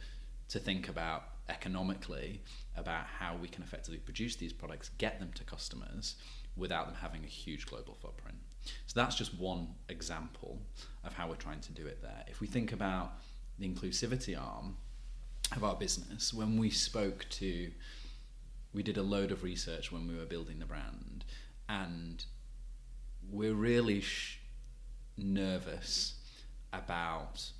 to 0.49 0.59
think 0.59 0.89
about 0.89 1.23
economically 1.49 2.41
about 2.75 3.05
how 3.05 3.35
we 3.41 3.47
can 3.47 3.63
effectively 3.63 3.99
produce 3.99 4.35
these 4.35 4.53
products, 4.53 4.89
get 4.97 5.19
them 5.19 5.31
to 5.35 5.43
customers 5.43 6.15
without 6.55 6.87
them 6.87 6.95
having 7.01 7.23
a 7.23 7.27
huge 7.27 7.65
global 7.65 7.95
footprint. 7.95 8.37
So 8.87 8.99
that's 8.99 9.15
just 9.15 9.37
one 9.37 9.67
example 9.89 10.61
of 11.03 11.13
how 11.13 11.29
we're 11.29 11.35
trying 11.35 11.61
to 11.61 11.71
do 11.71 11.85
it 11.85 12.01
there. 12.01 12.23
If 12.27 12.41
we 12.41 12.47
think 12.47 12.71
about 12.71 13.13
the 13.59 13.67
inclusivity 13.67 14.39
arm 14.39 14.77
of 15.55 15.63
our 15.63 15.75
business, 15.75 16.33
when 16.33 16.57
we 16.57 16.69
spoke 16.69 17.25
to, 17.31 17.71
we 18.73 18.83
did 18.83 18.97
a 18.97 19.03
load 19.03 19.31
of 19.31 19.43
research 19.43 19.91
when 19.91 20.07
we 20.07 20.17
were 20.17 20.25
building 20.25 20.59
the 20.59 20.65
brand, 20.65 21.25
and 21.69 22.25
we're 23.31 23.53
really 23.53 24.01
sh- 24.01 24.39
nervous 25.17 26.15
about 26.73 27.51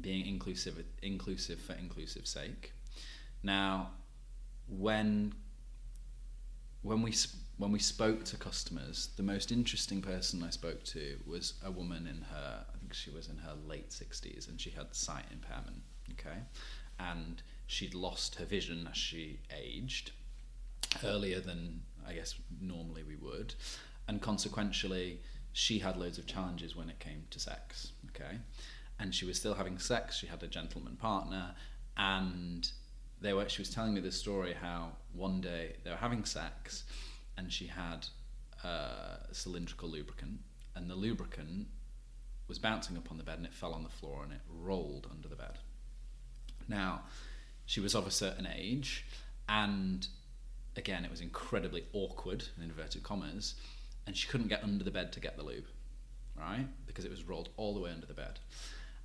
being 0.00 0.26
inclusive 0.26 0.82
inclusive 1.02 1.60
for 1.60 1.74
inclusive 1.74 2.26
sake. 2.26 2.72
Now, 3.42 3.90
when 4.68 5.34
when 6.82 7.02
we 7.02 7.14
when 7.58 7.72
we 7.72 7.78
spoke 7.78 8.24
to 8.24 8.36
customers, 8.36 9.10
the 9.16 9.22
most 9.22 9.52
interesting 9.52 10.00
person 10.00 10.42
I 10.42 10.50
spoke 10.50 10.82
to 10.84 11.18
was 11.26 11.54
a 11.64 11.70
woman 11.70 12.06
in 12.06 12.22
her 12.22 12.64
I 12.74 12.78
think 12.78 12.94
she 12.94 13.10
was 13.10 13.28
in 13.28 13.36
her 13.38 13.54
late 13.66 13.92
sixties 13.92 14.48
and 14.48 14.60
she 14.60 14.70
had 14.70 14.94
sight 14.94 15.26
impairment. 15.30 15.82
Okay, 16.12 16.38
and 16.98 17.42
she'd 17.66 17.94
lost 17.94 18.36
her 18.36 18.44
vision 18.44 18.88
as 18.90 18.96
she 18.96 19.40
aged 19.54 20.12
earlier 21.04 21.40
than 21.40 21.82
I 22.06 22.14
guess 22.14 22.34
normally 22.60 23.02
we 23.02 23.16
would, 23.16 23.54
and 24.08 24.20
consequentially 24.20 25.20
she 25.52 25.78
had 25.80 25.96
loads 25.96 26.18
of 26.18 26.26
challenges 26.26 26.76
when 26.76 26.88
it 26.88 26.98
came 26.98 27.24
to 27.30 27.38
sex. 27.38 27.92
Okay, 28.08 28.38
and 29.00 29.14
she 29.14 29.24
was 29.24 29.38
still 29.38 29.54
having 29.54 29.78
sex. 29.78 30.18
She 30.18 30.26
had 30.26 30.42
a 30.42 30.46
gentleman 30.46 30.96
partner, 30.96 31.54
and 31.96 32.70
they 33.20 33.32
were. 33.32 33.48
She 33.48 33.62
was 33.62 33.70
telling 33.70 33.94
me 33.94 34.00
this 34.00 34.16
story 34.16 34.54
how 34.60 34.92
one 35.14 35.40
day 35.40 35.76
they 35.82 35.90
were 35.90 35.96
having 35.96 36.24
sex, 36.24 36.84
and 37.36 37.50
she 37.50 37.66
had 37.66 38.06
uh, 38.62 39.16
cylindrical 39.32 39.88
lubricant, 39.88 40.40
and 40.76 40.88
the 40.88 40.94
lubricant 40.94 41.66
was 42.46 42.58
bouncing 42.58 42.96
up 42.96 43.10
on 43.10 43.16
the 43.16 43.24
bed, 43.24 43.38
and 43.38 43.46
it 43.46 43.54
fell 43.54 43.72
on 43.72 43.82
the 43.82 43.88
floor, 43.88 44.22
and 44.22 44.32
it 44.32 44.40
rolled 44.48 45.08
under 45.10 45.28
the 45.28 45.36
bed. 45.36 45.58
Now, 46.68 47.02
she 47.64 47.80
was 47.80 47.94
of 47.94 48.06
a 48.06 48.10
certain 48.10 48.46
age, 48.46 49.06
and 49.48 50.06
again, 50.76 51.04
it 51.04 51.10
was 51.10 51.20
incredibly 51.20 51.84
awkward, 51.92 52.44
in 52.56 52.64
inverted 52.64 53.02
commas, 53.02 53.54
and 54.06 54.16
she 54.16 54.28
couldn't 54.28 54.48
get 54.48 54.62
under 54.62 54.84
the 54.84 54.90
bed 54.90 55.12
to 55.12 55.20
get 55.20 55.36
the 55.36 55.42
lube, 55.42 55.66
right? 56.36 56.66
Because 56.86 57.04
it 57.04 57.10
was 57.10 57.24
rolled 57.24 57.48
all 57.56 57.74
the 57.74 57.80
way 57.80 57.90
under 57.90 58.06
the 58.06 58.14
bed. 58.14 58.38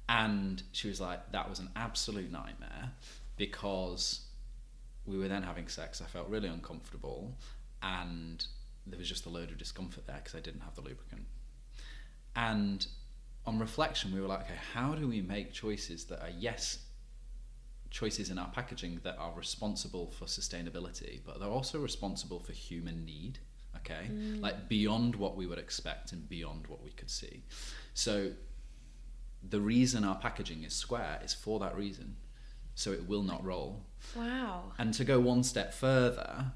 And 0.08 0.62
she 0.72 0.88
was 0.88 1.02
like, 1.02 1.32
that 1.32 1.50
was 1.50 1.60
an 1.60 1.70
absolute 1.76 2.32
nightmare 2.32 2.92
because 3.38 4.22
we 5.06 5.18
were 5.18 5.28
then 5.28 5.44
having 5.44 5.68
sex. 5.68 6.02
I 6.02 6.06
felt 6.06 6.30
really 6.30 6.48
uncomfortable, 6.48 7.36
and 7.82 8.46
there 8.88 9.00
was 9.00 9.10
just 9.10 9.26
a 9.26 9.30
load 9.30 9.50
of 9.50 9.58
discomfort 9.58 10.06
there 10.08 10.18
because 10.18 10.36
I 10.36 10.40
didn't 10.42 10.62
have 10.62 10.76
the 10.76 10.82
lubricant. 10.82 11.26
And 12.36 12.86
on 13.46 13.60
reflection, 13.60 14.14
we 14.14 14.22
were 14.22 14.28
like, 14.28 14.42
okay, 14.42 14.60
how 14.74 14.94
do 14.94 15.08
we 15.08 15.22
make 15.22 15.54
choices 15.54 16.06
that 16.06 16.22
are, 16.22 16.32
yes, 16.38 16.80
choices 17.90 18.30
in 18.30 18.38
our 18.38 18.50
packaging 18.50 19.00
that 19.04 19.18
are 19.18 19.34
responsible 19.36 20.12
for 20.12 20.26
sustainability, 20.26 21.20
but 21.26 21.40
they're 21.40 21.50
also 21.50 21.80
responsible 21.80 22.40
for 22.40 22.52
human 22.52 23.06
need, 23.06 23.40
okay? 23.78 24.10
Mm. 24.12 24.42
Like 24.42 24.68
beyond 24.68 25.16
what 25.16 25.36
we 25.38 25.48
would 25.48 25.60
expect 25.60 26.12
and 26.12 26.28
beyond 26.28 26.68
what 26.68 26.84
we 26.84 26.92
could 26.92 27.10
see. 27.10 27.44
So 27.94 28.32
the 29.50 29.62
reason 29.62 30.04
our 30.04 30.16
packaging 30.16 30.64
is 30.64 30.74
square 30.74 31.20
is 31.24 31.34
for 31.34 31.60
that 31.60 31.78
reason. 31.78 32.18
So 32.76 32.92
it 32.92 33.08
will 33.08 33.24
not 33.24 33.44
roll. 33.44 33.86
Wow. 34.16 34.74
And 34.78 34.94
to 34.96 35.06
go 35.06 35.20
one 35.20 35.44
step 35.44 35.74
further, 35.74 36.52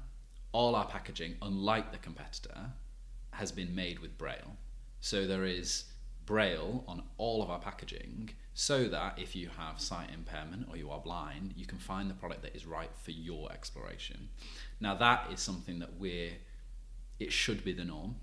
all 0.52 0.74
our 0.74 0.86
packaging, 0.86 1.36
unlike 1.40 1.92
the 1.92 1.98
competitor, 1.98 2.72
has 3.32 3.52
been 3.52 3.74
made 3.74 4.00
with 4.00 4.18
Braille. 4.18 4.56
So 5.00 5.26
there 5.26 5.44
is 5.44 5.84
Braille 6.26 6.84
on 6.86 7.02
all 7.16 7.42
of 7.42 7.50
our 7.50 7.58
packaging 7.58 8.30
so 8.52 8.88
that 8.88 9.18
if 9.18 9.34
you 9.34 9.48
have 9.56 9.80
sight 9.80 10.10
impairment 10.12 10.66
or 10.68 10.76
you 10.76 10.90
are 10.90 11.00
blind, 11.00 11.54
you 11.56 11.64
can 11.64 11.78
find 11.78 12.10
the 12.10 12.14
product 12.14 12.42
that 12.42 12.54
is 12.54 12.66
right 12.66 12.90
for 13.02 13.12
your 13.12 13.50
exploration. 13.50 14.28
Now, 14.80 14.94
that 14.96 15.28
is 15.32 15.40
something 15.40 15.78
that 15.78 15.98
we're, 15.98 16.32
it 17.18 17.32
should 17.32 17.64
be 17.64 17.72
the 17.72 17.84
norm. 17.84 18.16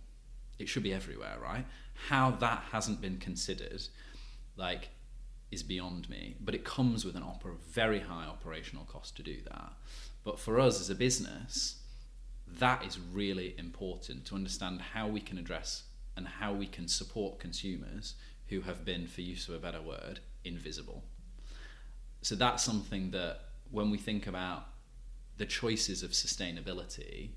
It 0.60 0.70
should 0.70 0.84
be 0.84 0.94
everywhere, 0.94 1.38
right? 1.42 1.66
How 2.10 2.32
that 2.32 2.66
hasn't 2.72 3.02
been 3.02 3.18
considered, 3.18 3.82
like, 4.58 4.90
is 5.52 5.64
beyond 5.64 6.10
me. 6.10 6.36
But 6.42 6.56
it 6.56 6.66
comes 6.66 7.06
with 7.06 7.16
an 7.16 7.24
opera, 7.24 7.54
very 7.70 8.00
high 8.00 8.26
operational 8.26 8.86
cost 8.86 9.16
to 9.18 9.24
do 9.24 9.38
that. 9.50 9.72
But 10.24 10.40
for 10.40 10.60
us 10.60 10.82
as 10.82 10.90
a 10.90 10.96
business, 10.96 11.82
that 12.60 12.86
is 12.86 13.00
really 13.00 13.56
important 13.58 14.26
to 14.26 14.36
understand 14.36 14.82
how 14.82 15.08
we 15.08 15.22
can 15.22 15.38
address 15.38 15.84
and 16.16 16.28
how 16.28 16.54
we 16.54 16.68
can 16.68 16.88
support 16.88 17.40
consumers 17.40 18.16
who 18.48 18.62
have 18.62 18.84
been, 18.84 19.08
for 19.08 19.22
use 19.22 19.48
of 19.48 19.56
a 19.56 19.60
better 19.60 19.82
word, 19.82 20.20
invisible. 20.44 21.04
So 22.22 22.36
that's 22.36 22.64
something 22.64 23.12
that 23.12 23.42
when 23.72 23.92
we 23.92 23.98
think 23.98 24.28
about 24.28 24.66
the 25.38 25.46
choices 25.46 26.04
of 26.04 26.12
sustainability, 26.12 27.30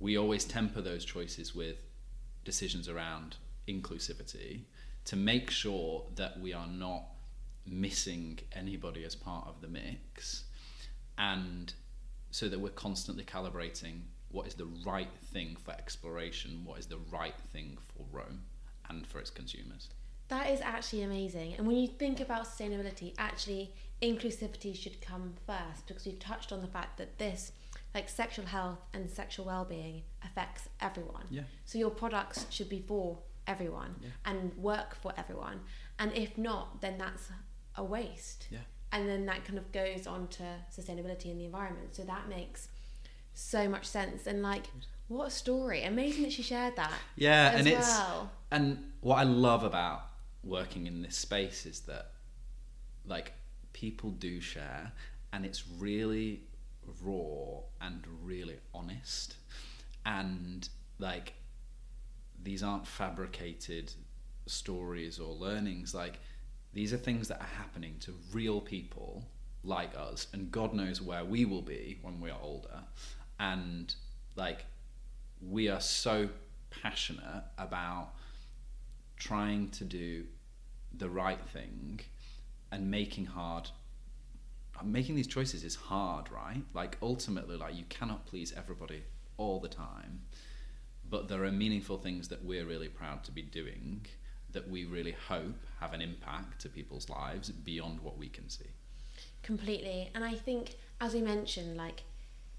we 0.00 0.16
always 0.16 0.44
temper 0.44 0.80
those 0.80 1.04
choices 1.04 1.54
with 1.54 1.76
decisions 2.44 2.88
around 2.88 3.36
inclusivity 3.68 4.62
to 5.06 5.16
make 5.16 5.50
sure 5.50 6.04
that 6.14 6.38
we 6.40 6.52
are 6.52 6.66
not 6.66 7.04
missing 7.66 8.38
anybody 8.52 9.04
as 9.04 9.14
part 9.14 9.46
of 9.46 9.60
the 9.60 9.68
mix 9.68 10.44
and 11.18 11.74
so 12.30 12.48
that 12.48 12.58
we're 12.58 12.70
constantly 12.70 13.24
calibrating 13.24 14.00
what 14.30 14.46
is 14.46 14.54
the 14.54 14.68
right 14.86 15.10
thing 15.32 15.56
for 15.64 15.72
exploration, 15.72 16.62
what 16.64 16.78
is 16.78 16.86
the 16.86 16.98
right 17.10 17.34
thing 17.52 17.76
for 17.88 18.04
Roam 18.12 18.42
and 18.88 19.06
for 19.06 19.18
its 19.18 19.30
consumers. 19.30 19.88
That 20.28 20.50
is 20.50 20.60
actually 20.60 21.02
amazing. 21.02 21.54
And 21.58 21.66
when 21.66 21.76
you 21.76 21.88
think 21.88 22.20
about 22.20 22.46
sustainability, 22.46 23.14
actually, 23.18 23.74
inclusivity 24.00 24.76
should 24.76 25.00
come 25.00 25.34
first 25.46 25.86
because 25.88 26.06
we've 26.06 26.20
touched 26.20 26.52
on 26.52 26.60
the 26.60 26.68
fact 26.68 26.98
that 26.98 27.18
this, 27.18 27.50
like 27.94 28.08
sexual 28.08 28.46
health 28.46 28.78
and 28.94 29.10
sexual 29.10 29.46
well 29.46 29.64
being, 29.64 30.02
affects 30.24 30.68
everyone. 30.80 31.24
Yeah. 31.30 31.42
So 31.64 31.78
your 31.78 31.90
products 31.90 32.46
should 32.50 32.68
be 32.68 32.84
for 32.86 33.18
everyone 33.50 33.92
Yeah. 34.00 34.08
and 34.24 34.54
work 34.54 34.94
for 34.94 35.12
everyone. 35.16 35.58
And 35.98 36.08
if 36.16 36.38
not, 36.38 36.80
then 36.80 36.96
that's 36.98 37.24
a 37.76 37.84
waste. 37.84 38.46
Yeah. 38.50 38.60
And 38.92 39.08
then 39.08 39.26
that 39.26 39.44
kind 39.44 39.58
of 39.58 39.70
goes 39.72 40.06
on 40.06 40.28
to 40.38 40.44
sustainability 40.76 41.26
in 41.26 41.38
the 41.38 41.44
environment. 41.44 41.94
So 41.94 42.02
that 42.04 42.28
makes 42.28 42.68
so 43.34 43.68
much 43.68 43.84
sense. 43.86 44.26
And 44.26 44.42
like, 44.42 44.66
what 45.08 45.26
a 45.26 45.30
story. 45.30 45.82
Amazing 45.84 46.22
that 46.24 46.32
she 46.32 46.42
shared 46.42 46.76
that. 46.76 46.92
Yeah, 47.16 47.50
as 47.52 47.58
and 47.60 47.68
it's 47.68 47.88
well. 47.88 48.30
and 48.50 48.92
what 49.00 49.16
I 49.16 49.24
love 49.24 49.62
about 49.64 50.02
working 50.44 50.86
in 50.86 51.02
this 51.02 51.16
space 51.16 51.66
is 51.66 51.80
that 51.80 52.12
like 53.04 53.32
people 53.72 54.10
do 54.10 54.40
share 54.40 54.92
and 55.32 55.44
it's 55.44 55.64
really 55.78 56.42
raw 57.02 57.60
and 57.80 58.04
really 58.22 58.58
honest 58.74 59.36
and 60.04 60.68
like 60.98 61.34
these 62.42 62.62
aren't 62.62 62.86
fabricated 62.86 63.92
stories 64.46 65.18
or 65.18 65.34
learnings. 65.34 65.94
Like 65.94 66.18
these 66.72 66.92
are 66.92 66.98
things 66.98 67.28
that 67.28 67.40
are 67.40 67.56
happening 67.58 67.96
to 68.00 68.14
real 68.32 68.60
people 68.60 69.28
like 69.62 69.94
us 69.94 70.26
and 70.32 70.50
god 70.50 70.72
knows 70.72 71.02
where 71.02 71.22
we 71.22 71.44
will 71.44 71.62
be 71.62 71.98
when 72.02 72.20
we 72.20 72.30
are 72.30 72.38
older. 72.42 72.80
And 73.38 73.94
like 74.36 74.64
we 75.40 75.68
are 75.68 75.80
so 75.80 76.28
passionate 76.70 77.44
about 77.58 78.10
trying 79.16 79.68
to 79.70 79.84
do 79.84 80.24
the 80.96 81.08
right 81.08 81.40
thing 81.52 82.00
and 82.72 82.90
making 82.90 83.26
hard 83.26 83.70
making 84.82 85.14
these 85.14 85.26
choices 85.26 85.62
is 85.62 85.74
hard 85.74 86.30
right? 86.30 86.62
Like 86.72 86.96
ultimately 87.02 87.56
like 87.56 87.76
you 87.76 87.84
cannot 87.88 88.26
please 88.26 88.54
everybody 88.56 89.02
all 89.36 89.60
the 89.60 89.68
time 89.68 90.22
but 91.10 91.28
there 91.28 91.44
are 91.44 91.52
meaningful 91.52 91.98
things 91.98 92.28
that 92.28 92.44
we're 92.44 92.64
really 92.64 92.88
proud 92.88 93.24
to 93.24 93.32
be 93.32 93.42
doing 93.42 94.06
that 94.52 94.68
we 94.68 94.84
really 94.84 95.14
hope 95.28 95.66
have 95.80 95.92
an 95.92 96.00
impact 96.00 96.60
to 96.60 96.68
people's 96.68 97.08
lives 97.08 97.50
beyond 97.50 98.00
what 98.00 98.16
we 98.16 98.28
can 98.28 98.48
see 98.48 98.70
completely 99.42 100.10
and 100.14 100.24
i 100.24 100.34
think 100.34 100.76
as 101.00 101.14
we 101.14 101.20
mentioned 101.20 101.76
like 101.76 102.02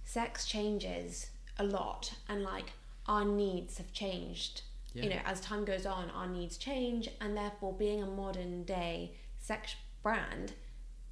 sex 0.04 0.46
changes 0.46 1.32
a 1.58 1.64
lot 1.64 2.14
and 2.28 2.44
like 2.44 2.74
our 3.08 3.26
needs 3.26 3.78
have 3.78 3.92
changed 3.94 4.62
yeah. 4.94 5.04
you 5.04 5.10
know 5.10 5.20
as 5.26 5.40
time 5.42 5.66
goes 5.66 5.86
on 5.86 6.10
our 6.12 6.28
needs 6.28 6.58
change 6.58 7.10
and 7.20 7.36
therefore 7.36 7.74
being 7.74 8.02
a 8.02 8.06
modern 8.06 8.64
day 8.64 9.12
sex 9.40 9.76
brand 10.04 10.54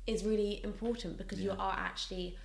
is 0.08 0.24
really 0.24 0.64
important 0.64 1.18
because 1.18 1.40
yeah. 1.40 1.52
you 1.52 1.60
are 1.60 1.76
actually 1.78 2.38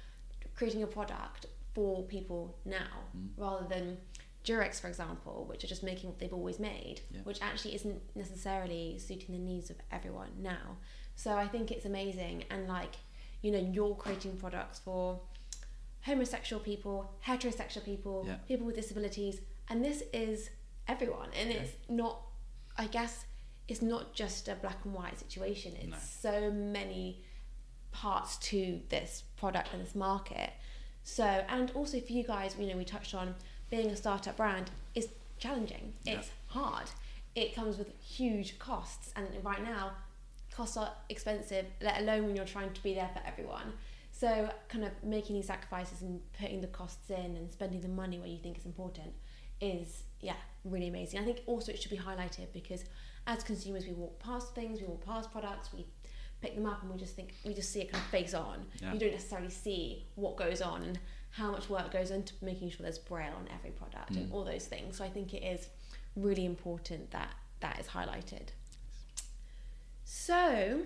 creating 0.54 0.82
a 0.82 0.86
product 0.86 1.46
for 1.74 2.02
people 2.04 2.56
now 2.64 2.86
mm. 3.16 3.28
rather 3.36 3.66
than 3.68 3.96
Durex, 4.44 4.80
for 4.80 4.88
example, 4.88 5.46
which 5.48 5.64
are 5.64 5.66
just 5.66 5.82
making 5.82 6.10
what 6.10 6.18
they've 6.18 6.32
always 6.32 6.58
made, 6.58 7.00
yeah. 7.10 7.20
which 7.24 7.38
actually 7.40 7.74
isn't 7.74 8.00
necessarily 8.14 8.98
suiting 8.98 9.34
the 9.34 9.40
needs 9.40 9.70
of 9.70 9.76
everyone 9.90 10.30
now. 10.38 10.76
So 11.16 11.36
I 11.36 11.46
think 11.46 11.70
it's 11.70 11.86
amazing, 11.86 12.44
and 12.50 12.68
like 12.68 12.96
you 13.42 13.50
know, 13.50 13.70
you're 13.72 13.94
creating 13.94 14.36
products 14.36 14.78
for 14.78 15.20
homosexual 16.02 16.62
people, 16.62 17.12
heterosexual 17.26 17.84
people, 17.84 18.24
yeah. 18.26 18.36
people 18.48 18.66
with 18.66 18.76
disabilities, 18.76 19.40
and 19.68 19.84
this 19.84 20.02
is 20.12 20.50
everyone, 20.88 21.28
and 21.38 21.50
it's 21.50 21.72
not. 21.88 22.20
I 22.76 22.86
guess 22.86 23.24
it's 23.68 23.82
not 23.82 24.14
just 24.14 24.48
a 24.48 24.56
black 24.56 24.78
and 24.84 24.94
white 24.94 25.18
situation. 25.18 25.74
It's 25.80 25.90
no. 25.90 26.30
so 26.30 26.50
many 26.50 27.22
parts 27.92 28.36
to 28.38 28.80
this 28.90 29.22
product 29.36 29.68
and 29.72 29.82
this 29.82 29.94
market. 29.94 30.50
So, 31.04 31.24
and 31.24 31.70
also 31.72 32.00
for 32.00 32.12
you 32.12 32.24
guys, 32.24 32.56
you 32.58 32.66
know, 32.66 32.76
we 32.76 32.84
touched 32.84 33.14
on 33.14 33.34
being 33.70 33.90
a 33.90 33.96
startup 33.96 34.36
brand 34.36 34.70
is 34.94 35.08
challenging. 35.38 35.92
Yeah. 36.04 36.14
It's 36.14 36.30
hard. 36.46 36.90
It 37.34 37.54
comes 37.54 37.78
with 37.78 37.92
huge 38.00 38.58
costs, 38.58 39.12
and 39.16 39.26
right 39.42 39.62
now, 39.62 39.92
costs 40.54 40.76
are 40.76 40.92
expensive. 41.08 41.66
Let 41.80 42.00
alone 42.00 42.26
when 42.26 42.36
you're 42.36 42.44
trying 42.44 42.72
to 42.72 42.82
be 42.82 42.94
there 42.94 43.10
for 43.12 43.20
everyone. 43.26 43.72
So, 44.12 44.48
kind 44.68 44.84
of 44.84 44.92
making 45.02 45.34
these 45.34 45.48
sacrifices 45.48 46.02
and 46.02 46.20
putting 46.38 46.60
the 46.60 46.68
costs 46.68 47.10
in 47.10 47.36
and 47.36 47.50
spending 47.50 47.80
the 47.80 47.88
money 47.88 48.18
where 48.20 48.28
you 48.28 48.38
think 48.38 48.56
is 48.56 48.64
important 48.64 49.12
is, 49.60 50.04
yeah, 50.20 50.36
really 50.64 50.86
amazing. 50.86 51.18
I 51.18 51.24
think 51.24 51.42
also 51.46 51.72
it 51.72 51.82
should 51.82 51.90
be 51.90 51.96
highlighted 51.96 52.52
because 52.52 52.84
as 53.26 53.42
consumers, 53.42 53.86
we 53.86 53.92
walk 53.92 54.18
past 54.20 54.54
things, 54.54 54.80
we 54.80 54.86
walk 54.86 55.04
past 55.04 55.32
products, 55.32 55.70
we 55.72 55.86
pick 56.40 56.54
them 56.54 56.66
up, 56.66 56.82
and 56.82 56.92
we 56.92 56.98
just 56.98 57.16
think 57.16 57.34
we 57.44 57.54
just 57.54 57.72
see 57.72 57.80
it 57.80 57.90
kind 57.92 58.04
of 58.04 58.10
face 58.10 58.34
on. 58.34 58.66
Yeah. 58.80 58.92
You 58.92 59.00
don't 59.00 59.12
necessarily 59.12 59.50
see 59.50 60.06
what 60.14 60.36
goes 60.36 60.60
on 60.60 60.82
and 60.82 60.98
how 61.36 61.50
much 61.50 61.68
work 61.68 61.90
goes 61.92 62.10
into 62.10 62.32
making 62.42 62.70
sure 62.70 62.82
there's 62.82 62.98
braille 62.98 63.32
on 63.36 63.48
every 63.52 63.70
product 63.70 64.12
mm. 64.12 64.16
and 64.18 64.32
all 64.32 64.44
those 64.44 64.66
things. 64.66 64.98
So 64.98 65.04
I 65.04 65.08
think 65.08 65.34
it 65.34 65.42
is 65.42 65.68
really 66.16 66.44
important 66.44 67.10
that 67.10 67.30
that 67.60 67.80
is 67.80 67.86
highlighted. 67.88 68.48
So 70.04 70.82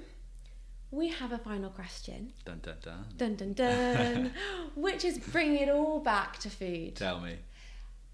we 0.91 1.09
have 1.09 1.33
a 1.33 1.39
final 1.39 1.71
question. 1.71 2.33
Dun 2.45 2.61
dun 2.63 2.77
dun. 2.83 3.05
Dun 3.17 3.35
dun 3.35 3.53
dun. 3.53 4.33
which 4.75 5.05
is 5.05 5.19
bringing 5.19 5.63
it 5.63 5.69
all 5.69 6.01
back 6.01 6.39
to 6.41 6.51
food. 6.51 6.97
Tell 6.97 7.21
me. 7.21 7.37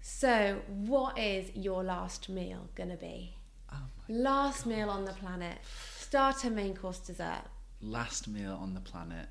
So, 0.01 0.61
what 0.67 1.17
is 1.17 1.55
your 1.55 1.83
last 1.83 2.29
meal 2.29 2.69
gonna 2.75 2.97
be? 2.97 3.35
Oh 3.71 3.77
last 4.07 4.65
God. 4.65 4.73
meal 4.73 4.89
on 4.89 5.05
the 5.05 5.13
planet. 5.13 5.57
Starter, 5.97 6.49
main 6.49 6.75
course, 6.75 6.99
dessert. 6.99 7.43
Last 7.81 8.27
meal 8.27 8.57
on 8.61 8.73
the 8.73 8.81
planet. 8.81 9.27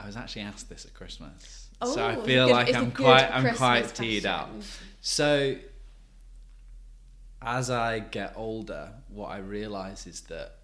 I 0.00 0.06
was 0.06 0.16
actually 0.16 0.42
asked 0.42 0.68
this 0.68 0.84
at 0.84 0.94
Christmas. 0.94 1.63
Oh, 1.84 1.94
so 1.94 2.06
I 2.06 2.16
feel 2.16 2.48
like 2.48 2.74
I'm 2.74 2.90
quite 2.90 3.30
I'm 3.30 3.54
quite 3.54 3.94
teed 3.94 4.26
up. 4.26 4.50
So 5.00 5.56
as 7.42 7.70
I 7.70 7.98
get 7.98 8.32
older, 8.36 8.90
what 9.08 9.28
I 9.28 9.38
realize 9.38 10.06
is 10.06 10.22
that 10.22 10.56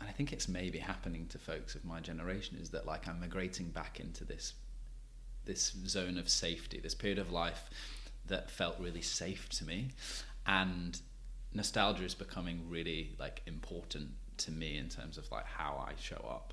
and 0.00 0.08
I 0.08 0.12
think 0.12 0.32
it's 0.32 0.48
maybe 0.48 0.78
happening 0.78 1.26
to 1.28 1.38
folks 1.38 1.74
of 1.74 1.84
my 1.84 2.00
generation 2.00 2.58
is 2.60 2.70
that 2.70 2.86
like 2.86 3.08
I'm 3.08 3.20
migrating 3.20 3.70
back 3.70 4.00
into 4.00 4.24
this 4.24 4.54
this 5.44 5.74
zone 5.86 6.18
of 6.18 6.28
safety, 6.28 6.80
this 6.80 6.94
period 6.94 7.18
of 7.18 7.30
life 7.32 7.70
that 8.26 8.50
felt 8.50 8.78
really 8.78 9.02
safe 9.02 9.48
to 9.48 9.64
me. 9.64 9.90
And 10.46 11.00
nostalgia 11.54 12.04
is 12.04 12.14
becoming 12.14 12.68
really 12.68 13.14
like 13.18 13.42
important 13.46 14.10
to 14.38 14.50
me 14.50 14.76
in 14.76 14.88
terms 14.88 15.16
of 15.16 15.30
like 15.30 15.46
how 15.46 15.84
I 15.88 15.92
show 16.00 16.24
up. 16.28 16.52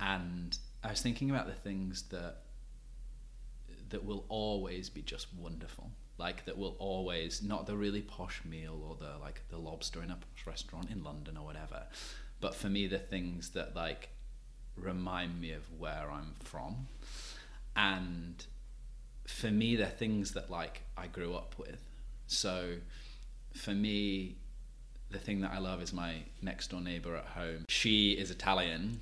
And 0.00 0.58
I 0.84 0.90
was 0.90 1.00
thinking 1.00 1.30
about 1.30 1.46
the 1.46 1.54
things 1.54 2.02
that 2.10 2.38
that 3.92 4.04
will 4.04 4.24
always 4.28 4.90
be 4.90 5.00
just 5.00 5.28
wonderful. 5.38 5.90
Like 6.18 6.44
that 6.44 6.58
will 6.58 6.76
always 6.78 7.42
not 7.42 7.66
the 7.66 7.76
really 7.76 8.02
posh 8.02 8.42
meal 8.44 8.78
or 8.86 8.96
the 8.96 9.18
like 9.20 9.42
the 9.48 9.56
lobster 9.56 10.02
in 10.02 10.10
a 10.10 10.16
posh 10.16 10.46
restaurant 10.46 10.90
in 10.90 11.02
London 11.02 11.36
or 11.36 11.44
whatever 11.44 11.86
but 12.42 12.56
for 12.56 12.68
me 12.68 12.88
the 12.88 12.98
things 12.98 13.50
that 13.50 13.74
like 13.74 14.10
remind 14.76 15.40
me 15.40 15.52
of 15.52 15.62
where 15.78 16.10
I'm 16.12 16.34
from. 16.40 16.88
And 17.74 18.44
for 19.26 19.46
me 19.46 19.76
they're 19.76 19.86
things 19.86 20.32
that 20.32 20.50
like 20.50 20.82
I 20.98 21.06
grew 21.06 21.34
up 21.34 21.54
with. 21.56 21.80
So 22.26 22.74
for 23.54 23.70
me 23.70 24.36
the 25.10 25.18
thing 25.18 25.40
that 25.42 25.52
I 25.52 25.58
love 25.58 25.80
is 25.80 25.92
my 25.92 26.16
next 26.42 26.70
door 26.70 26.80
neighbor 26.80 27.16
at 27.16 27.26
home. 27.26 27.64
She 27.68 28.12
is 28.12 28.30
Italian. 28.30 29.00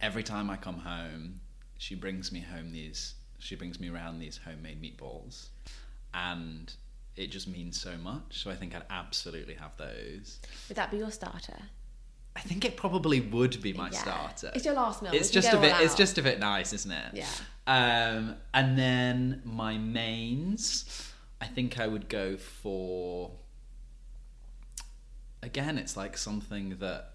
Every 0.00 0.22
time 0.22 0.48
I 0.48 0.56
come 0.56 0.78
home 0.78 1.40
she 1.76 1.96
brings 1.96 2.30
me 2.30 2.40
home 2.40 2.70
these 2.70 3.14
she 3.44 3.56
brings 3.56 3.78
me 3.78 3.90
around 3.90 4.20
these 4.20 4.40
homemade 4.42 4.82
meatballs, 4.82 5.48
and 6.14 6.72
it 7.14 7.30
just 7.30 7.46
means 7.46 7.78
so 7.78 7.96
much. 7.98 8.42
So 8.42 8.50
I 8.50 8.54
think 8.54 8.74
I'd 8.74 8.86
absolutely 8.88 9.54
have 9.54 9.76
those. 9.76 10.40
Would 10.68 10.76
that 10.76 10.90
be 10.90 10.96
your 10.96 11.10
starter? 11.10 11.58
I 12.34 12.40
think 12.40 12.64
it 12.64 12.76
probably 12.78 13.20
would 13.20 13.60
be 13.60 13.74
my 13.74 13.90
yeah. 13.90 13.98
starter. 13.98 14.50
It's 14.54 14.64
your 14.64 14.74
last 14.74 15.02
meal. 15.02 15.12
It's 15.12 15.30
just 15.30 15.52
a 15.52 15.58
bit. 15.58 15.74
It's 15.80 15.94
just 15.94 16.16
a 16.16 16.22
bit 16.22 16.40
nice, 16.40 16.72
isn't 16.72 16.90
it? 16.90 17.12
Yeah. 17.12 17.26
Um, 17.66 18.36
and 18.54 18.78
then 18.78 19.42
my 19.44 19.76
mains, 19.76 21.12
I 21.40 21.46
think 21.46 21.78
I 21.78 21.86
would 21.86 22.08
go 22.08 22.38
for. 22.38 23.30
Again, 25.42 25.76
it's 25.76 25.98
like 25.98 26.16
something 26.16 26.76
that, 26.80 27.10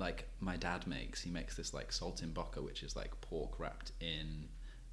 like 0.00 0.28
my 0.40 0.56
dad 0.56 0.88
makes. 0.88 1.22
He 1.22 1.30
makes 1.30 1.54
this 1.54 1.72
like 1.72 1.90
saltimbocca, 1.90 2.62
which 2.62 2.82
is 2.82 2.96
like 2.96 3.20
pork 3.20 3.60
wrapped 3.60 3.92
in 4.00 4.48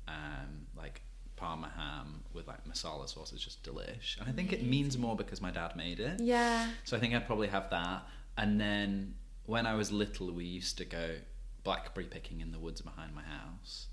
um, 0.10 0.68
like 0.76 1.02
parma 1.36 1.72
ham 1.76 2.24
with 2.34 2.48
like 2.48 2.66
marsala 2.68 3.08
sauce 3.08 3.32
is 3.32 3.42
just 3.42 3.64
delish. 3.64 4.20
And 4.20 4.28
I 4.28 4.32
think 4.32 4.52
it 4.52 4.64
means 4.64 4.98
more 4.98 5.16
because 5.16 5.42
my 5.42 5.52
dad 5.52 5.76
made 5.76 6.00
it. 6.00 6.20
Yeah. 6.20 6.68
So 6.84 6.98
I 6.98 7.00
think 7.00 7.14
I'd 7.14 7.26
probably 7.26 7.48
have 7.48 7.70
that. 7.70 8.04
And 8.38 8.60
then 8.60 9.16
when 9.46 9.66
I 9.66 9.76
was 9.76 9.92
little, 9.92 10.32
we 10.32 10.46
used 10.46 10.78
to 10.78 10.86
go 10.86 11.16
blackberry 11.64 12.08
picking 12.08 12.42
in 12.42 12.52
the 12.52 12.60
woods 12.60 12.82
behind 12.82 13.14
my 13.16 13.24
house. 13.24 13.88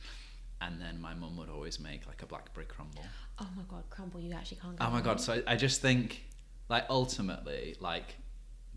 And 0.60 0.80
then 0.80 1.00
my 1.00 1.14
mum 1.14 1.36
would 1.36 1.50
always 1.50 1.78
make 1.78 2.06
like 2.06 2.22
a 2.22 2.26
blackberry 2.26 2.66
crumble. 2.66 3.04
Oh 3.38 3.48
my 3.54 3.62
god, 3.68 3.84
crumble! 3.90 4.20
You 4.20 4.32
actually 4.32 4.56
can't. 4.62 4.76
oh 4.80 4.90
my 4.90 5.02
god! 5.02 5.20
So 5.20 5.34
I, 5.34 5.52
I 5.52 5.56
just 5.56 5.82
think, 5.82 6.24
like 6.70 6.86
ultimately, 6.88 7.76
like 7.78 8.16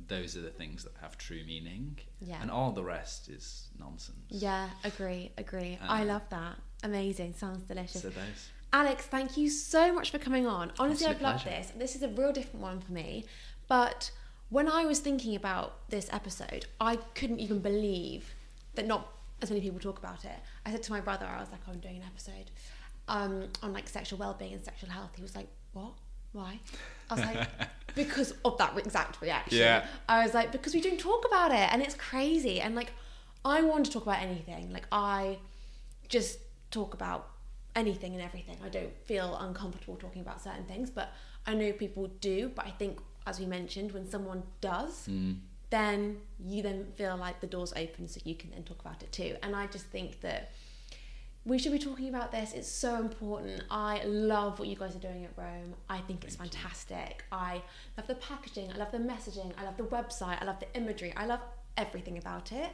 those 0.08 0.36
are 0.36 0.42
the 0.42 0.50
things 0.50 0.84
that 0.84 0.94
have 1.02 1.18
true 1.18 1.42
meaning. 1.48 1.98
Yeah. 2.20 2.42
And 2.42 2.52
all 2.52 2.74
the 2.74 2.84
rest 2.84 3.30
is 3.30 3.70
nonsense. 3.80 4.18
Yeah, 4.28 4.70
agree, 4.84 5.32
agree. 5.38 5.80
Um, 5.82 5.90
I 5.90 6.04
love 6.04 6.24
that. 6.32 6.58
Amazing. 6.84 7.34
Sounds 7.36 7.64
delicious. 7.64 8.02
So 8.02 8.10
those. 8.10 8.50
Alex, 8.72 9.06
thank 9.06 9.36
you 9.36 9.50
so 9.50 9.94
much 9.94 10.12
for 10.12 10.20
coming 10.20 10.46
on. 10.46 10.72
Honestly, 10.80 11.08
I've 11.08 11.22
loved 11.22 11.46
this. 11.46 11.72
This 11.78 11.96
is 11.96 12.04
a 12.04 12.08
real 12.10 12.32
different 12.32 12.62
one 12.62 12.80
for 12.80 12.92
me. 12.92 13.26
But 13.68 14.12
when 14.50 14.70
I 14.70 14.86
was 14.86 15.00
thinking 15.00 15.36
about 15.36 15.90
this 15.90 16.08
episode, 16.12 16.66
I 16.80 16.98
couldn't 17.16 17.40
even 17.40 17.60
believe 17.60 18.34
that 18.76 18.86
not 18.86 19.12
as 19.42 19.50
many 19.50 19.62
people 19.62 19.80
talk 19.80 19.98
about 19.98 20.26
it. 20.26 20.38
I 20.66 20.72
said 20.72 20.84
to 20.84 20.92
my 20.92 21.02
brother, 21.02 21.26
I 21.26 21.40
was 21.40 21.50
like, 21.52 21.62
oh, 21.68 21.72
I'm 21.72 21.80
doing 21.80 21.98
an 21.98 22.04
episode 22.04 22.52
um, 23.08 23.48
on 23.64 23.74
like 23.74 23.88
sexual 23.88 24.20
well-being 24.20 24.54
and 24.54 24.64
sexual 24.64 24.90
health. 24.90 25.12
He 25.16 25.22
was 25.22 25.36
like, 25.36 25.48
what? 25.74 25.94
Why? 26.32 26.60
I 27.10 27.14
was 27.16 27.26
like, 27.26 27.48
because 27.96 28.34
of 28.46 28.58
that 28.60 28.78
exact 28.78 29.22
reaction. 29.22 29.58
Yeah. 29.58 29.86
I 30.08 30.24
was 30.24 30.34
like, 30.34 30.52
because 30.52 30.74
we 30.74 30.82
don't 30.82 31.00
talk 31.00 31.26
about 31.26 31.52
it 31.52 31.74
and 31.74 31.82
it's 31.82 31.96
crazy. 31.96 32.62
And 32.62 32.76
like, 32.76 32.92
I 33.44 33.62
want 33.62 33.86
to 33.86 33.92
talk 33.92 34.04
about 34.04 34.22
anything. 34.22 34.72
Like, 34.72 34.86
I 34.92 35.38
just 36.08 36.40
talk 36.72 36.94
about 36.94 37.30
anything 37.76 38.14
and 38.14 38.22
everything. 38.22 38.58
I 38.64 38.70
don't 38.70 38.94
feel 39.06 39.36
uncomfortable 39.36 39.96
talking 39.96 40.22
about 40.22 40.42
certain 40.42 40.66
things, 40.66 40.90
but 40.90 41.10
I 41.46 41.54
know 41.54 41.72
people 41.72 42.08
do. 42.20 42.52
But 42.56 42.66
I 42.68 42.72
think, 42.72 43.00
as 43.26 43.40
we 43.40 43.46
mentioned, 43.46 43.92
when 43.92 44.10
someone 44.10 44.44
does, 44.62 45.08
Mm. 45.08 45.40
then 45.70 46.22
you 46.40 46.64
then 46.64 46.92
feel 46.96 47.16
like 47.16 47.42
the 47.42 47.48
door's 47.48 47.74
open 47.74 48.08
so 48.08 48.20
you 48.24 48.36
can 48.36 48.50
then 48.52 48.64
talk 48.64 48.80
about 48.82 49.04
it 49.04 49.12
too. 49.12 49.38
And 49.44 49.56
I 49.56 49.68
just 49.68 49.86
think 49.86 50.22
that 50.22 50.52
we 51.46 51.58
should 51.58 51.72
be 51.72 51.80
talking 51.80 52.10
about 52.10 52.32
this. 52.32 52.54
It's 52.54 52.68
so 52.68 52.96
important. 52.98 53.64
I 53.72 54.04
love 54.04 54.60
what 54.60 54.68
you 54.68 54.76
guys 54.76 54.96
are 54.96 55.00
doing 55.00 55.24
at 55.26 55.32
Roam. 55.38 55.74
I 55.90 56.00
think 56.00 56.24
it's 56.26 56.36
fantastic. 56.36 57.24
I 57.32 57.62
love 57.98 58.08
the 58.08 58.16
packaging. 58.16 58.72
I 58.74 58.78
love 58.78 58.92
the 58.92 58.98
messaging. 58.98 59.52
I 59.58 59.64
love 59.64 59.78
the 59.78 59.84
website. 59.84 60.42
I 60.42 60.46
love 60.46 60.60
the 60.60 60.72
imagery. 60.76 61.14
I 61.16 61.26
love 61.26 61.40
everything 61.78 62.18
about 62.18 62.52
it. 62.52 62.70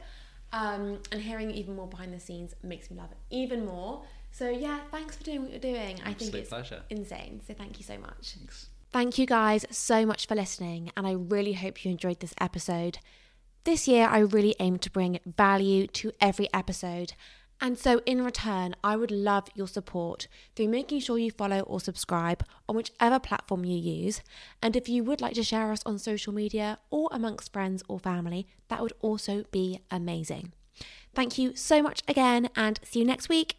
Um, 0.52 1.00
and 1.12 1.20
hearing 1.20 1.50
even 1.50 1.74
more 1.76 1.88
behind 1.88 2.14
the 2.14 2.20
scenes 2.20 2.54
makes 2.62 2.90
me 2.90 2.96
love 2.96 3.10
it 3.10 3.18
even 3.30 3.66
more. 3.66 4.02
So 4.30 4.48
yeah, 4.48 4.80
thanks 4.90 5.16
for 5.16 5.24
doing 5.24 5.42
what 5.42 5.50
you're 5.50 5.58
doing. 5.58 6.00
I 6.04 6.12
think 6.12 6.34
it's 6.34 6.48
pleasure. 6.48 6.82
insane. 6.90 7.40
So 7.46 7.54
thank 7.54 7.78
you 7.78 7.84
so 7.84 7.98
much. 7.98 8.34
Thanks. 8.38 8.66
Thank 8.92 9.18
you 9.18 9.26
guys 9.26 9.66
so 9.70 10.06
much 10.06 10.26
for 10.26 10.34
listening, 10.34 10.90
and 10.96 11.06
I 11.06 11.12
really 11.12 11.54
hope 11.54 11.84
you 11.84 11.90
enjoyed 11.90 12.20
this 12.20 12.34
episode. 12.40 12.98
This 13.64 13.88
year, 13.88 14.06
I 14.06 14.18
really 14.20 14.54
aim 14.60 14.78
to 14.78 14.90
bring 14.90 15.18
value 15.26 15.86
to 15.88 16.12
every 16.20 16.48
episode, 16.54 17.14
and 17.60 17.78
so 17.78 18.00
in 18.06 18.22
return, 18.22 18.74
I 18.84 18.96
would 18.96 19.10
love 19.10 19.48
your 19.54 19.68
support 19.68 20.28
through 20.54 20.68
making 20.68 21.00
sure 21.00 21.18
you 21.18 21.30
follow 21.30 21.60
or 21.60 21.80
subscribe 21.80 22.44
on 22.68 22.76
whichever 22.76 23.18
platform 23.18 23.64
you 23.64 23.76
use. 23.76 24.22
And 24.62 24.76
if 24.76 24.88
you 24.88 25.02
would 25.04 25.20
like 25.20 25.34
to 25.34 25.42
share 25.42 25.72
us 25.72 25.82
on 25.86 25.98
social 25.98 26.32
media 26.32 26.78
or 26.90 27.08
amongst 27.12 27.52
friends 27.52 27.82
or 27.88 27.98
family, 27.98 28.46
that 28.68 28.82
would 28.82 28.92
also 29.00 29.44
be 29.50 29.80
amazing. 29.90 30.52
Thank 31.14 31.38
you 31.38 31.56
so 31.56 31.82
much 31.82 32.02
again, 32.06 32.50
and 32.54 32.78
see 32.82 32.98
you 32.98 33.06
next 33.06 33.28
week. 33.30 33.56